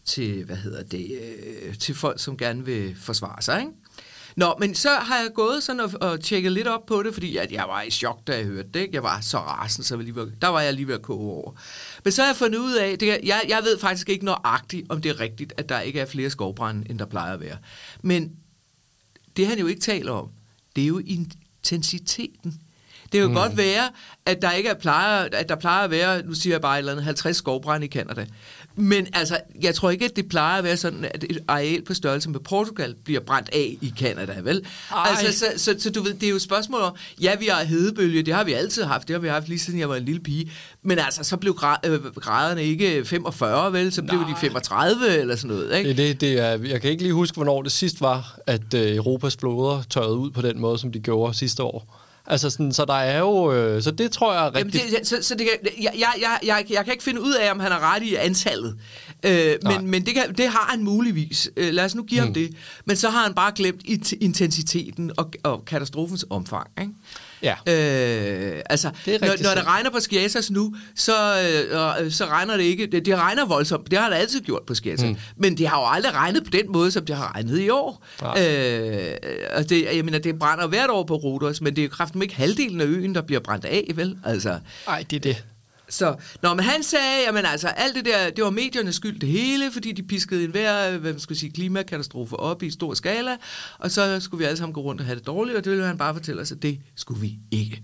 til 0.04 0.44
hvad 0.44 0.56
hedder 0.56 0.82
det, 0.82 1.18
øh, 1.62 1.78
til 1.78 1.94
folk, 1.94 2.20
som 2.20 2.36
gerne 2.36 2.64
vil 2.64 2.96
forsvare 3.00 3.42
sig, 3.42 3.60
ikke? 3.60 3.72
Nå, 4.36 4.54
men 4.58 4.74
så 4.74 4.88
har 4.88 5.16
jeg 5.16 5.30
gået 5.34 5.62
sådan 5.62 5.80
og, 5.80 5.90
og 6.00 6.20
tjekket 6.20 6.52
lidt 6.52 6.66
op 6.66 6.86
på 6.86 7.02
det, 7.02 7.14
fordi 7.14 7.36
at 7.36 7.52
jeg 7.52 7.64
var 7.68 7.82
i 7.82 7.90
chok, 7.90 8.26
da 8.26 8.36
jeg 8.36 8.44
hørte 8.44 8.68
det. 8.74 8.80
Ikke? 8.80 8.94
Jeg 8.94 9.02
var 9.02 9.20
så 9.20 9.38
rasende, 9.38 9.86
så 9.86 9.96
var 9.96 10.02
lige, 10.02 10.32
der 10.42 10.48
var 10.48 10.60
jeg 10.60 10.74
lige 10.74 10.88
ved 10.88 10.94
at 10.94 11.02
koge 11.02 11.32
over. 11.32 11.52
Men 12.04 12.12
så 12.12 12.22
har 12.22 12.28
jeg 12.28 12.36
fundet 12.36 12.58
ud 12.58 12.74
af, 12.74 12.98
det, 12.98 13.06
jeg, 13.06 13.42
jeg 13.48 13.60
ved 13.64 13.78
faktisk 13.78 14.08
ikke 14.08 14.24
nøjagtigt, 14.24 14.86
om 14.90 15.00
det 15.00 15.10
er 15.10 15.20
rigtigt, 15.20 15.52
at 15.56 15.68
der 15.68 15.80
ikke 15.80 16.00
er 16.00 16.06
flere 16.06 16.30
skovbrænde, 16.30 16.90
end 16.90 16.98
der 16.98 17.06
plejer 17.06 17.34
at 17.34 17.40
være. 17.40 17.56
Men 18.02 18.32
det 19.36 19.46
han 19.46 19.58
jo 19.58 19.66
ikke 19.66 19.80
taler 19.80 20.12
om, 20.12 20.28
det 20.76 20.82
er 20.84 20.88
jo 20.88 20.98
intensiteten. 20.98 22.60
Det 23.12 23.20
kan 23.20 23.28
mm. 23.28 23.34
godt 23.34 23.56
være, 23.56 23.90
at 24.26 24.42
der 24.42 24.52
ikke 24.52 24.68
er 24.68 24.74
plejer, 24.74 25.28
at 25.32 25.48
der 25.48 25.56
plejer 25.56 25.84
at 25.84 25.90
være, 25.90 26.22
nu 26.22 26.34
siger 26.34 26.54
jeg 26.54 26.60
bare 26.60 26.74
et 26.74 26.78
eller 26.78 26.92
andet, 26.92 27.04
50 27.04 27.36
skovbrænde 27.36 27.86
i 27.86 27.88
Kanada. 27.88 28.26
Men 28.76 29.06
altså, 29.12 29.38
jeg 29.62 29.74
tror 29.74 29.90
ikke, 29.90 30.04
at 30.04 30.16
det 30.16 30.28
plejer 30.28 30.58
at 30.58 30.64
være 30.64 30.76
sådan, 30.76 31.04
at 31.04 31.24
et 31.30 31.38
areal 31.48 31.82
på 31.82 31.94
størrelse 31.94 32.30
med 32.30 32.40
Portugal 32.40 32.94
bliver 33.04 33.20
brændt 33.20 33.48
af 33.52 33.78
i 33.80 33.94
Kanada, 33.98 34.40
vel? 34.42 34.66
Ej. 34.92 35.06
Altså, 35.10 35.38
så, 35.38 35.46
så, 35.56 35.74
så 35.78 35.90
du 35.90 36.02
ved, 36.02 36.14
det 36.14 36.22
er 36.22 36.30
jo 36.30 36.36
et 36.36 36.42
spørgsmål 36.42 36.80
om, 36.80 36.96
ja, 37.20 37.36
vi 37.36 37.46
har 37.46 37.64
hedebølge, 37.64 38.22
det 38.22 38.34
har 38.34 38.44
vi 38.44 38.52
altid 38.52 38.84
haft, 38.84 39.08
det 39.08 39.14
har 39.14 39.20
vi 39.20 39.28
haft 39.28 39.48
lige 39.48 39.58
siden 39.58 39.80
jeg 39.80 39.88
var 39.88 39.96
en 39.96 40.04
lille 40.04 40.20
pige, 40.20 40.52
men 40.82 40.98
altså, 40.98 41.24
så 41.24 41.36
blev 41.36 41.54
grad, 41.54 41.76
øh, 41.86 42.04
graderne 42.14 42.64
ikke 42.64 43.04
45, 43.04 43.72
vel? 43.72 43.92
Så 43.92 44.02
blev 44.02 44.20
Nej. 44.20 44.30
de 44.30 44.36
35 44.40 45.18
eller 45.18 45.36
sådan 45.36 45.56
noget, 45.56 45.78
ikke? 45.78 45.88
Det, 45.88 45.96
det, 45.96 46.20
det 46.20 46.40
er, 46.40 46.58
jeg 46.68 46.80
kan 46.80 46.90
ikke 46.90 47.02
lige 47.02 47.14
huske, 47.14 47.34
hvornår 47.34 47.62
det 47.62 47.72
sidst 47.72 48.00
var, 48.00 48.38
at 48.46 48.74
øh, 48.74 48.96
Europas 48.96 49.36
floder 49.36 49.82
tørrede 49.90 50.16
ud 50.16 50.30
på 50.30 50.42
den 50.42 50.60
måde, 50.60 50.78
som 50.78 50.92
de 50.92 51.00
gjorde 51.00 51.34
sidste 51.34 51.62
år. 51.62 52.03
Altså 52.26 52.50
sådan, 52.50 52.72
så 52.72 52.84
der 52.84 52.94
er 52.94 53.18
jo, 53.18 53.52
øh, 53.52 53.82
så 53.82 53.90
det 53.90 54.12
tror 54.12 54.32
jeg 54.32 54.46
er 54.46 54.54
rigtigt. 54.54 54.84
Jamen 54.84 54.94
det, 54.98 55.06
så, 55.06 55.16
så 55.22 55.34
det 55.34 55.46
kan, 55.46 55.72
jeg, 55.82 55.92
jeg, 55.98 56.12
jeg, 56.20 56.38
jeg, 56.42 56.66
jeg 56.70 56.84
kan 56.84 56.92
ikke 56.92 57.04
finde 57.04 57.20
ud 57.20 57.34
af, 57.34 57.50
om 57.50 57.60
han 57.60 57.72
har 57.72 57.94
ret 57.94 58.02
i 58.02 58.14
antallet. 58.14 58.76
Øh, 59.24 59.56
men 59.62 59.90
men 59.90 60.06
det, 60.06 60.14
kan, 60.14 60.34
det 60.34 60.48
har 60.48 60.66
han 60.70 60.84
muligvis. 60.84 61.50
Øh, 61.56 61.74
lad 61.74 61.84
os 61.84 61.94
nu 61.94 62.02
give 62.02 62.20
hmm. 62.20 62.26
ham 62.26 62.34
det. 62.34 62.56
Men 62.84 62.96
så 62.96 63.10
har 63.10 63.22
han 63.22 63.34
bare 63.34 63.52
glemt 63.54 64.12
intensiteten 64.20 65.12
og, 65.16 65.32
og 65.42 65.64
katastrofens 65.64 66.26
omfang. 66.30 66.66
Ikke? 66.80 66.92
Ja. 67.42 67.54
Øh, 67.66 68.62
altså, 68.70 68.90
det 69.04 69.20
når, 69.20 69.28
når 69.28 69.54
det 69.54 69.66
regner 69.66 69.90
på 69.90 70.00
Skiasas 70.00 70.50
nu, 70.50 70.74
så, 70.94 71.12
øh, 71.12 72.10
så 72.10 72.24
regner 72.26 72.56
det 72.56 72.64
ikke. 72.64 72.86
Det, 72.86 73.06
det 73.06 73.16
regner 73.18 73.46
voldsomt. 73.46 73.90
Det 73.90 73.98
har 73.98 74.08
det 74.08 74.16
altid 74.16 74.40
gjort 74.40 74.62
på 74.66 74.74
Skiasas. 74.74 75.08
Mm. 75.08 75.16
Men 75.36 75.58
det 75.58 75.68
har 75.68 75.80
jo 75.80 75.86
aldrig 75.86 76.14
regnet 76.14 76.44
på 76.44 76.50
den 76.50 76.72
måde, 76.72 76.90
som 76.90 77.06
det 77.06 77.16
har 77.16 77.32
regnet 77.34 77.60
i 77.60 77.68
år. 77.68 78.04
Øh, 78.22 79.12
og 79.56 79.68
det, 79.70 79.88
jeg 79.94 80.04
mener, 80.04 80.18
det 80.18 80.38
brænder 80.38 80.66
hvert 80.66 80.90
år 80.90 81.04
på 81.04 81.16
Rodos, 81.16 81.60
men 81.60 81.76
det 81.76 81.82
er 81.82 81.86
jo 81.86 81.90
kraften 81.90 82.22
ikke 82.22 82.34
halvdelen 82.34 82.80
af 82.80 82.84
øen, 82.84 83.14
der 83.14 83.22
bliver 83.22 83.40
brændt 83.40 83.64
af, 83.64 83.92
vel? 83.94 84.16
Altså, 84.24 84.58
Nej, 84.86 85.04
det 85.10 85.16
er 85.16 85.20
det. 85.20 85.44
Så, 85.88 86.16
når 86.42 86.54
men 86.54 86.64
han 86.64 86.82
sagde, 86.82 87.22
jamen 87.26 87.46
altså, 87.46 87.68
alt 87.68 87.94
det 87.94 88.04
der, 88.04 88.30
det 88.30 88.44
var 88.44 88.50
mediernes 88.50 88.94
skyld 88.94 89.20
det 89.20 89.28
hele, 89.28 89.72
fordi 89.72 89.92
de 89.92 90.02
piskede 90.02 90.44
en 90.44 90.50
hver, 90.50 90.98
hvad 90.98 91.12
man 91.12 91.20
skulle 91.20 91.38
sige, 91.38 91.52
klimakatastrofe 91.52 92.36
op 92.36 92.62
i 92.62 92.70
stor 92.70 92.94
skala, 92.94 93.36
og 93.78 93.90
så 93.90 94.20
skulle 94.20 94.38
vi 94.38 94.44
alle 94.44 94.56
sammen 94.56 94.74
gå 94.74 94.80
rundt 94.80 95.00
og 95.00 95.06
have 95.06 95.18
det 95.18 95.26
dårligt, 95.26 95.56
og 95.56 95.64
det 95.64 95.72
ville 95.72 95.86
han 95.86 95.98
bare 95.98 96.14
fortælle 96.14 96.42
os, 96.42 96.52
at 96.52 96.62
det 96.62 96.80
skulle 96.96 97.20
vi 97.20 97.38
ikke. 97.50 97.82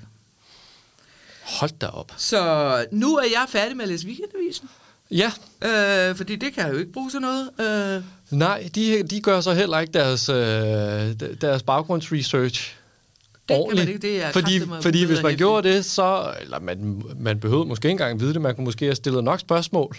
Hold 1.42 1.78
da 1.80 1.86
op. 1.86 2.12
Så 2.16 2.86
nu 2.92 3.16
er 3.16 3.24
jeg 3.24 3.46
færdig 3.48 3.76
med 3.76 3.84
at 3.84 3.88
læse 3.88 4.06
weekendavisen. 4.06 4.68
Ja. 5.10 5.32
Øh, 5.64 6.16
fordi 6.16 6.36
det 6.36 6.54
kan 6.54 6.66
jeg 6.66 6.72
jo 6.72 6.78
ikke 6.78 6.92
bruge 6.92 7.10
til 7.10 7.20
noget. 7.20 7.50
Øh. 7.60 8.02
Nej, 8.38 8.70
de, 8.74 9.02
de 9.02 9.20
gør 9.20 9.40
så 9.40 9.52
heller 9.52 9.78
ikke 9.78 9.92
deres, 9.92 10.28
øh, 10.28 10.36
deres 11.40 11.62
baggrundsresearch 11.62 12.79
ordentligt. 13.50 13.88
Det, 13.88 14.02
det 14.02 14.22
er 14.22 14.32
fordi 14.32 14.60
fordi 14.82 15.04
hvis 15.04 15.22
man 15.22 15.36
gjorde 15.36 15.68
det, 15.68 15.84
så... 15.84 16.34
Eller 16.40 16.60
man, 16.60 17.02
man 17.18 17.40
behøvede 17.40 17.68
måske 17.68 17.86
ikke 17.86 17.92
engang 17.92 18.20
vide 18.20 18.34
det. 18.34 18.40
Man 18.40 18.54
kunne 18.54 18.64
måske 18.64 18.84
have 18.84 18.94
stillet 18.94 19.24
nok 19.24 19.40
spørgsmål 19.40 19.96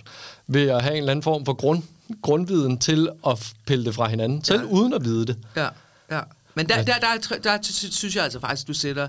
ved 0.48 0.70
at 0.70 0.82
have 0.82 0.94
en 0.94 0.98
eller 0.98 1.12
anden 1.12 1.24
form 1.24 1.46
for 1.46 1.54
grund, 1.54 1.84
grundviden 2.22 2.78
til 2.78 3.10
at 3.28 3.54
pille 3.66 3.86
det 3.86 3.96
fra 3.96 4.08
hinanden, 4.08 4.44
selv 4.44 4.62
ja. 4.62 4.68
uden 4.68 4.94
at 4.94 5.06
vide 5.06 5.26
det. 5.26 5.38
Ja, 5.56 5.68
ja. 6.12 6.20
Men 6.56 6.70
der, 6.70 6.84
der, 6.84 6.94
der, 6.94 7.38
der, 7.38 7.38
der 7.38 7.58
synes 7.92 8.16
jeg 8.16 8.24
altså 8.24 8.40
faktisk, 8.40 8.68
du 8.68 8.74
sætter 8.74 9.08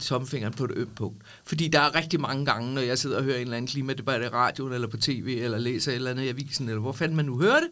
tomfingeren 0.00 0.52
på 0.52 0.64
et 0.64 0.70
ømt 0.74 0.94
punkt. 0.94 1.16
Fordi 1.44 1.68
der 1.68 1.80
er 1.80 1.94
rigtig 1.94 2.20
mange 2.20 2.44
gange, 2.46 2.74
når 2.74 2.80
jeg 2.80 2.98
sidder 2.98 3.16
og 3.16 3.22
hører 3.22 3.36
en 3.36 3.42
eller 3.42 3.56
anden 3.56 3.68
klimadebat 3.68 4.22
i 4.22 4.28
radioen, 4.28 4.72
eller 4.72 4.88
på 4.88 4.96
tv, 4.96 5.38
eller 5.42 5.58
læser 5.58 5.92
et 5.92 5.96
eller 5.96 6.10
andet 6.10 6.22
i 6.22 6.28
avisen, 6.28 6.68
eller 6.68 6.80
hvor 6.80 6.92
fanden 6.92 7.16
man 7.16 7.24
nu 7.24 7.40
hører 7.40 7.60
det, 7.60 7.68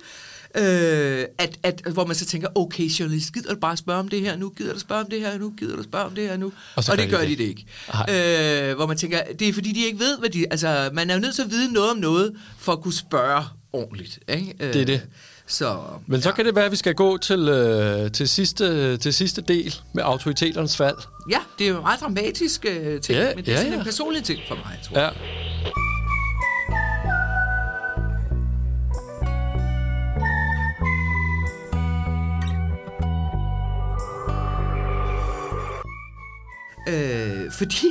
øh, 0.56 1.24
at, 1.38 1.58
at, 1.62 1.82
hvor 1.92 2.06
man 2.06 2.16
så 2.16 2.26
tænker, 2.26 2.48
okay, 2.54 2.84
journalist, 2.84 3.32
gider 3.32 3.54
du 3.54 3.60
bare 3.60 3.76
spørge 3.76 3.98
om 3.98 4.08
det 4.08 4.20
her 4.20 4.36
nu? 4.36 4.48
Gider 4.48 4.72
du 4.72 4.80
spørge 4.80 5.04
om 5.04 5.10
det 5.10 5.20
her 5.20 5.38
nu? 5.38 5.52
Gider 5.58 5.76
du 5.76 5.82
spørge 5.82 6.04
om 6.04 6.14
det 6.14 6.28
her 6.28 6.36
nu? 6.36 6.52
Og, 6.76 6.84
og 6.90 6.98
det 6.98 7.10
gør 7.10 7.20
de 7.20 7.36
det, 7.36 7.40
ikke. 7.40 7.66
Øh, 8.68 8.76
hvor 8.76 8.86
man 8.86 8.96
tænker, 8.96 9.20
det 9.38 9.48
er 9.48 9.52
fordi, 9.52 9.72
de 9.72 9.86
ikke 9.86 9.98
ved, 9.98 10.18
hvad 10.18 10.30
de... 10.30 10.46
Altså, 10.50 10.90
man 10.92 11.10
er 11.10 11.14
jo 11.14 11.20
nødt 11.20 11.34
til 11.34 11.42
at 11.42 11.50
vide 11.50 11.72
noget 11.72 11.90
om 11.90 11.96
noget, 11.96 12.32
for 12.58 12.72
at 12.72 12.80
kunne 12.80 12.94
spørge 12.94 13.44
ordentligt. 13.72 14.18
Ikke? 14.28 14.54
Øh, 14.60 14.72
det 14.72 14.82
er 14.82 14.86
det. 14.86 15.02
Så, 15.48 15.78
Men 16.06 16.22
så 16.22 16.28
ja. 16.28 16.34
kan 16.34 16.44
det 16.44 16.54
være, 16.54 16.64
at 16.64 16.70
vi 16.70 16.76
skal 16.76 16.94
gå 16.94 17.16
til, 17.16 17.48
øh, 17.48 18.12
til, 18.12 18.28
sidste, 18.28 18.96
til 18.96 19.14
sidste 19.14 19.40
del 19.40 19.74
med 19.92 20.02
autoriteternes 20.02 20.76
fald. 20.76 20.96
Ja, 21.30 21.38
det 21.58 21.64
er 21.64 21.68
jo 21.68 21.76
en 21.76 21.82
meget 21.82 22.00
dramatisk 22.00 22.66
øh, 22.68 23.00
ting, 23.00 23.18
ja, 23.18 23.34
men 23.34 23.44
det 23.44 23.48
er 23.48 23.52
ja, 23.52 23.58
sådan 23.58 23.72
ja. 23.72 23.78
en 23.78 23.84
personlig 23.84 24.24
ting 24.24 24.40
for 24.48 24.54
mig, 24.54 24.78
tror 24.84 24.98
jeg. 24.98 25.12
Ja. 25.16 25.45
Øh, 36.88 37.52
fordi 37.52 37.86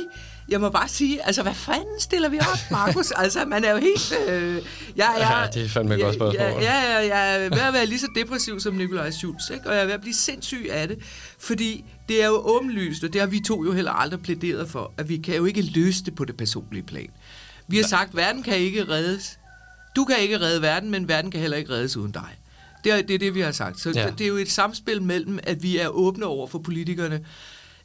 jeg 0.48 0.60
må 0.60 0.68
bare 0.68 0.88
sige, 0.88 1.26
altså 1.26 1.42
hvad 1.42 1.54
fanden 1.54 2.00
stiller 2.00 2.28
vi 2.28 2.38
op, 2.38 2.70
Markus? 2.70 3.10
altså 3.22 3.44
man 3.44 3.64
er 3.64 3.70
jo 3.70 3.76
helt... 3.76 4.12
Øh, 4.28 4.54
jeg, 4.54 4.62
jeg, 4.96 5.48
ja, 5.54 5.60
det 5.60 5.64
er 5.64 5.68
fandme 5.68 5.94
et 5.94 6.00
godt 6.00 6.14
spørgsmål. 6.14 6.42
Ja, 6.42 6.60
ja, 6.60 7.00
ja, 7.00 7.16
jeg 7.16 7.44
er 7.44 7.48
ved 7.48 7.60
at 7.60 7.72
være 7.72 7.86
lige 7.86 7.98
så 7.98 8.08
depressiv 8.14 8.60
som 8.60 8.74
Nikolaj 8.74 9.10
Schultz, 9.10 9.50
ikke? 9.50 9.68
og 9.68 9.74
jeg 9.74 9.82
er 9.82 9.86
ved 9.86 9.94
at 9.94 10.00
blive 10.00 10.14
sindssyg 10.14 10.68
af 10.70 10.88
det, 10.88 10.98
fordi 11.38 11.84
det 12.08 12.22
er 12.22 12.26
jo 12.26 12.42
åbenlyst, 12.44 13.04
og 13.04 13.12
det 13.12 13.20
har 13.20 13.28
vi 13.28 13.40
to 13.40 13.64
jo 13.64 13.72
heller 13.72 13.92
aldrig 13.92 14.22
plæderet 14.22 14.68
for, 14.68 14.92
at 14.96 15.08
vi 15.08 15.16
kan 15.16 15.36
jo 15.36 15.44
ikke 15.44 15.62
løse 15.62 16.04
det 16.04 16.14
på 16.14 16.24
det 16.24 16.36
personlige 16.36 16.82
plan. 16.82 17.10
Vi 17.68 17.76
har 17.76 17.84
sagt, 17.84 18.08
at 18.08 18.16
verden 18.16 18.42
kan 18.42 18.56
ikke 18.56 18.88
reddes. 18.88 19.38
Du 19.96 20.04
kan 20.04 20.18
ikke 20.18 20.40
redde 20.40 20.62
verden, 20.62 20.90
men 20.90 21.08
verden 21.08 21.30
kan 21.30 21.40
heller 21.40 21.56
ikke 21.56 21.70
reddes 21.70 21.96
uden 21.96 22.12
dig. 22.12 22.38
Det 22.84 22.92
er 22.92 23.02
det, 23.02 23.14
er 23.14 23.18
det 23.18 23.34
vi 23.34 23.40
har 23.40 23.52
sagt. 23.52 23.80
Så 23.80 23.92
ja. 23.94 24.10
det 24.18 24.24
er 24.24 24.28
jo 24.28 24.36
et 24.36 24.50
samspil 24.50 25.02
mellem, 25.02 25.38
at 25.42 25.62
vi 25.62 25.78
er 25.78 25.88
åbne 25.88 26.26
over 26.26 26.46
for 26.46 26.58
politikerne, 26.58 27.20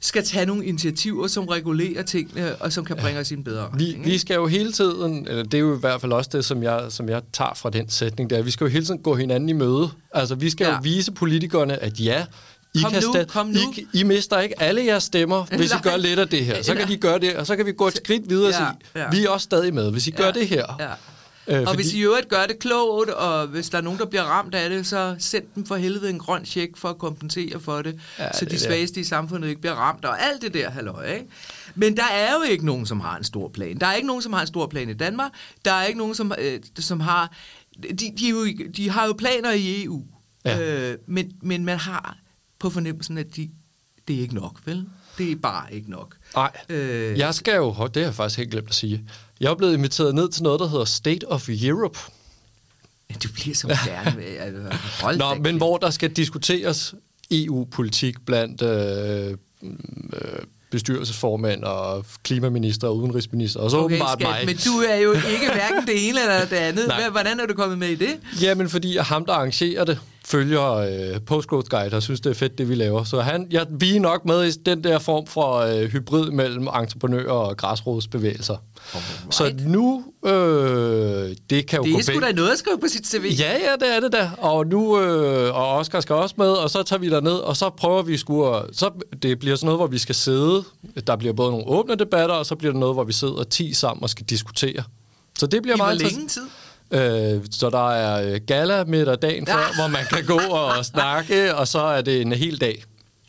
skal 0.01 0.23
tage 0.23 0.45
nogle 0.45 0.65
initiativer, 0.65 1.27
som 1.27 1.47
regulerer 1.47 2.03
tingene, 2.03 2.55
og 2.55 2.73
som 2.73 2.85
kan 2.85 2.95
bringe 2.95 3.15
ja. 3.15 3.21
os 3.21 3.31
i 3.31 3.33
en 3.33 3.43
bedre 3.43 3.65
retning. 3.65 4.05
Vi, 4.05 4.11
vi 4.11 4.17
skal 4.17 4.35
jo 4.35 4.47
hele 4.47 4.71
tiden, 4.71 5.27
eller 5.27 5.43
det 5.43 5.53
er 5.53 5.59
jo 5.59 5.75
i 5.75 5.79
hvert 5.79 6.01
fald 6.01 6.11
også 6.11 6.29
det, 6.33 6.45
som 6.45 6.63
jeg, 6.63 6.85
som 6.89 7.09
jeg 7.09 7.21
tager 7.33 7.53
fra 7.53 7.69
den 7.69 7.89
sætning, 7.89 8.29
der, 8.29 8.41
vi 8.41 8.51
skal 8.51 8.65
jo 8.65 8.71
hele 8.71 8.85
tiden 8.85 8.99
gå 8.99 9.15
hinanden 9.15 9.49
i 9.49 9.53
møde. 9.53 9.89
Altså, 10.13 10.35
vi 10.35 10.49
skal 10.49 10.65
ja. 10.65 10.71
jo 10.71 10.79
vise 10.83 11.11
politikerne, 11.11 11.83
at 11.83 11.99
ja, 11.99 12.25
i, 12.73 12.79
kom 12.81 12.91
kan 12.91 13.03
nu, 13.03 13.23
kom 13.27 13.47
nu. 13.47 13.59
I, 13.77 13.87
I 13.93 14.03
mister 14.03 14.39
ikke 14.39 14.61
alle 14.61 14.85
jeres 14.85 15.03
stemmer, 15.03 15.45
hvis 15.57 15.71
I 15.71 15.75
gør 15.89 15.97
lidt 15.97 16.19
af 16.19 16.27
det 16.27 16.45
her. 16.45 16.63
Så 16.63 16.75
kan 16.75 16.87
de 16.87 16.97
gøre 16.97 17.19
det, 17.19 17.35
og 17.35 17.47
så 17.47 17.55
kan 17.55 17.65
vi 17.65 17.71
gå 17.71 17.87
et 17.87 17.97
skridt 17.97 18.29
videre 18.29 18.47
og 18.47 18.53
sige, 18.53 18.67
ja, 18.95 19.01
ja. 19.01 19.09
vi 19.11 19.25
er 19.25 19.29
også 19.29 19.43
stadig 19.43 19.73
med, 19.73 19.91
hvis 19.91 20.07
I 20.07 20.11
gør 20.11 20.31
det 20.31 20.47
her. 20.47 20.65
Ja 20.79 20.89
Øh, 21.51 21.67
og 21.67 21.75
hvis 21.75 21.93
I 21.93 21.99
øvrigt 21.99 22.29
gør 22.29 22.45
det 22.45 22.59
klogt, 22.59 23.09
og 23.09 23.47
hvis 23.47 23.69
der 23.69 23.77
er 23.77 23.81
nogen, 23.81 23.99
der 23.99 24.05
bliver 24.05 24.23
ramt 24.23 24.55
af 24.55 24.69
det, 24.69 24.87
så 24.87 25.15
send 25.19 25.43
dem 25.55 25.65
for 25.65 25.75
helvede 25.75 26.09
en 26.09 26.19
grøn 26.19 26.45
check 26.45 26.77
for 26.77 26.89
at 26.89 26.97
kompensere 26.97 27.59
for 27.59 27.81
det, 27.81 27.99
ja, 28.19 28.33
så 28.33 28.45
det 28.45 28.51
de 28.51 28.59
svageste 28.59 28.99
i 28.99 29.03
samfundet 29.03 29.49
ikke 29.49 29.61
bliver 29.61 29.73
ramt, 29.73 30.05
og 30.05 30.21
alt 30.21 30.41
det 30.41 30.53
der 30.53 30.69
halløj, 30.69 31.13
ikke? 31.13 31.25
Men 31.75 31.97
der 31.97 32.03
er 32.03 32.33
jo 32.33 32.41
ikke 32.41 32.65
nogen, 32.65 32.85
som 32.85 32.99
har 32.99 33.17
en 33.17 33.23
stor 33.23 33.49
plan. 33.49 33.77
Der 33.77 33.87
er 33.87 33.93
ikke 33.93 34.07
nogen, 34.07 34.21
som 34.21 34.33
har 34.33 34.41
en 34.41 34.47
stor 34.47 34.67
plan 34.67 34.89
i 34.89 34.93
Danmark. 34.93 35.31
Der 35.65 35.71
er 35.71 35.85
ikke 35.85 35.97
nogen, 35.97 36.15
som, 36.15 36.33
øh, 36.39 36.59
som 36.79 36.99
har... 36.99 37.33
De, 37.83 38.11
de, 38.17 38.29
jo, 38.29 38.47
de 38.77 38.89
har 38.89 39.05
jo 39.07 39.13
planer 39.13 39.51
i 39.51 39.83
EU, 39.83 40.03
ja. 40.45 40.89
øh, 40.91 40.97
men, 41.07 41.31
men 41.41 41.65
man 41.65 41.77
har 41.77 42.17
på 42.59 42.69
fornemmelsen, 42.69 43.17
at 43.17 43.35
de, 43.35 43.49
det 44.07 44.15
er 44.15 44.19
ikke 44.19 44.35
nok, 44.35 44.59
vel? 44.65 44.85
Det 45.17 45.31
er 45.31 45.35
bare 45.35 45.73
ikke 45.73 45.91
nok. 45.91 46.15
Nej, 46.35 46.51
øh, 46.69 47.17
jeg 47.17 47.35
skal 47.35 47.55
jo, 47.55 47.87
det 47.87 47.95
har 47.95 48.01
jeg 48.01 48.15
faktisk 48.15 48.37
helt 48.37 48.51
glemt 48.51 48.69
at 48.69 48.75
sige, 48.75 49.03
jeg 49.39 49.51
er 49.51 49.55
blevet 49.55 49.73
inviteret 49.73 50.15
ned 50.15 50.29
til 50.29 50.43
noget, 50.43 50.59
der 50.59 50.67
hedder 50.67 50.85
State 50.85 51.27
of 51.27 51.49
Europe. 51.49 51.99
Du 53.23 53.29
bliver 53.33 53.55
så 53.55 53.67
moderne. 53.67 54.71
Hold 55.01 55.17
Nå, 55.17 55.33
men 55.33 55.57
hvor 55.57 55.77
der 55.77 55.89
skal 55.89 56.11
diskuteres 56.11 56.93
EU-politik 57.31 58.15
blandt 58.25 58.61
øh, 58.61 59.37
øh, 59.63 60.43
bestyrelsesformand 60.71 61.63
og 61.63 62.05
klimaminister 62.23 62.87
og 62.87 62.97
udenrigsminister, 62.97 63.59
og 63.59 63.71
så 63.71 63.77
okay, 63.77 63.85
åbenbart 63.85 64.19
skat, 64.19 64.27
mig. 64.27 64.45
Men 64.45 64.55
du 64.55 64.71
er 64.89 64.95
jo 64.95 65.11
ikke 65.11 65.51
hverken 65.53 65.87
det 65.87 66.09
ene 66.09 66.21
eller 66.21 66.45
det 66.45 66.55
andet. 66.55 66.87
Nej. 66.87 67.09
Hvordan 67.09 67.39
er 67.39 67.45
du 67.45 67.53
kommet 67.53 67.77
med 67.77 67.89
i 67.89 67.95
det? 67.95 68.19
Jamen, 68.41 68.69
fordi 68.69 68.95
jeg 68.95 69.03
ham, 69.03 69.25
der 69.25 69.33
arrangerer 69.33 69.85
det, 69.85 69.99
følger 70.31 70.71
øh, 70.71 71.21
Postgrowth 71.21 71.69
Guide 71.69 71.95
og 71.95 72.03
synes, 72.03 72.21
det 72.21 72.29
er 72.29 72.33
fedt, 72.33 72.57
det 72.57 72.69
vi 72.69 72.75
laver. 72.75 73.03
Så 73.03 73.21
han, 73.21 73.47
ja, 73.51 73.63
vi 73.69 73.95
er 73.95 73.99
nok 73.99 74.25
med 74.25 74.43
i 74.45 74.51
den 74.51 74.83
der 74.83 74.99
form 74.99 75.27
for 75.27 75.55
øh, 75.55 75.89
hybrid 75.89 76.31
mellem 76.31 76.67
entreprenører 76.67 77.31
og 77.31 77.57
græsrodsbevægelser. 77.57 78.55
Right. 78.95 79.35
Så 79.35 79.53
nu, 79.59 80.03
øh, 80.25 80.31
det 81.49 81.67
kan 81.67 81.77
jo 81.77 81.83
det 81.83 81.91
gå 81.91 81.97
er 81.97 82.01
sgu 82.01 82.19
da 82.19 82.31
noget 82.31 82.49
at 82.49 82.57
skrive 82.57 82.77
på 82.77 82.87
sit 82.87 83.07
CV. 83.07 83.25
Ja, 83.39 83.51
ja, 83.51 83.85
det 83.85 83.95
er 83.95 83.99
det 83.99 84.13
da. 84.13 84.31
Og 84.37 84.67
nu, 84.67 85.01
øh, 85.01 85.55
og 85.55 85.77
Oscar 85.77 85.99
skal 85.99 86.15
også 86.15 86.35
med, 86.37 86.49
og 86.49 86.69
så 86.69 86.83
tager 86.83 86.99
vi 86.99 87.09
ned 87.09 87.31
og 87.31 87.57
så 87.57 87.69
prøver 87.69 88.01
vi 88.01 88.17
sgu 88.17 88.45
at, 88.45 88.65
så 88.73 88.91
det 89.23 89.39
bliver 89.39 89.55
sådan 89.55 89.65
noget, 89.65 89.79
hvor 89.79 89.87
vi 89.87 89.97
skal 89.97 90.15
sidde. 90.15 90.63
Der 91.07 91.15
bliver 91.15 91.33
både 91.33 91.51
nogle 91.51 91.67
åbne 91.67 91.95
debatter, 91.95 92.35
og 92.35 92.45
så 92.45 92.55
bliver 92.55 92.71
det 92.71 92.79
noget, 92.79 92.95
hvor 92.95 93.03
vi 93.03 93.13
sidder 93.13 93.43
10 93.43 93.73
sammen 93.73 94.03
og 94.03 94.09
skal 94.09 94.25
diskutere. 94.25 94.83
Så 95.39 95.47
det 95.47 95.61
bliver 95.61 95.75
I 95.75 95.77
meget... 95.77 96.01
Hvor 96.01 96.09
længe 96.09 96.27
tid? 96.27 96.41
Øh, 96.91 97.41
så 97.51 97.69
der 97.69 97.91
er 97.91 98.33
øh, 98.33 98.41
gala 98.47 98.83
midt 98.83 99.21
dagen 99.21 99.47
før, 99.47 99.57
ja. 99.57 99.75
hvor 99.75 99.87
man 99.87 100.05
kan 100.09 100.25
gå 100.25 100.39
og 100.49 100.85
snakke, 100.93 101.55
og 101.55 101.67
så 101.67 101.79
er 101.79 102.01
det 102.01 102.21
en 102.21 102.31
hel 102.31 102.61
dag 102.61 102.83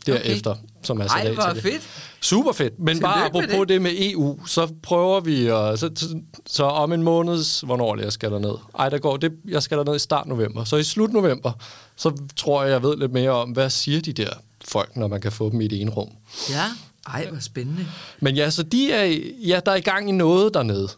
derefter, 0.05 0.51
okay. 0.51 0.61
som 0.83 0.99
er 0.99 1.07
sat 1.07 1.17
af 1.17 1.55
til 1.55 1.63
det. 1.63 1.71
fedt. 1.71 1.81
Super 2.21 2.51
fedt. 2.51 2.79
Men 2.79 2.87
Tillykke 2.87 3.03
bare 3.03 3.25
apropos 3.25 3.59
det. 3.59 3.69
det 3.69 3.81
med 3.81 3.91
EU, 3.95 4.45
så 4.45 4.73
prøver 4.83 5.19
vi, 5.19 5.47
at, 5.47 5.79
så, 5.79 5.89
så, 5.95 6.19
så 6.47 6.63
om 6.63 6.93
en 6.93 7.03
måneds, 7.03 7.61
hvornår 7.61 7.97
jeg 7.97 8.13
skal 8.13 8.31
ned. 8.31 8.55
Ej, 8.79 8.89
der 8.89 8.97
går, 8.97 9.17
det, 9.17 9.31
jeg 9.47 9.63
skal 9.63 9.83
ned 9.83 9.95
i 9.95 9.99
start 9.99 10.27
november. 10.27 10.63
Så 10.63 10.75
i 10.75 10.83
slut 10.83 11.13
november, 11.13 11.51
så 11.95 12.17
tror 12.35 12.63
jeg, 12.63 12.71
jeg 12.71 12.83
ved 12.83 12.97
lidt 12.97 13.11
mere 13.11 13.29
om, 13.29 13.49
hvad 13.49 13.69
siger 13.69 14.01
de 14.01 14.13
der 14.13 14.29
folk, 14.65 14.95
når 14.95 15.07
man 15.07 15.21
kan 15.21 15.31
få 15.31 15.49
dem 15.49 15.61
i 15.61 15.65
et 15.65 15.81
ene 15.81 15.91
rum. 15.91 16.09
Ja, 16.49 16.65
ej, 17.07 17.27
hvor 17.29 17.39
spændende. 17.39 17.85
Men 18.19 18.35
ja, 18.35 18.49
så 18.49 18.63
de 18.63 18.91
er, 18.91 19.03
ja, 19.47 19.59
der 19.65 19.71
er 19.71 19.75
i 19.75 19.81
gang 19.81 20.09
i 20.09 20.11
noget 20.11 20.53
dernede. 20.53 20.89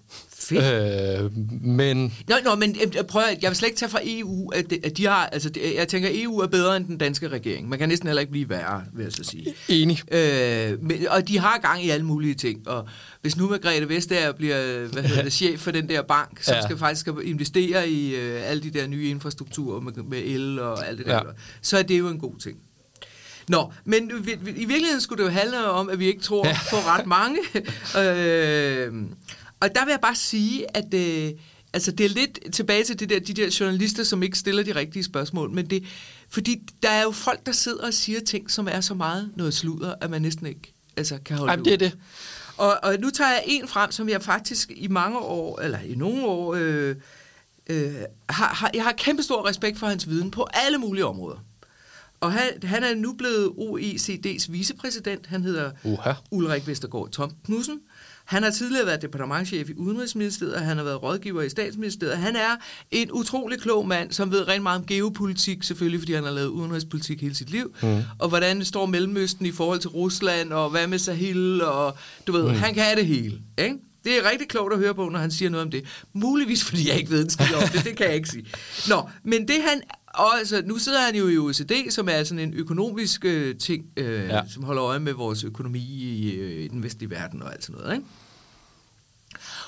Fedt. 0.50 1.24
Øh, 1.24 1.38
men... 1.62 2.14
Nå, 2.28 2.36
nå, 2.44 2.56
men 2.56 2.76
øh, 2.98 3.04
prøv 3.04 3.22
at, 3.22 3.44
jeg 3.44 3.50
vil 3.50 3.58
slet 3.58 3.68
ikke 3.68 3.80
tage 3.80 3.90
fra 3.90 4.00
EU, 4.04 4.50
at, 4.50 4.70
de, 4.70 4.80
at 4.84 4.98
de 4.98 5.06
har, 5.06 5.26
altså, 5.26 5.52
jeg 5.76 5.88
tænker, 5.88 6.10
EU 6.14 6.40
er 6.40 6.48
bedre 6.48 6.78
end 6.78 6.86
den 6.86 6.98
danske 6.98 7.28
regering. 7.28 7.70
Man 7.70 7.80
kan 7.80 7.90
næsten 7.90 8.08
heller 8.08 8.22
ikke 8.22 8.32
blive 8.32 8.50
værre, 8.50 8.84
vil 8.94 9.04
jeg 9.04 9.12
så 9.12 9.24
sige. 9.24 9.54
Enig. 9.70 10.14
Øh, 10.14 10.84
men, 10.84 11.08
og 11.08 11.28
de 11.28 11.40
har 11.40 11.58
gang 11.58 11.86
i 11.86 11.90
alle 11.90 12.06
mulige 12.06 12.34
ting, 12.34 12.68
og 12.68 12.88
hvis 13.22 13.38
nu 13.38 13.50
Margrethe 13.50 13.90
Vestager 13.90 14.32
bliver 14.32 14.88
hvad 14.88 15.04
hedder 15.04 15.24
det, 15.24 15.34
chef 15.34 15.60
for 15.60 15.72
den 15.72 15.90
der 15.90 16.02
bank, 16.02 16.44
som 16.44 16.56
ja. 16.56 16.62
skal 16.62 16.78
faktisk 16.78 17.02
skal 17.02 17.14
investere 17.24 17.90
i 17.90 18.16
øh, 18.16 18.50
alle 18.50 18.64
de 18.64 18.70
der 18.70 18.88
nye 18.88 19.10
infrastrukturer 19.10 19.80
med, 19.80 19.94
med 19.94 20.20
el 20.20 20.60
og 20.60 20.88
alt 20.88 20.98
det 20.98 21.06
der, 21.06 21.14
ja. 21.14 21.22
så 21.62 21.78
er 21.78 21.84
det 21.84 22.00
jo 22.00 22.08
en 22.08 22.20
god 22.20 22.40
ting. 22.40 22.58
Nå, 23.50 23.74
men 23.86 24.12
i 24.46 24.66
virkeligheden 24.66 25.02
skulle 25.02 25.24
det 25.24 25.30
jo 25.30 25.34
handle 25.34 25.70
om, 25.70 25.90
at 25.90 26.00
vi 26.00 26.06
ikke 26.06 26.22
tror 26.22 26.48
ja. 26.48 26.58
på 26.70 26.76
ret 26.76 27.06
mange. 27.06 27.40
øh, 28.02 28.94
og 29.60 29.76
der 29.76 29.86
vil 29.86 29.92
jeg 29.92 30.00
bare 30.02 30.16
sige, 30.16 30.78
at 30.78 30.94
øh, 30.94 31.32
altså, 31.74 31.92
det 31.92 32.06
er 32.06 32.10
lidt 32.10 32.40
tilbage 32.54 32.84
til 32.84 33.00
det 33.00 33.10
der, 33.10 33.20
de 33.20 33.34
der 33.34 33.58
journalister, 33.60 34.04
som 34.04 34.24
ikke 34.24 34.38
stiller 34.38 34.64
de 34.64 34.76
rigtige 34.76 35.04
spørgsmål, 35.04 35.52
men 35.52 35.70
det, 35.70 35.84
fordi 36.30 36.62
der 36.84 36.90
er 36.90 37.04
jo 37.04 37.12
folk, 37.12 37.46
der 37.46 37.52
sidder 37.52 37.88
og 37.88 37.94
siger 37.94 38.20
ting, 38.20 38.52
som 38.52 38.68
er 38.72 38.82
så 38.82 38.94
meget 38.94 39.32
noget 39.36 39.54
sludder, 39.54 39.96
at 40.02 40.10
man 40.10 40.22
næsten 40.22 40.46
ikke 40.46 40.74
altså, 40.98 41.20
kan 41.26 41.38
holde 41.38 41.52
Jamen, 41.52 41.66
det 41.66 41.74
er 41.74 41.78
det. 41.78 41.98
Og, 42.58 42.80
og 42.84 42.96
nu 43.00 43.10
tager 43.10 43.32
jeg 43.32 43.44
en 43.46 43.68
frem, 43.68 43.92
som 43.92 44.10
jeg 44.10 44.22
faktisk 44.22 44.72
i 44.76 44.88
mange 44.88 45.20
år, 45.20 45.62
eller 45.62 45.80
i 45.80 45.96
nogle 45.96 46.26
år, 46.26 46.54
øh, 46.54 46.96
øh, 47.68 47.96
har, 48.30 48.48
har, 48.48 48.72
jeg 48.74 48.84
har 48.84 48.92
kæmpe 48.92 49.24
stor 49.24 49.50
respekt 49.50 49.80
for 49.80 49.88
hans 49.88 50.10
viden 50.10 50.32
på 50.32 50.48
alle 50.54 50.78
mulige 50.78 51.06
områder. 51.06 51.38
Og 52.26 52.34
han, 52.34 52.50
han 52.64 52.84
er 52.84 52.96
nu 52.96 53.14
blevet 53.14 53.48
OECD's 53.48 54.52
vicepræsident. 54.52 55.26
Han 55.26 55.44
hedder 55.44 55.72
uh-huh. 55.72 56.14
Ulrik 56.32 56.68
Vestergaard 56.68 57.10
Tom 57.12 57.32
Knudsen. 57.46 57.80
Han 58.26 58.44
har 58.44 58.50
tidligere 58.50 58.86
været 58.86 59.02
departementchef 59.02 59.70
i 59.70 59.74
Udenrigsministeriet, 59.74 60.62
han 60.62 60.78
har 60.78 60.84
været 60.84 61.04
rådgiver 61.04 61.42
i 61.42 61.50
Statsministeriet. 61.50 62.18
Han 62.18 62.36
er 62.36 62.56
en 62.92 63.12
utrolig 63.12 63.60
klog 63.60 63.88
mand, 63.88 64.12
som 64.12 64.32
ved 64.32 64.48
rent 64.48 64.64
meget 64.64 64.80
om 64.80 64.86
geopolitik, 64.86 65.64
selvfølgelig 65.64 66.00
fordi 66.00 66.14
han 66.14 66.24
har 66.24 66.32
lavet 66.32 66.48
udenrigspolitik 66.48 67.22
hele 67.22 67.36
sit 67.36 67.50
liv, 67.50 67.76
mm. 67.82 67.98
og 68.20 68.30
hvordan 68.30 68.60
det 68.60 68.68
står 68.68 68.86
Mellemøsten 68.86 69.46
i 69.46 69.52
forhold 69.52 69.80
til 69.80 69.90
Rusland, 69.90 70.54
og 70.54 70.70
hvad 70.70 70.88
med 70.88 71.00
Sahel, 71.00 71.62
og 71.62 71.98
du 72.28 72.32
ved, 72.32 72.44
mm. 72.44 72.50
han 72.50 72.74
kan 72.74 72.98
det 72.98 73.06
hele, 73.06 73.42
ikke? 73.58 73.76
Det 74.04 74.18
er 74.18 74.30
rigtig 74.32 74.48
klogt 74.48 74.74
at 74.74 74.80
høre 74.80 74.96
på, 74.96 75.10
når 75.10 75.20
han 75.20 75.32
siger 75.32 75.50
noget 75.50 75.66
om 75.66 75.72
det. 75.72 75.84
Muligvis, 76.14 76.64
fordi 76.64 76.90
jeg 76.90 76.98
ikke 76.98 77.12
ved 77.12 77.24
en 77.24 77.30
skid 77.30 77.54
om 77.56 77.70
det, 77.74 77.84
det 77.84 77.98
kan 77.98 78.06
jeg 78.08 78.16
ikke 78.16 78.30
sige. 78.30 78.46
Nå, 78.90 79.10
men 79.24 79.48
det 79.48 79.56
han 79.68 79.82
og 80.18 80.38
altså, 80.38 80.62
nu 80.66 80.78
sidder 80.78 81.02
han 81.02 81.16
jo 81.16 81.28
i 81.28 81.38
OECD, 81.38 81.72
som 81.90 82.10
er 82.10 82.24
sådan 82.24 82.40
en 82.40 82.54
økonomisk 82.54 83.26
øh, 83.26 83.58
ting, 83.58 83.86
øh, 83.98 84.30
ja. 84.30 84.42
som 84.54 84.64
holder 84.64 84.84
øje 84.84 85.00
med 85.00 85.14
vores 85.14 85.44
økonomi 85.44 85.80
i, 85.80 86.36
øh, 86.36 86.64
i 86.64 86.68
den 86.68 86.84
vestlige 86.84 87.10
verden 87.10 87.42
og 87.42 87.54
alt 87.54 87.64
sådan 87.64 87.82
noget, 87.82 87.96
ikke? 87.96 88.06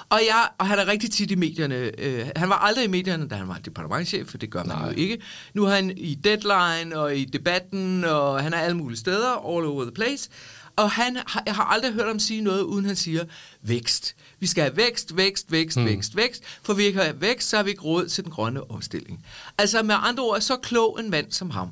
Og, 0.10 0.20
jeg, 0.28 0.50
og 0.58 0.68
han 0.68 0.80
er 0.80 0.88
rigtig 0.88 1.12
tit 1.12 1.32
i 1.32 1.36
medierne. 1.36 1.92
Øh, 1.98 2.28
han 2.36 2.50
var 2.50 2.56
aldrig 2.56 2.86
i 2.86 2.88
medierne, 2.88 3.28
da 3.28 3.36
han 3.36 3.48
var 3.48 3.60
departementchef, 3.66 4.28
for 4.28 4.38
det 4.38 4.50
gør 4.50 4.64
man 4.64 4.78
Nej. 4.78 4.88
jo 4.88 4.94
ikke. 4.98 5.22
Nu 5.54 5.66
er 5.66 5.70
han 5.70 5.98
i 5.98 6.16
Deadline 6.16 7.00
og 7.00 7.18
i 7.18 7.26
Debatten, 7.26 8.04
og 8.04 8.44
han 8.44 8.54
er 8.54 8.58
alle 8.58 8.78
mulige 8.78 9.00
steder, 9.00 9.30
all 9.30 9.66
over 9.66 9.84
the 9.84 9.92
place. 9.92 10.30
Og 10.76 10.92
han, 10.92 11.18
jeg 11.46 11.56
har 11.56 11.64
aldrig 11.64 11.94
hørt 11.94 12.08
ham 12.08 12.20
sige 12.20 12.42
noget, 12.42 12.62
uden 12.62 12.86
han 12.86 12.96
siger 12.96 13.26
vækst. 13.62 14.16
Vi 14.40 14.48
skal 14.48 14.64
have 14.64 14.78
vækst, 14.78 15.18
vækst, 15.18 15.52
vækst, 15.52 15.78
hmm. 15.78 15.86
vækst, 15.86 16.16
vækst. 16.16 16.44
For 16.64 16.74
vi 16.74 16.84
ikke 16.84 17.04
har 17.04 17.14
vækst, 17.14 17.50
så 17.50 17.56
har 17.56 17.64
vi 17.64 17.70
ikke 17.70 17.82
råd 17.82 18.08
til 18.08 18.24
den 18.24 18.32
grønne 18.32 18.72
omstilling. 18.72 19.26
Altså 19.58 19.84
med 19.84 19.96
andre 20.00 20.24
ord, 20.24 20.42
så 20.42 20.56
klog 20.56 21.00
en 21.00 21.10
mand 21.10 21.32
som 21.32 21.50
ham 21.50 21.70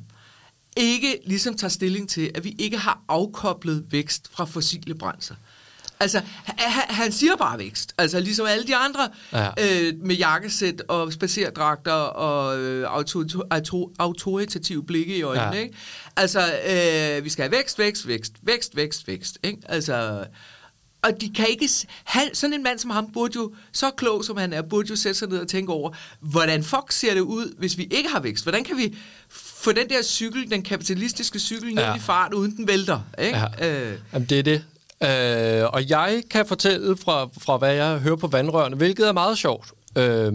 ikke 0.75 1.19
ligesom 1.25 1.57
tager 1.57 1.69
stilling 1.69 2.09
til, 2.09 2.31
at 2.35 2.43
vi 2.43 2.55
ikke 2.59 2.77
har 2.77 2.99
afkoblet 3.07 3.85
vækst 3.91 4.27
fra 4.31 4.45
fossile 4.45 4.95
brændsler. 4.95 5.37
Altså, 5.99 6.21
han, 6.45 6.95
han 6.95 7.11
siger 7.11 7.35
bare 7.35 7.57
vækst. 7.59 7.93
Altså, 7.97 8.19
ligesom 8.19 8.45
alle 8.45 8.67
de 8.67 8.75
andre 8.75 9.09
ja. 9.33 9.47
øh, 9.47 9.93
med 10.01 10.15
jakkesæt 10.15 10.81
og 10.87 11.13
spacerdragter 11.13 11.91
og 11.91 12.59
øh, 12.59 12.87
auto, 12.89 13.23
auto, 13.51 13.93
autoritative 13.99 14.85
blikke 14.85 15.17
i 15.17 15.21
øjnene, 15.21 15.55
ja. 15.55 15.61
ikke? 15.61 15.75
Altså, 16.15 16.39
øh, 16.39 17.23
vi 17.23 17.29
skal 17.29 17.43
have 17.43 17.51
vækst, 17.51 17.79
vækst, 17.79 18.07
vækst, 18.07 18.33
vækst, 18.43 18.75
vækst, 18.75 19.07
vækst, 19.07 19.37
ikke? 19.43 19.59
Altså, 19.65 20.25
og 21.05 21.21
de 21.21 21.29
kan 21.29 21.47
ikke... 21.49 21.69
Han, 22.03 22.23
sådan 22.33 22.53
en 22.53 22.63
mand 22.63 22.79
som 22.79 22.89
ham 22.89 23.11
burde 23.13 23.33
jo, 23.35 23.53
så 23.71 23.91
klog 23.91 24.25
som 24.25 24.37
han 24.37 24.53
er, 24.53 24.61
burde 24.61 24.89
jo 24.89 24.95
sætte 24.95 25.19
sig 25.19 25.29
ned 25.29 25.39
og 25.39 25.47
tænke 25.47 25.71
over, 25.71 25.91
hvordan 26.19 26.63
fuck 26.63 26.91
ser 26.91 27.13
det 27.13 27.21
ud, 27.21 27.55
hvis 27.57 27.77
vi 27.77 27.83
ikke 27.83 28.09
har 28.09 28.19
vækst? 28.19 28.45
Hvordan 28.45 28.63
kan 28.63 28.77
vi 28.77 28.97
få 29.29 29.71
den 29.71 29.89
der 29.89 30.03
cykel, 30.03 30.51
den 30.51 30.61
kapitalistiske 30.61 31.39
cykel, 31.39 31.75
ned 31.75 31.83
ja. 31.83 31.95
i 31.95 31.99
fart, 31.99 32.33
uden 32.33 32.57
den 32.57 32.67
vælter? 32.67 32.99
Ikke? 33.19 33.39
Ja. 33.59 33.89
Øh. 33.91 33.99
Jamen, 34.13 34.29
det 34.29 34.39
er 34.39 34.43
det. 34.43 34.63
Øh, 35.03 35.69
og 35.73 35.89
jeg 35.89 36.23
kan 36.29 36.45
fortælle 36.45 36.97
fra, 36.97 37.29
fra, 37.41 37.57
hvad 37.57 37.73
jeg 37.73 37.97
hører 37.97 38.15
på 38.15 38.27
vandrørene, 38.27 38.75
hvilket 38.75 39.07
er 39.07 39.11
meget 39.11 39.37
sjovt. 39.37 39.71
Øh, 39.97 40.33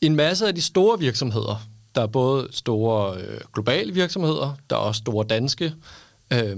en 0.00 0.16
masse 0.16 0.46
af 0.46 0.54
de 0.54 0.62
store 0.62 0.98
virksomheder, 0.98 1.66
der 1.94 2.02
er 2.02 2.06
både 2.06 2.48
store 2.50 3.20
øh, 3.20 3.40
globale 3.54 3.94
virksomheder, 3.94 4.56
der 4.70 4.76
er 4.76 4.80
også 4.80 4.98
store 4.98 5.26
danske, 5.26 5.74
øh, 6.32 6.56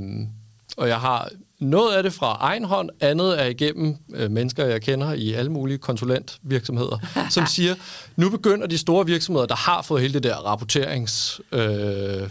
og 0.76 0.88
jeg 0.88 1.00
har 1.00 1.30
noget 1.60 1.96
af 1.96 2.02
det 2.02 2.12
fra 2.12 2.36
egen 2.40 2.64
hånd, 2.64 2.90
andet 3.00 3.42
er 3.42 3.46
igennem 3.46 3.96
øh, 4.14 4.30
mennesker, 4.30 4.64
jeg 4.64 4.82
kender 4.82 5.12
i 5.12 5.32
alle 5.32 5.52
mulige 5.52 5.78
konsulentvirksomheder, 5.78 6.98
som 7.30 7.46
siger, 7.46 7.74
nu 8.16 8.30
begynder 8.30 8.66
de 8.66 8.78
store 8.78 9.06
virksomheder, 9.06 9.46
der 9.46 9.56
har 9.56 9.82
fået 9.82 10.02
hele 10.02 10.14
det 10.14 10.22
der 10.22 10.36
rapporterings... 10.36 11.40
Øh, 11.52 12.28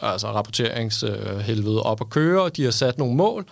altså 0.00 0.32
rapporteringshelvede 0.32 1.82
op 1.82 2.00
at 2.00 2.10
køre, 2.10 2.42
og 2.42 2.56
de 2.56 2.64
har 2.64 2.70
sat 2.70 2.98
nogle 2.98 3.14
mål. 3.14 3.46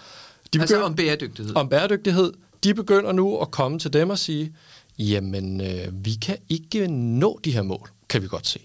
De 0.52 0.60
altså 0.60 0.74
begynder, 0.74 0.86
om 0.86 0.94
bæredygtighed? 0.94 1.56
Om 1.56 1.68
bæredygtighed. 1.68 2.32
De 2.64 2.74
begynder 2.74 3.12
nu 3.12 3.38
at 3.38 3.50
komme 3.50 3.78
til 3.78 3.92
dem 3.92 4.10
og 4.10 4.18
sige, 4.18 4.52
jamen, 4.98 5.60
øh, 5.60 6.04
vi 6.04 6.14
kan 6.22 6.36
ikke 6.48 6.86
nå 6.88 7.40
de 7.44 7.52
her 7.52 7.62
mål, 7.62 7.90
kan 8.08 8.22
vi 8.22 8.28
godt 8.28 8.46
se. 8.46 8.60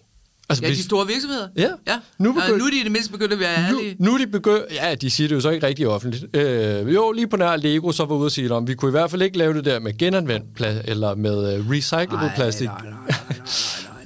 Altså, 0.49 0.65
ja, 0.65 0.69
de 0.69 0.83
store 0.83 1.07
virksomheder? 1.07 1.47
Ja. 1.55 1.69
ja. 1.87 1.97
Nu, 2.17 2.33
begynd... 2.33 2.57
nu 2.57 2.65
er 2.65 2.69
de 2.69 2.79
i 2.79 2.83
det 2.83 2.91
mindste 2.91 3.11
begyndt 3.11 3.33
at 3.33 3.39
være 3.39 3.57
ærlige. 3.57 3.95
Nu, 3.99 4.05
nu 4.05 4.13
er 4.13 4.17
de 4.17 4.27
begyndt... 4.27 4.63
Ja, 4.71 4.95
de 4.95 5.09
siger 5.09 5.27
det 5.27 5.35
jo 5.35 5.41
så 5.41 5.49
ikke 5.49 5.67
rigtig 5.67 5.87
offentligt. 5.87 6.35
Øh, 6.35 6.93
jo, 6.93 7.11
lige 7.11 7.27
på 7.27 7.37
nær 7.37 7.55
Lego, 7.55 7.91
så 7.91 8.05
var 8.05 8.15
ude 8.15 8.25
og 8.25 8.31
sige, 8.31 8.51
om 8.51 8.67
vi 8.67 8.75
kunne 8.75 8.89
i 8.89 8.91
hvert 8.91 9.11
fald 9.11 9.21
ikke 9.21 9.37
lave 9.37 9.53
det 9.53 9.65
der 9.65 9.79
med 9.79 9.97
genanvendt 9.97 10.55
plastik, 10.55 10.89
eller 10.89 11.15
med 11.15 11.59
uh, 11.59 11.71
recyclable 11.71 12.15
nej, 12.15 12.35
plastik. 12.35 12.67
Nej, 12.67 12.81
nej, 12.81 12.91
nej, 12.91 13.07
nej, 13.29 13.37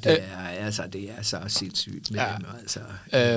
nej, 0.04 0.16
det 0.16 0.24
er, 0.24 0.66
altså, 0.66 0.84
det 0.94 1.02
er 1.18 1.24
så 1.24 1.38
sindssygt 1.48 2.12
med 2.12 2.20
ja. 2.20 2.28
dem, 2.38 2.46
altså. 2.60 2.80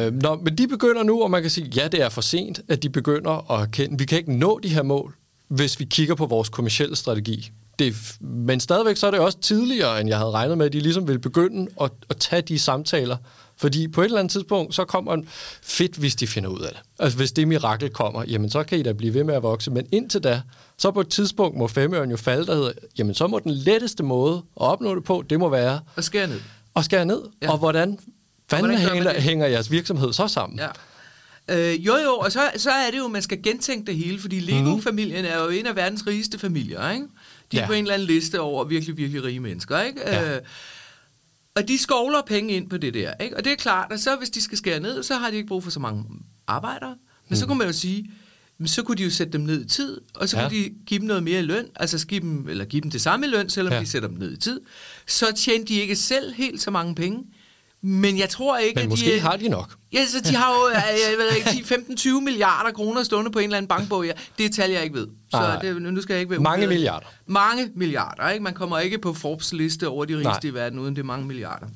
Øh, 0.07 0.13
nå, 0.23 0.41
men 0.45 0.59
de 0.59 0.69
begynder 0.69 1.03
nu, 1.03 1.23
og 1.23 1.31
man 1.31 1.43
kan 1.43 1.51
sige, 1.51 1.73
ja, 1.77 1.89
det 1.89 2.03
er 2.03 2.09
for 2.09 2.21
sent, 2.21 2.61
at 2.69 2.83
de 2.83 2.91
begynder 2.91 3.53
at 3.53 3.61
erkende, 3.61 3.99
vi 3.99 4.05
kan 4.05 4.19
ikke 4.19 4.33
nå 4.33 4.61
de 4.63 4.69
her 4.69 4.83
mål, 4.83 5.15
hvis 5.49 5.81
vi 5.81 5.85
kigger 5.85 6.15
på 6.15 6.27
vores 6.27 6.49
kommersielle 6.49 6.97
strategi 6.97 7.53
det, 7.79 7.95
men 8.21 8.61
stadigvæk 8.61 8.97
så 8.97 9.07
er 9.07 9.11
det 9.11 9.21
også 9.21 9.39
tidligere, 9.39 10.01
end 10.01 10.09
jeg 10.09 10.19
havde 10.19 10.31
regnet 10.31 10.59
med, 10.59 10.67
at 10.67 10.73
de 10.73 10.81
ligesom 10.81 11.09
ville 11.09 11.19
begynde 11.19 11.71
at, 11.81 11.91
at 12.11 12.17
tage 12.17 12.43
de 12.43 12.59
samtaler. 12.59 13.17
Fordi 13.57 13.89
på 13.89 14.01
et 14.01 14.05
eller 14.05 14.19
andet 14.19 14.33
tidspunkt, 14.33 14.75
så 14.75 14.85
kommer 14.85 15.15
en 15.15 15.29
fedt, 15.63 15.97
hvis 15.97 16.15
de 16.15 16.27
finder 16.27 16.51
ud 16.51 16.61
af 16.61 16.69
det. 16.73 16.81
Altså 16.99 17.19
hvis 17.19 17.33
det 17.33 17.49
mirakel 17.49 17.91
kommer, 17.91 18.25
jamen 18.29 18.51
så 18.51 18.63
kan 18.63 18.79
I 18.79 18.83
da 18.83 18.93
blive 18.93 19.15
ved 19.15 19.25
med 19.25 19.35
at 19.35 19.43
vokse. 19.43 19.71
Men 19.71 19.87
indtil 19.93 20.21
da, 20.25 20.43
så 20.79 20.91
på 20.91 21.01
et 21.01 21.09
tidspunkt 21.09 21.59
må 21.59 21.69
femøren 21.69 22.11
jo 22.11 22.17
falde, 22.17 22.47
der 22.47 22.55
hedder, 22.55 22.73
jamen 22.99 23.15
så 23.15 23.27
må 23.27 23.39
den 23.39 23.53
letteste 23.53 24.03
måde 24.03 24.37
at 24.37 24.43
opnå 24.57 24.95
det 24.95 25.05
på, 25.05 25.25
det 25.31 25.39
må 25.39 25.49
være... 25.49 25.81
At 25.97 26.05
skære 26.05 26.27
ned. 26.27 26.41
At 26.77 26.85
skære 26.85 27.05
ned. 27.07 27.23
Ja. 27.43 27.53
Og 27.53 27.59
hvordan 27.59 27.99
fanden 28.51 28.71
hvordan 28.71 28.91
hænger, 28.91 29.21
hænger 29.21 29.47
jeres 29.47 29.71
virksomhed 29.71 30.13
så 30.13 30.29
sammen? 30.29 30.59
Ja. 30.59 30.69
Øh, 31.49 31.87
jo, 31.87 31.97
jo, 31.97 32.13
og 32.13 32.33
så, 32.33 32.41
så 32.57 32.71
er 32.71 32.91
det 32.91 32.99
jo, 32.99 33.05
at 33.05 33.11
man 33.11 33.23
skal 33.23 33.43
gentænke 33.43 33.87
det 33.87 33.97
hele, 33.97 34.21
fordi 34.21 34.41
Lego-familien 34.41 35.25
er 35.25 35.43
jo 35.43 35.49
en 35.49 35.67
af 35.67 35.77
verdens 35.77 36.07
rigeste 36.07 36.39
familier, 36.39 36.91
ikke? 36.91 37.07
De 37.53 37.57
er 37.57 37.61
ja. 37.61 37.67
på 37.67 37.73
en 37.73 37.85
eller 37.85 37.95
anden 37.95 38.07
liste 38.07 38.41
over 38.41 38.65
virkelig, 38.65 38.97
virkelig 38.97 39.25
rige 39.25 39.41
mennesker, 39.41 39.81
ikke? 39.81 40.01
Ja. 40.01 40.37
Øh, 40.37 40.43
og 41.57 41.69
de 41.69 41.79
skovler 41.79 42.23
penge 42.27 42.55
ind 42.55 42.71
på 42.71 42.77
det 42.77 42.95
der, 42.95 43.15
ikke? 43.21 43.37
Og 43.37 43.45
det 43.45 43.53
er 43.53 43.57
klart, 43.57 43.93
at 43.93 44.01
så 44.01 44.17
hvis 44.17 44.31
de 44.31 44.41
skal 44.41 44.59
skære 44.59 44.81
ned, 44.81 45.03
så 45.03 45.15
har 45.15 45.31
de 45.31 45.37
ikke 45.37 45.49
brug 45.49 45.63
for 45.63 45.71
så 45.71 45.81
mange 45.81 46.05
arbejdere. 46.47 46.91
Men 46.91 46.97
mm. 47.31 47.37
så 47.37 47.47
kunne 47.47 47.59
man 47.59 47.67
jo 47.67 47.73
sige, 47.73 48.11
så 48.65 48.83
kunne 48.83 48.97
de 48.97 49.03
jo 49.05 49.11
sætte 49.11 49.33
dem 49.33 49.41
ned 49.41 49.65
i 49.65 49.69
tid, 49.69 50.01
og 50.15 50.29
så 50.29 50.39
ja. 50.39 50.49
kunne 50.49 50.59
de 50.59 50.75
give 50.87 51.01
dem 51.01 51.07
noget 51.07 51.23
mere 51.23 51.39
i 51.39 51.43
løn, 51.43 51.67
altså 51.77 52.07
give 52.07 52.21
dem, 52.21 52.49
eller 52.49 52.65
give 52.65 52.83
dem 52.83 52.91
det 52.91 53.01
samme 53.01 53.27
i 53.27 53.29
løn, 53.29 53.51
selvom 53.51 53.73
ja. 53.73 53.81
de 53.81 53.87
sætter 53.87 54.09
dem 54.09 54.19
ned 54.19 54.33
i 54.33 54.37
tid. 54.37 54.61
Så 55.07 55.27
tjente 55.37 55.75
de 55.75 55.81
ikke 55.81 55.97
selv 55.97 56.33
helt 56.33 56.63
så 56.63 56.71
mange 56.71 56.95
penge. 56.95 57.25
Men 57.89 58.19
jeg 58.19 58.29
tror 58.29 58.59
ikke, 58.59 58.75
Men 58.75 58.83
at 58.83 58.89
måske 58.89 59.15
de... 59.15 59.21
har 59.21 59.37
de 59.37 59.49
nok. 59.49 59.71
Ja, 59.93 60.07
så 60.07 60.21
de 60.31 60.37
har 60.37 60.51
jo 60.51 60.71
jeg 61.11 61.19
ved 61.19 61.37
ikke, 61.37 61.51
10, 61.51 61.63
15, 61.65 61.97
20 61.97 62.21
milliarder 62.21 62.73
kroner 62.73 63.03
stående 63.03 63.31
på 63.31 63.39
en 63.39 63.45
eller 63.45 63.57
anden 63.57 63.69
bankbog. 63.69 64.07
Ja. 64.07 64.13
Det 64.39 64.53
tal, 64.53 64.71
jeg 64.71 64.83
ikke 64.83 64.95
ved. 64.95 65.07
Så 65.31 65.37
Nej. 65.37 65.61
det, 65.61 65.83
nu 65.83 66.03
skal 66.03 66.15
jeg 66.15 66.21
ikke 66.21 66.31
være 66.31 66.41
Mange 66.41 66.59
ubedet. 66.59 66.69
milliarder. 66.69 67.07
Mange 67.27 67.71
milliarder. 67.75 68.29
Ikke? 68.29 68.43
Man 68.43 68.55
kommer 68.55 68.79
ikke 68.79 68.99
på 68.99 69.13
Forbes 69.15 69.53
liste 69.53 69.89
over 69.89 70.05
de 70.05 70.15
rigeste 70.15 70.47
Nej. 70.47 70.51
i 70.51 70.55
verden, 70.55 70.79
uden 70.79 70.97
det 70.97 71.03
er 71.03 71.07
mange 71.07 71.27
milliarder. 71.27 71.67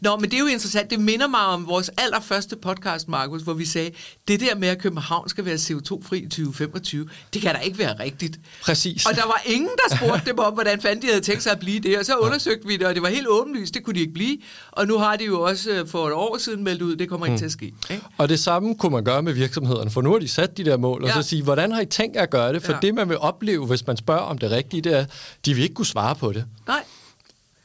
Nå, 0.00 0.16
men 0.16 0.30
det 0.30 0.36
er 0.36 0.40
jo 0.40 0.46
interessant. 0.46 0.90
Det 0.90 1.00
minder 1.00 1.28
mig 1.28 1.40
om 1.40 1.66
vores 1.66 1.90
allerførste 1.98 2.56
podcast, 2.56 3.08
Markus, 3.08 3.42
hvor 3.42 3.52
vi 3.52 3.64
sagde, 3.64 3.90
det 4.28 4.40
der 4.40 4.54
med, 4.54 4.68
at 4.68 4.78
København 4.78 5.28
skal 5.28 5.44
være 5.44 5.54
CO2-fri 5.54 6.18
i 6.18 6.28
2025, 6.28 7.08
det 7.34 7.42
kan 7.42 7.54
da 7.54 7.60
ikke 7.60 7.78
være 7.78 8.00
rigtigt. 8.00 8.40
Præcis. 8.62 9.06
Og 9.06 9.16
der 9.16 9.26
var 9.26 9.42
ingen, 9.46 9.70
der 9.88 9.96
spurgte 9.96 10.30
dem 10.30 10.38
om, 10.38 10.54
hvordan 10.54 10.80
fanden 10.80 11.02
de 11.02 11.06
havde 11.06 11.20
tænkt 11.20 11.42
sig 11.42 11.52
at 11.52 11.58
blive 11.58 11.80
det. 11.80 11.98
Og 11.98 12.04
så 12.04 12.16
undersøgte 12.16 12.66
vi 12.66 12.76
det, 12.76 12.86
og 12.86 12.94
det 12.94 13.02
var 13.02 13.08
helt 13.08 13.26
åbenlyst, 13.28 13.74
det 13.74 13.84
kunne 13.84 13.94
de 13.94 14.00
ikke 14.00 14.12
blive. 14.12 14.38
Og 14.72 14.86
nu 14.86 14.98
har 14.98 15.16
de 15.16 15.24
jo 15.24 15.40
også 15.40 15.70
øh, 15.70 15.88
for 15.88 16.06
et 16.06 16.12
år 16.12 16.38
siden 16.38 16.64
meldt 16.64 16.82
ud, 16.82 16.96
det 16.96 17.08
kommer 17.08 17.26
ikke 17.26 17.34
mm. 17.34 17.38
til 17.38 17.44
at 17.44 17.52
ske. 17.52 17.72
Ikke? 17.90 18.02
Og 18.18 18.28
det 18.28 18.40
samme 18.40 18.74
kunne 18.74 18.92
man 18.92 19.04
gøre 19.04 19.22
med 19.22 19.32
virksomhederne, 19.32 19.90
for 19.90 20.02
nu 20.02 20.12
har 20.12 20.18
de 20.18 20.28
sat 20.28 20.56
de 20.56 20.64
der 20.64 20.76
mål, 20.76 21.02
og 21.02 21.08
ja. 21.08 21.14
så 21.14 21.22
sige, 21.22 21.42
hvordan 21.42 21.72
har 21.72 21.80
I 21.80 21.86
tænkt 21.86 22.16
at 22.16 22.30
gøre 22.30 22.52
det? 22.52 22.62
For 22.62 22.72
ja. 22.72 22.78
det, 22.82 22.94
man 22.94 23.08
vil 23.08 23.18
opleve, 23.18 23.66
hvis 23.66 23.86
man 23.86 23.96
spørger 23.96 24.20
om 24.20 24.38
det 24.38 24.50
rigtige, 24.50 24.80
det 24.80 24.98
er, 24.98 25.04
de 25.44 25.54
vil 25.54 25.62
ikke 25.62 25.74
kunne 25.74 25.86
svare 25.86 26.14
på 26.14 26.32
det. 26.32 26.44
Nej. 26.66 26.82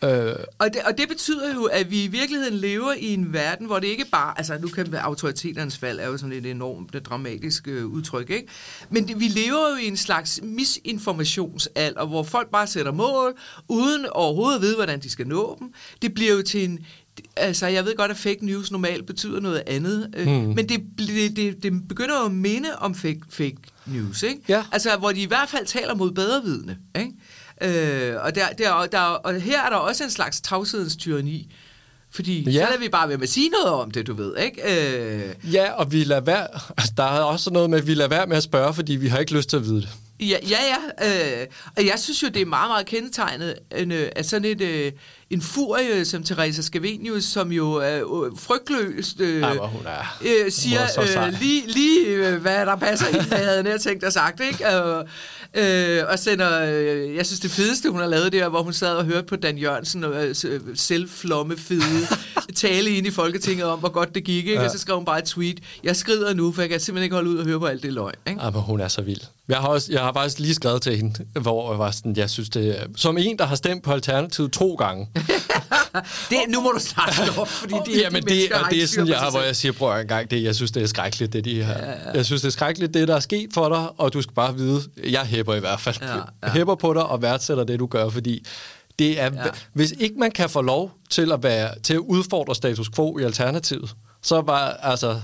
Øh. 0.04 0.36
Og, 0.60 0.74
det, 0.74 0.82
og 0.86 0.98
det 0.98 1.08
betyder 1.10 1.54
jo, 1.54 1.64
at 1.64 1.92
vi 1.92 2.04
i 2.04 2.08
virkeligheden 2.08 2.54
lever 2.54 2.94
i 2.94 3.14
en 3.14 3.34
verden, 3.34 3.66
hvor 3.66 3.80
det 3.80 3.88
ikke 3.88 4.06
bare... 4.12 4.34
Altså, 4.38 4.58
nu 4.62 4.68
kan 4.68 4.94
autoriteternes 4.94 5.78
fald 5.78 6.00
er 6.00 6.08
jo 6.08 6.18
sådan 6.18 6.34
et 6.34 6.46
enormt 6.46 7.06
dramatisk 7.06 7.68
øh, 7.68 7.86
udtryk, 7.86 8.30
ikke? 8.30 8.48
Men 8.90 9.08
det, 9.08 9.20
vi 9.20 9.28
lever 9.28 9.70
jo 9.70 9.76
i 9.76 9.88
en 9.88 9.98
slags 9.98 10.40
misinformationsalder, 10.44 12.06
hvor 12.06 12.24
folk 12.24 12.52
bare 12.52 12.68
sætter 12.68 12.92
mål, 12.92 13.38
uden 13.68 14.06
overhovedet 14.06 14.56
at 14.56 14.62
vide, 14.62 14.76
hvordan 14.76 15.00
de 15.00 15.10
skal 15.10 15.28
nå 15.28 15.58
dem. 15.60 15.74
Det 16.02 16.14
bliver 16.14 16.34
jo 16.34 16.42
til 16.42 16.64
en... 16.64 16.80
Altså, 17.36 17.68
jeg 17.68 17.86
ved 17.86 17.96
godt, 17.96 18.12
at 18.12 18.18
fake 18.18 18.46
news 18.46 18.72
normalt 18.72 19.06
betyder 19.06 19.40
noget 19.40 19.64
andet, 19.68 20.10
øh, 20.18 20.28
hmm. 20.28 20.56
men 20.56 20.70
det, 20.70 20.84
det, 20.98 21.36
det, 21.36 21.64
det 21.64 21.88
begynder 21.88 22.20
jo 22.20 22.26
at 22.26 22.32
minde 22.32 22.70
om 22.78 22.96
fake, 22.96 23.20
fake 23.30 23.58
news, 23.86 24.24
ikke? 24.24 24.42
Ja. 24.48 24.64
Altså, 24.72 24.98
hvor 24.98 25.12
de 25.12 25.22
i 25.22 25.26
hvert 25.26 25.50
fald 25.50 25.66
taler 25.66 25.96
mod 25.96 26.12
bedrevidende, 26.12 26.78
ikke? 27.00 27.12
Øh, 27.62 28.16
og, 28.24 28.36
der, 28.36 28.50
der, 28.58 28.86
der, 28.86 29.00
og 29.00 29.42
her 29.42 29.62
er 29.62 29.70
der 29.70 29.76
også 29.76 30.04
en 30.04 30.12
slags 30.12 30.42
tavshedens 30.42 30.96
tyranni. 30.96 31.54
Fordi 32.14 32.50
ja. 32.50 32.52
så 32.52 32.70
lader 32.70 32.80
vi 32.80 32.90
bare 32.90 33.10
være 33.10 33.18
med 33.18 33.24
at 33.24 33.30
sige 33.30 33.50
noget 33.50 33.82
om 33.82 33.92
det, 33.92 34.08
du 34.08 34.14
ved, 34.14 34.38
ikke? 34.38 34.62
Øh. 34.62 35.54
Ja, 35.54 35.72
og 35.72 35.92
vi 35.92 36.04
lader 36.04 36.22
være, 36.22 36.48
altså, 36.78 36.94
der 36.98 37.04
er 37.04 37.22
også 37.22 37.50
noget 37.50 37.70
med, 37.70 37.78
at 37.78 37.88
vi 37.88 37.94
lader 37.94 38.10
være 38.10 38.28
med 38.28 38.38
at 38.38 38.44
spørge, 38.44 38.74
fordi 38.74 38.96
vi 38.96 39.08
har 39.08 39.20
ikke 39.20 39.34
lyst 39.34 39.50
til 39.50 39.58
at 39.58 39.64
vide 39.64 39.82
det. 39.82 39.90
Ja, 40.20 40.38
ja, 40.50 40.58
ja. 41.00 41.42
Øh, 41.42 41.48
og 41.78 41.86
jeg 41.86 42.00
synes 42.00 42.24
jo, 42.24 42.28
det 42.28 42.42
er 42.42 42.46
meget, 42.46 42.70
meget 42.70 42.86
kendetegnet, 42.86 43.56
øh, 43.76 44.10
at 44.16 44.26
sådan 44.26 44.46
et, 44.46 44.62
øh, 44.62 44.92
en 45.32 45.42
furie 45.42 46.06
som 46.06 46.24
Teresa 46.24 46.62
Scavenius, 46.62 47.24
som 47.24 47.52
jo 47.52 47.82
øh, 47.82 48.02
frygtløst 48.38 49.20
øh, 49.20 49.42
Ej, 49.42 49.58
hun 49.58 49.82
er, 49.86 50.18
øh, 50.22 50.52
siger 50.52 50.82
øh, 51.28 51.34
lige, 51.40 51.68
lige 51.68 52.06
øh, 52.08 52.42
hvad 52.42 52.66
der 52.66 52.76
passer 52.76 53.08
ind, 53.08 53.22
hvad 53.28 53.38
jeg 53.38 53.48
havde 53.48 53.64
nær 53.64 53.78
tænkt 53.78 54.04
og 54.04 54.14
sagt, 54.14 54.40
ikke? 54.40 54.76
Øh, 54.76 55.06
Øh, 55.54 56.04
og 56.10 56.20
sender, 56.20 56.62
øh, 56.62 57.16
jeg 57.16 57.26
synes 57.26 57.40
det 57.40 57.52
fedeste, 57.52 57.90
hun 57.90 58.00
har 58.00 58.08
lavet 58.08 58.34
der, 58.34 58.50
hvor 58.50 58.64
hun 58.64 58.74
sad 58.74 58.96
og 58.96 59.06
hørte 59.06 59.28
på 59.28 59.36
Dan 59.36 59.58
Jørgensen 59.58 60.04
og 60.04 60.28
øh, 60.28 60.36
selvflomme 60.76 61.58
fede 61.58 62.08
tale 62.56 62.90
ind 62.90 63.08
i 63.08 63.12
Folketinget 63.12 63.66
om, 63.66 63.80
hvor 63.80 63.90
godt 63.90 64.16
det 64.16 64.24
gik. 64.24 64.36
Ikke? 64.36 64.54
Ja. 64.54 64.64
Og 64.66 64.72
så 64.72 64.78
skrev 64.78 64.96
hun 64.96 65.06
bare 65.06 65.20
et 65.20 65.26
tweet. 65.26 65.60
Jeg 65.84 65.96
skrider 65.96 66.34
nu, 66.34 66.52
for 66.52 66.62
jeg 66.62 66.70
kan 66.70 66.80
simpelthen 66.80 67.04
ikke 67.04 67.16
holde 67.16 67.30
ud 67.30 67.38
og 67.38 67.46
høre 67.46 67.60
på 67.60 67.66
alt 67.66 67.84
det 67.84 67.94
løgn. 67.94 68.16
Ikke? 68.28 68.44
Ja, 68.44 68.50
men 68.50 68.62
hun 68.62 68.80
er 68.80 68.88
så 68.88 69.02
vild. 69.02 69.22
Jeg 69.48 69.58
har, 69.58 69.68
også, 69.68 69.92
jeg 69.92 70.02
har 70.02 70.14
faktisk 70.14 70.40
lige 70.40 70.54
skrevet 70.54 70.82
til 70.82 70.98
hende, 70.98 71.26
hvor 71.42 71.72
jeg 71.72 71.80
var 71.80 71.92
sådan, 71.92 72.16
jeg 72.16 72.30
synes 72.30 72.50
det 72.50 72.78
som 72.96 73.18
en, 73.18 73.38
der 73.40 73.46
har 73.46 73.56
stemt 73.56 73.84
på 73.84 73.92
Alternativet 73.92 74.52
to 74.52 74.74
gange. 74.76 75.08
Det, 76.30 76.38
nu 76.50 76.62
må 76.62 76.72
du 76.72 76.80
snart 76.80 77.14
stoppe, 77.14 77.52
fordi 77.52 77.74
det, 77.86 78.02
ja, 78.02 78.10
men 78.10 78.24
de 78.24 78.30
det, 78.30 78.52
og 78.52 78.72
det 78.72 78.84
er 78.84 78.88
sådan, 78.88 79.08
jeg 79.08 79.18
har, 79.18 79.32
hvor 79.32 79.42
jeg 79.42 79.56
siger, 79.56 79.72
prøv 79.72 80.00
en 80.00 80.08
gang, 80.08 80.32
det, 80.32 80.44
jeg 80.44 80.56
synes, 80.56 80.72
det 80.72 80.84
er 80.84 80.88
skrækkeligt, 80.88 81.34
det 81.34 81.46
de 81.46 81.64
her. 81.64 81.78
Ja, 81.78 81.90
ja. 81.90 81.96
Jeg 82.14 82.26
synes, 82.26 82.42
det 82.42 82.48
er 82.48 82.52
skrækkeligt, 82.52 82.94
det 82.94 83.08
der 83.08 83.16
er 83.16 83.20
sket 83.20 83.50
for 83.54 83.70
dig, 83.70 83.88
og 83.98 84.14
du 84.14 84.22
skal 84.22 84.34
bare 84.34 84.56
vide, 84.56 84.82
jeg 85.10 85.22
hæpper 85.22 85.54
i 85.54 85.60
hvert 85.60 85.80
fald. 85.80 85.96
Ja, 86.02 86.16
ja. 86.44 86.52
Hæpper 86.52 86.76
på 86.76 86.94
dig 86.94 87.06
og 87.06 87.22
værdsætter 87.22 87.64
det, 87.64 87.80
du 87.80 87.86
gør, 87.86 88.10
fordi 88.10 88.46
det 89.00 89.22
er, 89.22 89.30
ja. 89.34 89.50
hvis 89.74 89.94
ikke 90.00 90.16
man 90.16 90.32
kan 90.32 90.50
få 90.50 90.62
lov 90.62 90.92
til 91.10 91.32
at, 91.32 91.44
være, 91.44 91.80
til 91.84 91.94
at 91.94 92.00
udfordre 92.00 92.56
status 92.56 92.90
quo 92.90 93.18
i 93.18 93.24
Alternativet, 93.24 93.96
så 94.22 94.42
var 94.42 94.70
altså, 94.70 95.22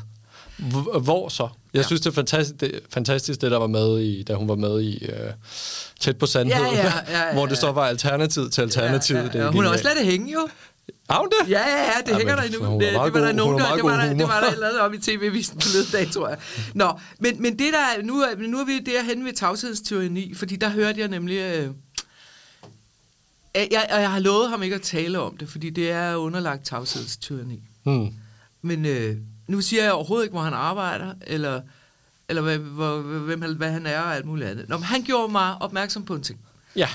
hvor 1.01 1.29
så? 1.29 1.47
Jeg 1.77 1.83
ja. 1.83 1.87
synes, 1.87 2.01
det 2.01 2.09
er 2.09 2.13
fantastisk 2.13 2.61
det, 2.61 2.79
fantastisk, 2.93 3.41
det 3.41 3.51
der 3.51 3.57
var 3.57 3.67
med 3.67 3.99
i, 3.99 4.23
da 4.23 4.33
hun 4.33 4.47
var 4.47 4.55
med 4.55 4.81
i 4.81 5.05
uh, 5.05 5.13
Tæt 5.99 6.17
på 6.17 6.25
Sandhed, 6.25 6.55
ja, 6.55 6.75
ja, 6.75 6.93
ja, 7.07 7.27
ja, 7.27 7.33
hvor 7.33 7.45
det 7.45 7.57
så 7.57 7.71
var 7.71 7.85
alternativ 7.87 8.49
til 8.49 8.61
alternativ. 8.61 9.15
Ja, 9.15 9.21
ja, 9.21 9.29
ja. 9.33 9.43
Det 9.43 9.53
hun 9.53 9.63
har 9.63 9.71
også 9.71 9.83
ladet 9.83 9.97
det 9.97 10.05
hænge, 10.05 10.33
jo. 10.33 10.47
Har 11.09 11.19
hun 11.19 11.29
det? 11.29 11.51
Ja, 11.51 11.59
ja, 11.59 11.83
ja, 11.83 11.91
det 12.05 12.11
ja, 12.11 12.17
hænger 12.17 12.35
der 12.35 12.43
endnu. 12.43 12.59
Det, 12.59 12.81
det, 12.81 12.93
var 12.93 13.09
der 13.09 13.31
nogen, 13.31 13.59
der, 13.59 13.75
det 13.75 13.83
var 13.83 14.05
der, 14.05 14.13
det 14.13 14.27
var 14.27 14.41
der 14.41 14.59
lavet 14.59 14.79
om 14.79 14.93
i 14.93 14.97
tv-visen 14.97 15.55
på 15.55 15.67
dag, 15.91 16.11
tror 16.11 16.27
jeg. 16.27 16.37
Nå, 16.73 16.99
men, 17.19 17.41
men 17.41 17.59
det 17.59 17.73
der, 17.73 18.03
nu, 18.03 18.21
er, 18.21 18.47
nu 18.47 18.59
er 18.59 18.65
vi 18.65 18.79
derhen 18.79 19.25
ved 19.25 19.33
tavshedstyranni, 19.33 20.33
fordi 20.33 20.55
der 20.55 20.69
hørte 20.69 20.99
jeg 20.99 21.07
nemlig... 21.07 21.37
Øh, 21.37 21.69
jeg, 23.55 23.67
jeg, 23.71 23.87
jeg 23.89 24.11
har 24.11 24.19
lovet 24.19 24.49
ham 24.49 24.63
ikke 24.63 24.75
at 24.75 24.81
tale 24.81 25.19
om 25.19 25.37
det, 25.37 25.49
fordi 25.49 25.69
det 25.69 25.91
er 25.91 26.15
underlagt 26.15 26.65
tavshedstyranni. 26.65 27.59
Hmm. 27.83 28.09
Men 28.61 28.85
øh, 28.85 29.15
nu 29.47 29.61
siger 29.61 29.83
jeg 29.83 29.91
overhovedet 29.91 30.25
ikke, 30.25 30.33
hvor 30.33 30.41
han 30.41 30.53
arbejder, 30.53 31.13
eller, 31.27 31.61
eller 32.29 32.41
hvad, 32.41 32.57
hvor, 32.57 32.99
hvem, 33.01 33.55
hvad 33.55 33.71
han 33.71 33.85
er 33.85 34.01
og 34.01 34.15
alt 34.15 34.25
muligt 34.25 34.49
andet. 34.49 34.69
Nå, 34.69 34.77
men 34.77 34.83
han 34.83 35.03
gjorde 35.03 35.31
mig 35.31 35.61
opmærksom 35.61 36.05
på 36.05 36.15
en 36.15 36.23
ting. 36.23 36.39
Ja. 36.75 36.89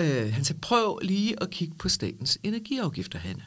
Øh, 0.00 0.32
han 0.32 0.44
sagde, 0.44 0.60
prøv 0.60 0.98
lige 1.02 1.42
at 1.42 1.50
kigge 1.50 1.74
på 1.78 1.88
statens 1.88 2.38
energiafgifter, 2.42 3.18
Hanne. 3.18 3.44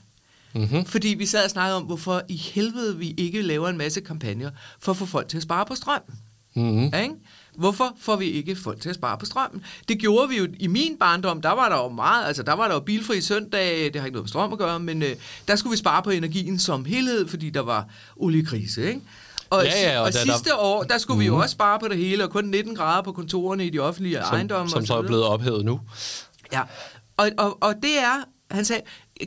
Mm-hmm. 0.54 0.86
Fordi 0.86 1.08
vi 1.08 1.26
sad 1.26 1.44
og 1.44 1.50
snakkede 1.50 1.78
om, 1.78 1.84
hvorfor 1.84 2.22
i 2.28 2.38
helvede 2.38 2.98
vi 2.98 3.14
ikke 3.18 3.42
laver 3.42 3.70
en 3.70 3.78
masse 3.78 4.02
kampagner 4.02 4.52
for 4.80 4.92
at 4.92 4.98
få 4.98 5.06
folk 5.06 5.28
til 5.28 5.38
at 5.38 5.44
spare 5.44 5.66
på 5.66 5.76
strømmen. 5.76 6.20
Mm-hmm. 6.54 6.90
Ja, 6.94 7.02
ikke? 7.02 7.16
Hvorfor 7.58 7.96
får 8.00 8.16
vi 8.16 8.26
ikke 8.26 8.56
folk 8.56 8.82
til 8.82 8.90
at 8.90 8.96
spare 8.96 9.18
på 9.18 9.26
strømmen? 9.26 9.64
Det 9.88 10.00
gjorde 10.00 10.30
vi 10.30 10.38
jo 10.38 10.48
i 10.60 10.68
min 10.68 10.98
barndom. 11.00 11.42
Der 11.42 11.52
var 11.52 11.70
der 11.70 11.78
jo 11.78 11.90
meget, 11.90 12.28
altså 12.28 12.44
der 12.44 12.54
var 12.54 12.68
der 12.68 12.74
jo 12.74 12.80
bilfri 12.80 13.22
søndag, 13.22 13.94
det 13.94 14.02
har 14.02 14.06
ikke 14.06 14.16
noget 14.16 14.24
med 14.24 14.30
strøm 14.30 14.54
at 14.54 14.60
gøre, 14.60 14.80
men 14.80 15.04
øh, 15.04 15.16
der 15.48 15.56
skulle 15.56 15.72
vi 15.72 15.78
spare 15.78 16.04
på 16.04 16.10
energien 16.10 16.60
som 16.60 16.86
helhed, 16.86 17.28
fordi 17.28 17.50
der 17.50 17.60
var 17.60 17.86
oliekrise, 18.16 18.88
ikke? 18.88 19.02
Og, 19.50 19.64
ja, 19.64 19.92
ja, 19.92 20.00
og, 20.00 20.06
og 20.06 20.14
der, 20.14 20.20
sidste 20.20 20.50
der... 20.50 20.56
år, 20.56 20.84
der 20.84 20.98
skulle 20.98 21.16
mm. 21.16 21.22
vi 21.22 21.26
jo 21.26 21.34
mhm. 21.34 21.42
også 21.42 21.54
spare 21.54 21.80
på 21.80 21.88
det 21.88 21.98
hele, 21.98 22.24
og 22.24 22.30
kun 22.30 22.46
19 22.46 22.76
grader 22.76 23.02
på 23.02 23.12
kontorerne 23.12 23.66
i 23.66 23.70
de 23.70 23.80
offentlige 23.80 24.16
som, 24.16 24.36
ejendomme. 24.36 24.70
Som 24.70 24.82
så, 24.82 24.88
så 24.88 24.98
er 24.98 25.02
blevet 25.02 25.24
ophævet 25.24 25.66
nu. 25.66 25.80
Ja, 26.54 26.62
og, 27.18 27.32
og, 27.38 27.64
og 27.64 27.76
det 27.82 27.98
er, 27.98 28.24
han 28.52 28.66
sagde, 28.66 28.82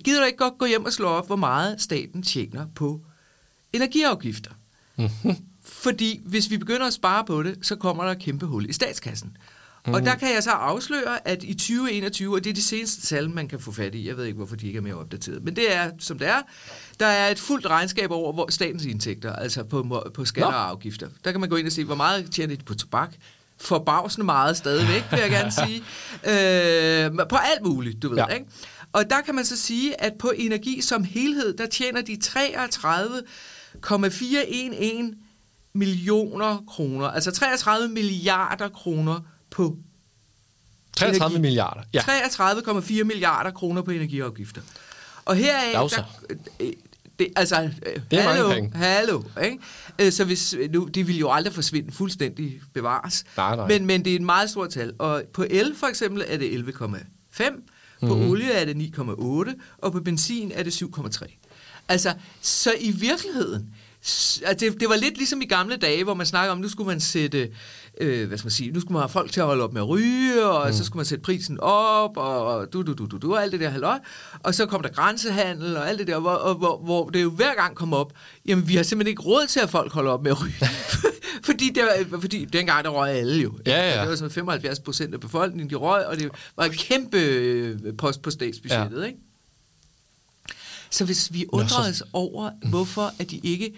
gider 0.04 0.20
du 0.20 0.26
ikke 0.26 0.38
godt 0.38 0.58
gå 0.58 0.66
hjem 0.66 0.84
og 0.84 0.92
slå 0.92 1.08
op, 1.08 1.26
hvor 1.26 1.36
meget 1.36 1.80
staten 1.80 2.22
tjener 2.22 2.66
på 2.74 3.00
energiafgifter? 3.72 4.50
Mm-hmm. 4.96 5.36
Fordi 5.82 6.20
hvis 6.24 6.50
vi 6.50 6.58
begynder 6.58 6.86
at 6.86 6.92
spare 6.92 7.24
på 7.24 7.42
det, 7.42 7.58
så 7.62 7.76
kommer 7.76 8.04
der 8.04 8.10
et 8.10 8.18
kæmpe 8.18 8.46
hul 8.46 8.70
i 8.70 8.72
statskassen. 8.72 9.36
Mm. 9.86 9.94
Og 9.94 10.02
der 10.02 10.14
kan 10.14 10.34
jeg 10.34 10.42
så 10.42 10.50
afsløre, 10.50 11.28
at 11.28 11.42
i 11.42 11.54
2021, 11.54 12.34
og 12.34 12.44
det 12.44 12.50
er 12.50 12.54
de 12.54 12.62
seneste 12.62 13.06
tal, 13.06 13.30
man 13.30 13.48
kan 13.48 13.60
få 13.60 13.72
fat 13.72 13.94
i, 13.94 14.08
jeg 14.08 14.16
ved 14.16 14.24
ikke, 14.24 14.36
hvorfor 14.36 14.56
de 14.56 14.66
ikke 14.66 14.76
er 14.76 14.82
mere 14.82 14.94
opdateret, 14.94 15.44
men 15.44 15.56
det 15.56 15.74
er, 15.74 15.90
som 15.98 16.18
det 16.18 16.28
er, 16.28 16.42
der 17.00 17.06
er 17.06 17.30
et 17.30 17.38
fuldt 17.38 17.66
regnskab 17.66 18.10
over 18.10 18.32
hvor 18.32 18.50
statens 18.50 18.84
indtægter, 18.84 19.32
altså 19.32 19.64
på, 19.64 20.06
på 20.14 20.24
skatter 20.24 20.52
og 20.52 20.68
afgifter. 20.68 21.08
Der 21.24 21.32
kan 21.32 21.40
man 21.40 21.50
gå 21.50 21.56
ind 21.56 21.66
og 21.66 21.72
se, 21.72 21.84
hvor 21.84 21.94
meget 21.94 22.32
tjener 22.32 22.56
de 22.56 22.64
på 22.64 22.74
tobak, 22.74 23.14
forbavsende 23.60 24.24
meget 24.24 24.56
stadigvæk, 24.56 25.04
vil 25.10 25.20
jeg 25.20 25.30
gerne 25.30 25.52
sige. 25.66 25.82
Øh, 26.24 27.10
på 27.28 27.36
alt 27.36 27.62
muligt, 27.64 28.02
du 28.02 28.08
ved, 28.08 28.16
ja. 28.16 28.26
ikke? 28.26 28.46
Og 28.92 29.10
der 29.10 29.20
kan 29.20 29.34
man 29.34 29.44
så 29.44 29.56
sige, 29.56 30.00
at 30.00 30.12
på 30.18 30.32
energi 30.36 30.80
som 30.80 31.04
helhed, 31.04 31.56
der 31.56 31.66
tjener 31.66 32.02
de 32.02 32.16
33,411 32.16 35.14
millioner 35.78 36.64
kroner, 36.68 37.06
altså 37.06 37.30
33 37.30 37.88
milliarder 37.88 38.68
kroner 38.68 39.20
på 39.50 39.76
33 40.96 41.26
energi. 41.26 41.40
milliarder, 41.40 41.82
ja. 41.94 42.00
33,4 42.00 43.04
milliarder 43.04 43.50
kroner 43.50 43.82
på 43.82 43.90
energiafgifter. 43.90 44.60
Og 45.24 45.36
heraf, 45.36 45.90
der, 45.90 46.02
det, 47.18 47.28
altså, 47.36 47.70
det 48.10 48.18
er 48.18 48.22
hallo, 48.22 48.48
mange 48.48 48.54
penge. 48.54 48.78
hallo, 48.78 49.22
ikke? 49.44 49.58
Øh, 49.98 50.12
så 50.12 50.24
hvis, 50.24 50.56
nu, 50.70 50.84
det 50.84 51.06
vil 51.06 51.18
jo 51.18 51.30
aldrig 51.30 51.54
forsvinde 51.54 51.92
fuldstændig 51.92 52.60
bevares. 52.74 53.24
Nej, 53.36 53.56
nej. 53.56 53.68
Men, 53.68 53.86
men 53.86 54.04
det 54.04 54.10
er 54.10 54.16
et 54.16 54.22
meget 54.22 54.50
stort 54.50 54.70
tal. 54.70 54.92
Og 54.98 55.22
på 55.32 55.44
el 55.50 55.74
for 55.76 55.86
eksempel 55.86 56.24
er 56.26 56.36
det 56.36 56.48
11,5, 56.48 56.80
på 58.00 58.14
mm-hmm. 58.14 58.30
olie 58.30 58.52
er 58.52 58.64
det 58.64 58.96
9,8, 58.98 59.60
og 59.78 59.92
på 59.92 60.00
benzin 60.00 60.52
er 60.54 60.62
det 60.62 60.82
7,3. 60.82 61.38
Altså, 61.88 62.14
så 62.40 62.72
i 62.80 62.90
virkeligheden, 62.90 63.74
det, 64.60 64.80
det 64.80 64.88
var 64.88 64.96
lidt 64.96 65.16
ligesom 65.16 65.42
i 65.42 65.44
gamle 65.44 65.76
dage, 65.76 66.04
hvor 66.04 66.14
man 66.14 66.26
snakker 66.26 66.52
om, 66.52 66.58
nu 66.58 66.68
skulle 66.68 66.86
man 66.86 67.00
sætte, 67.00 67.50
øh, 68.00 68.28
hvad 68.28 68.38
skal 68.38 68.46
man 68.46 68.52
sige, 68.52 68.70
nu 68.70 68.80
skulle 68.80 68.92
man 68.92 69.02
have 69.02 69.08
folk 69.08 69.32
til 69.32 69.40
at 69.40 69.46
holde 69.46 69.64
op 69.64 69.72
med 69.72 69.80
at 69.80 69.88
ryge, 69.88 70.46
og 70.46 70.66
mm. 70.66 70.72
så 70.72 70.84
skulle 70.84 70.98
man 70.98 71.06
sætte 71.06 71.22
prisen 71.22 71.60
op, 71.60 72.16
og 72.16 72.72
du, 72.72 72.82
du, 72.82 72.92
du, 72.94 73.06
du, 73.06 73.16
du, 73.16 73.34
og 73.34 73.42
alt 73.42 73.52
det 73.52 73.60
der 73.60 73.68
halløj. 73.68 73.98
Og 74.42 74.54
så 74.54 74.66
kom 74.66 74.82
der 74.82 74.88
grænsehandel 74.88 75.76
og 75.76 75.88
alt 75.88 75.98
det 75.98 76.06
der, 76.06 76.18
hvor, 76.18 76.30
og, 76.30 76.54
hvor, 76.54 76.78
hvor 76.78 77.08
det 77.08 77.22
jo 77.22 77.30
hver 77.30 77.54
gang 77.54 77.76
kom 77.76 77.92
op, 77.92 78.12
jamen 78.46 78.68
vi 78.68 78.76
har 78.76 78.82
simpelthen 78.82 79.10
ikke 79.10 79.22
råd 79.22 79.46
til, 79.46 79.60
at 79.60 79.70
folk 79.70 79.92
holder 79.92 80.10
op 80.10 80.22
med 80.22 80.30
at 80.30 80.42
ryge. 80.42 80.54
fordi, 81.48 81.70
det 81.74 81.82
var, 81.82 82.20
fordi 82.20 82.44
dengang 82.44 82.84
der 82.84 82.90
røg 82.90 83.10
alle 83.10 83.42
jo. 83.42 83.52
Ja, 83.66 83.94
ja. 83.94 84.00
Det 84.00 84.08
var 84.08 84.16
sådan 84.16 84.30
75 84.30 84.80
procent 84.80 85.14
af 85.14 85.20
befolkningen, 85.20 85.70
de 85.70 85.74
røg, 85.74 86.06
og 86.06 86.16
det 86.16 86.30
var 86.56 86.64
en 86.64 86.72
kæmpe 86.72 87.18
øh, 87.18 87.78
post 87.98 88.22
på 88.22 88.30
statsbudgettet, 88.30 89.00
ja. 89.00 89.06
ikke? 89.06 89.18
Så 90.90 91.04
hvis 91.04 91.32
vi 91.32 91.46
undrer 91.48 91.90
os 91.90 92.02
over, 92.12 92.50
hvorfor 92.68 93.12
at 93.18 93.30
de 93.30 93.40
ikke... 93.42 93.74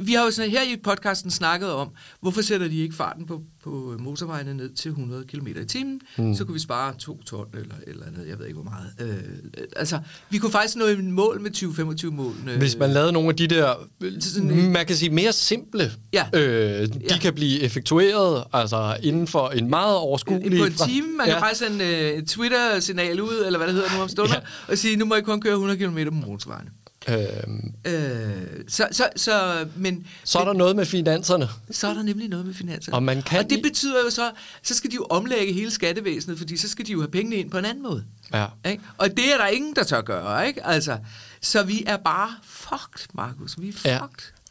Vi 0.00 0.14
har 0.14 0.24
jo 0.24 0.30
sådan 0.30 0.50
her 0.50 0.62
i 0.62 0.76
podcasten 0.76 1.30
snakket 1.30 1.72
om, 1.72 1.90
hvorfor 2.20 2.42
sætter 2.42 2.68
de 2.68 2.76
ikke 2.76 2.94
farten 2.94 3.26
på, 3.26 3.42
på 3.66 3.96
motorvejene 3.98 4.54
ned 4.54 4.68
til 4.68 4.88
100 4.88 5.24
km 5.24 5.46
i 5.46 5.64
timen? 5.64 6.00
Mm. 6.18 6.34
Så 6.34 6.44
kunne 6.44 6.54
vi 6.54 6.60
spare 6.60 6.94
2 6.98 7.22
ton 7.22 7.46
eller 7.54 7.74
eller 7.86 8.06
andet, 8.06 8.28
jeg 8.28 8.38
ved 8.38 8.46
ikke 8.46 8.60
hvor 8.60 8.70
meget. 8.70 8.92
Øh, 9.00 9.62
altså, 9.76 9.98
vi 10.30 10.38
kunne 10.38 10.52
faktisk 10.52 10.76
nå 10.76 10.84
et 10.84 11.04
mål 11.04 11.40
med 11.40 11.50
2025 11.50 12.12
målene. 12.12 12.56
Hvis 12.58 12.76
man 12.76 12.90
lavede 12.90 13.12
nogle 13.12 13.28
af 13.28 13.36
de 13.36 13.46
der, 13.46 13.74
sådan, 14.20 14.70
man 14.70 14.86
kan 14.86 14.96
sige 14.96 15.10
mere 15.10 15.32
simple, 15.32 15.92
ja. 16.12 16.26
øh, 16.32 16.88
de 16.88 17.00
ja. 17.10 17.18
kan 17.18 17.34
blive 17.34 17.60
effektueret 17.60 18.44
altså 18.52 18.96
inden 19.02 19.26
for 19.26 19.48
en 19.48 19.70
meget 19.70 19.96
overskuelig... 19.96 20.60
På 20.60 20.66
en 20.66 20.72
time, 20.72 21.08
man 21.16 21.26
ja. 21.26 21.32
kan 21.32 21.42
bare 21.42 21.54
sende 21.54 21.84
øh, 21.84 22.22
Twitter-signal 22.22 23.20
ud, 23.20 23.42
eller 23.46 23.58
hvad 23.58 23.68
det 23.68 23.74
hedder 23.74 23.96
nu 23.96 24.02
om 24.02 24.08
stunder, 24.08 24.34
ja. 24.34 24.72
og 24.72 24.78
sige, 24.78 24.96
nu 24.96 25.04
må 25.04 25.14
I 25.14 25.20
kun 25.20 25.40
køre 25.40 25.52
100 25.52 25.78
km 25.78 25.98
på 26.08 26.28
motorvejen. 26.28 26.68
Øhm, 27.08 27.74
øh, 27.84 28.64
så, 28.68 28.88
så, 28.90 29.08
så, 29.16 29.66
men, 29.76 30.06
så 30.24 30.38
er 30.38 30.44
der 30.44 30.52
men, 30.52 30.58
noget 30.58 30.76
med 30.76 30.86
finanserne. 30.86 31.48
Så 31.70 31.88
er 31.88 31.94
der 31.94 32.02
nemlig 32.02 32.28
noget 32.28 32.46
med 32.46 32.54
finanserne. 32.54 32.96
Og, 32.96 33.02
man 33.02 33.22
kan 33.22 33.38
og 33.38 33.50
det 33.50 33.62
betyder 33.62 34.04
jo 34.04 34.10
så, 34.10 34.32
så 34.62 34.74
skal 34.74 34.90
de 34.90 34.94
jo 34.94 35.06
omlægge 35.10 35.52
hele 35.52 35.70
skattevæsenet, 35.70 36.38
fordi 36.38 36.56
så 36.56 36.68
skal 36.68 36.86
de 36.86 36.92
jo 36.92 37.00
have 37.00 37.10
pengene 37.10 37.36
ind 37.36 37.50
på 37.50 37.58
en 37.58 37.64
anden 37.64 37.82
måde. 37.82 38.04
Ja. 38.32 38.46
Ikke? 38.68 38.82
Og 38.98 39.10
det 39.10 39.32
er 39.32 39.36
der 39.36 39.46
ingen, 39.46 39.76
der 39.76 39.84
tør 39.84 40.00
gøre. 40.00 40.48
Ikke? 40.48 40.66
Altså, 40.66 40.98
så 41.40 41.62
vi 41.62 41.84
er 41.86 41.96
bare 41.96 42.30
fucked, 42.42 43.08
Markus. 43.14 43.60
Vi 43.60 43.68
er 43.68 43.72
fucked. 43.72 43.92
Ja. 43.92 44.00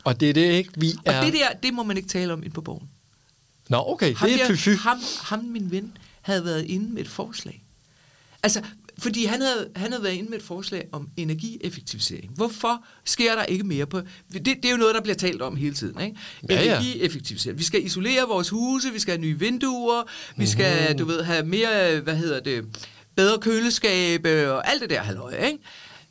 Og 0.04 0.20
det 0.20 0.30
er 0.30 0.34
det 0.34 0.52
ikke, 0.52 0.72
vi 0.76 0.94
er... 1.06 1.20
Og 1.20 1.26
det 1.26 1.34
der, 1.34 1.48
det 1.64 1.74
må 1.74 1.84
man 1.84 1.98
ikke 1.98 2.10
tale 2.10 2.34
om 2.34 2.44
ind 2.44 2.52
på 2.52 2.62
borgen. 2.62 2.90
Nå, 3.70 3.84
okay, 3.88 4.16
ham 4.16 4.30
det 4.30 4.42
er 4.42 4.48
fy, 4.48 4.56
fy. 4.56 4.70
Ham, 4.70 5.00
ham, 5.22 5.40
min 5.40 5.72
ven, 5.72 5.98
havde 6.22 6.46
været 6.46 6.66
inde 6.66 6.94
med 6.94 7.02
et 7.02 7.10
forslag. 7.10 7.64
Altså, 8.44 8.62
fordi 9.00 9.26
han 9.26 9.42
havde, 9.42 9.70
han 9.76 9.92
havde 9.92 10.04
været 10.04 10.14
inde 10.14 10.30
med 10.30 10.38
et 10.38 10.44
forslag 10.44 10.88
om 10.92 11.10
energieffektivisering. 11.18 12.32
Hvorfor 12.36 12.86
sker 13.06 13.36
der 13.36 13.44
ikke 13.44 13.64
mere 13.64 13.86
på... 13.86 14.02
Det, 14.34 14.46
det 14.46 14.66
er 14.66 14.72
jo 14.72 14.78
noget, 14.78 14.96
der 14.96 15.02
bliver 15.02 15.16
talt 15.16 15.42
om 15.42 15.56
hele 15.56 15.76
tiden. 15.76 16.02
Ikke? 16.02 16.18
Ja, 16.50 16.64
ja. 16.64 16.76
Energieffektivisering. 16.76 17.60
Vi 17.60 17.64
skal 17.64 17.86
isolere 17.86 18.28
vores 18.28 18.50
huse, 18.50 18.94
vi 18.94 19.00
skal 19.00 19.12
have 19.12 19.22
nye 19.22 19.40
vinduer, 19.40 20.04
vi 20.38 20.48
skal, 20.48 20.92
mm. 20.92 20.98
du 20.98 21.06
ved, 21.06 21.24
have 21.24 21.46
mere, 21.46 22.00
hvad 22.00 22.16
hedder 22.16 22.40
det, 22.40 22.66
bedre 23.16 23.40
køleskabe 23.40 24.52
og 24.52 24.72
alt 24.72 24.82
det 24.82 24.90
der 24.90 25.02
halløj, 25.02 25.46
ikke? 25.46 25.60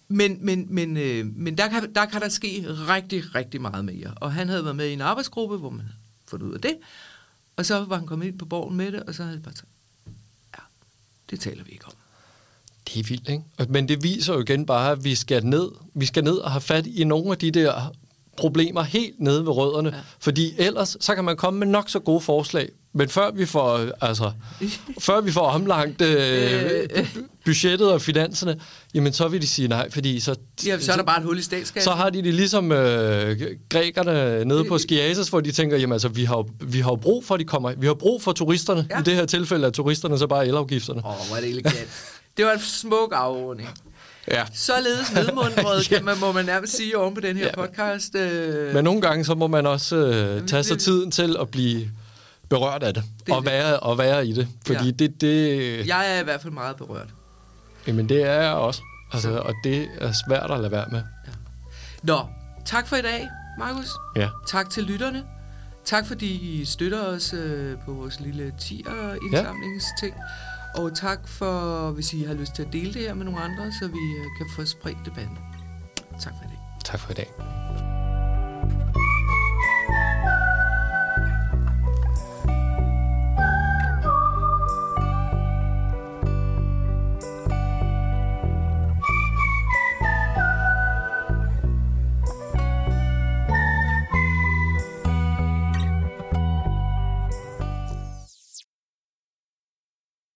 Men, 0.08 0.38
men, 0.40 0.66
men, 0.70 0.96
øh, 0.96 1.26
men 1.36 1.58
der, 1.58 1.68
kan, 1.68 1.94
der 1.94 2.04
kan 2.04 2.20
der 2.20 2.28
ske 2.28 2.66
rigtig, 2.68 3.34
rigtig 3.34 3.60
meget 3.60 3.84
mere. 3.84 4.14
Og 4.16 4.32
han 4.32 4.48
havde 4.48 4.64
været 4.64 4.76
med 4.76 4.88
i 4.88 4.92
en 4.92 5.00
arbejdsgruppe, 5.00 5.56
hvor 5.56 5.70
man 5.70 5.80
havde 5.80 5.94
fået 6.26 6.42
ud 6.42 6.54
af 6.54 6.60
det. 6.60 6.76
Og 7.56 7.66
så 7.66 7.84
var 7.84 7.96
han 7.96 8.06
kommet 8.06 8.26
ind 8.26 8.38
på 8.38 8.44
borgen 8.44 8.76
med 8.76 8.92
det, 8.92 9.02
og 9.02 9.14
så 9.14 9.22
havde 9.22 9.36
han 9.36 9.42
bare 9.42 9.54
sagt, 9.54 9.68
ja, 10.56 10.62
det 11.30 11.40
taler 11.40 11.64
vi 11.64 11.72
ikke 11.72 11.86
om. 11.86 11.92
Det 12.88 13.00
er 13.00 13.04
vildt, 13.08 13.28
ikke? 13.28 13.42
Men 13.68 13.88
det 13.88 14.02
viser 14.02 14.34
jo 14.34 14.40
igen 14.40 14.66
bare, 14.66 14.92
at 14.92 15.04
vi 15.04 15.14
skal 15.14 15.46
ned, 15.46 15.68
vi 15.94 16.06
skal 16.06 16.24
ned 16.24 16.36
og 16.36 16.50
have 16.50 16.60
fat 16.60 16.86
i 16.86 17.04
nogle 17.04 17.30
af 17.30 17.38
de 17.38 17.50
der 17.50 17.92
problemer 18.36 18.82
helt 18.82 19.20
nede 19.20 19.44
ved 19.46 19.52
rødderne. 19.52 19.88
Ja. 19.88 20.00
Fordi 20.20 20.54
ellers, 20.58 20.96
så 21.00 21.14
kan 21.14 21.24
man 21.24 21.36
komme 21.36 21.58
med 21.58 21.66
nok 21.66 21.90
så 21.90 21.98
gode 21.98 22.20
forslag. 22.20 22.68
Men 22.96 23.08
før 23.08 23.30
vi 23.30 23.46
får, 23.46 23.88
altså, 24.00 24.32
før 24.98 25.20
vi 25.20 25.32
får 25.32 25.40
omlangt 25.40 26.02
øh, 26.02 26.88
budgettet 27.44 27.92
og 27.92 28.02
finanserne, 28.02 28.60
jamen 28.94 29.12
så 29.12 29.28
vil 29.28 29.42
de 29.42 29.46
sige 29.46 29.68
nej, 29.68 29.90
fordi 29.90 30.20
så... 30.20 30.36
Ja, 30.66 30.78
så 30.78 30.92
er 30.92 30.96
der 30.96 31.02
bare 31.02 31.18
et 31.18 31.24
hul 31.24 31.38
i 31.38 31.42
statskassen. 31.42 31.90
Så 31.90 31.96
har 31.96 32.10
de 32.10 32.22
det 32.22 32.34
ligesom 32.34 32.72
øh, 32.72 33.40
grækerne 33.68 34.44
nede 34.44 34.64
på 34.64 34.78
Skiases, 34.78 35.28
hvor 35.28 35.40
de 35.40 35.52
tænker, 35.52 35.76
jamen 35.76 35.92
altså, 35.92 36.08
vi 36.08 36.24
har, 36.24 36.46
vi 36.60 36.80
har 36.80 36.94
brug 36.94 37.24
for, 37.24 37.34
at 37.34 37.40
de 37.40 37.44
kommer. 37.44 37.72
Vi 37.76 37.86
har 37.86 37.94
brug 37.94 38.22
for 38.22 38.32
turisterne. 38.32 38.86
Ja. 38.90 39.00
I 39.00 39.02
det 39.02 39.14
her 39.14 39.26
tilfælde 39.26 39.66
er 39.66 39.70
turisterne 39.70 40.18
så 40.18 40.26
bare 40.26 40.46
elafgifterne. 40.46 41.00
Åh, 41.04 41.20
oh, 41.20 41.26
hvor 41.26 41.36
er 41.36 41.40
det 41.40 41.50
elegant. 41.50 41.88
Det 42.36 42.46
var 42.46 42.52
en 42.52 42.60
smuk 42.60 43.12
afrunding. 43.16 43.68
Ja. 44.28 44.44
Således 44.54 45.12
nedmundret, 45.12 45.84
kan 45.88 46.04
man, 46.04 46.18
må 46.20 46.32
man 46.32 46.44
nærmest 46.44 46.76
sige 46.76 46.98
oven 46.98 47.14
på 47.14 47.20
den 47.20 47.36
her 47.36 47.46
ja. 47.46 47.54
podcast. 47.54 48.14
Øh... 48.14 48.74
Men 48.74 48.84
nogle 48.84 49.00
gange, 49.00 49.24
så 49.24 49.34
må 49.34 49.46
man 49.46 49.66
også 49.66 49.96
øh, 49.96 50.48
tage 50.48 50.62
sig 50.62 50.78
tiden 50.78 51.10
til 51.10 51.36
at 51.40 51.48
blive 51.48 51.90
berørt 52.48 52.82
af 52.82 52.94
det, 52.94 53.04
det 53.26 53.34
og, 53.34 53.46
være, 53.46 53.80
og 53.80 53.98
være 53.98 54.26
i 54.26 54.32
det. 54.32 54.48
Fordi 54.66 54.84
ja. 54.84 54.90
det, 54.90 55.20
det... 55.20 55.86
Jeg 55.86 56.16
er 56.16 56.20
i 56.20 56.24
hvert 56.24 56.40
fald 56.40 56.52
meget 56.52 56.76
berørt. 56.76 57.08
Jamen, 57.86 58.08
det 58.08 58.22
er 58.22 58.42
jeg 58.42 58.52
også. 58.52 58.82
Altså, 59.12 59.38
og 59.38 59.54
det 59.64 59.88
er 60.00 60.12
svært 60.26 60.50
at 60.50 60.60
lade 60.60 60.72
være 60.72 60.86
med. 60.90 61.02
Ja. 61.26 61.32
Nå, 62.02 62.26
tak 62.64 62.88
for 62.88 62.96
i 62.96 63.02
dag, 63.02 63.28
Markus. 63.58 63.90
Ja. 64.16 64.28
Tak 64.46 64.70
til 64.70 64.84
lytterne. 64.84 65.24
Tak 65.84 66.06
fordi 66.06 66.60
I 66.60 66.64
støtter 66.64 67.06
os 67.06 67.32
øh, 67.32 67.76
på 67.86 67.92
vores 67.92 68.20
lille 68.20 68.52
tier-indsamlingsting. 68.58 70.14
Ja. 70.16 70.53
Og 70.74 70.96
tak 70.96 71.28
for, 71.28 71.90
hvis 71.90 72.12
I 72.12 72.22
har 72.22 72.34
lyst 72.34 72.54
til 72.54 72.62
at 72.62 72.72
dele 72.72 72.94
det 72.94 73.02
her 73.02 73.14
med 73.14 73.24
nogle 73.24 73.40
andre, 73.40 73.72
så 73.72 73.86
vi 73.88 74.14
øh, 74.18 74.26
kan 74.38 74.46
få 74.56 74.64
spredt 74.64 74.98
debatten. 75.04 75.38
Tak 76.20 76.32
for 76.42 76.48
det. 76.48 76.58
Tak 76.84 77.00
for 77.00 77.10
i 77.10 77.14
dag. 77.14 77.93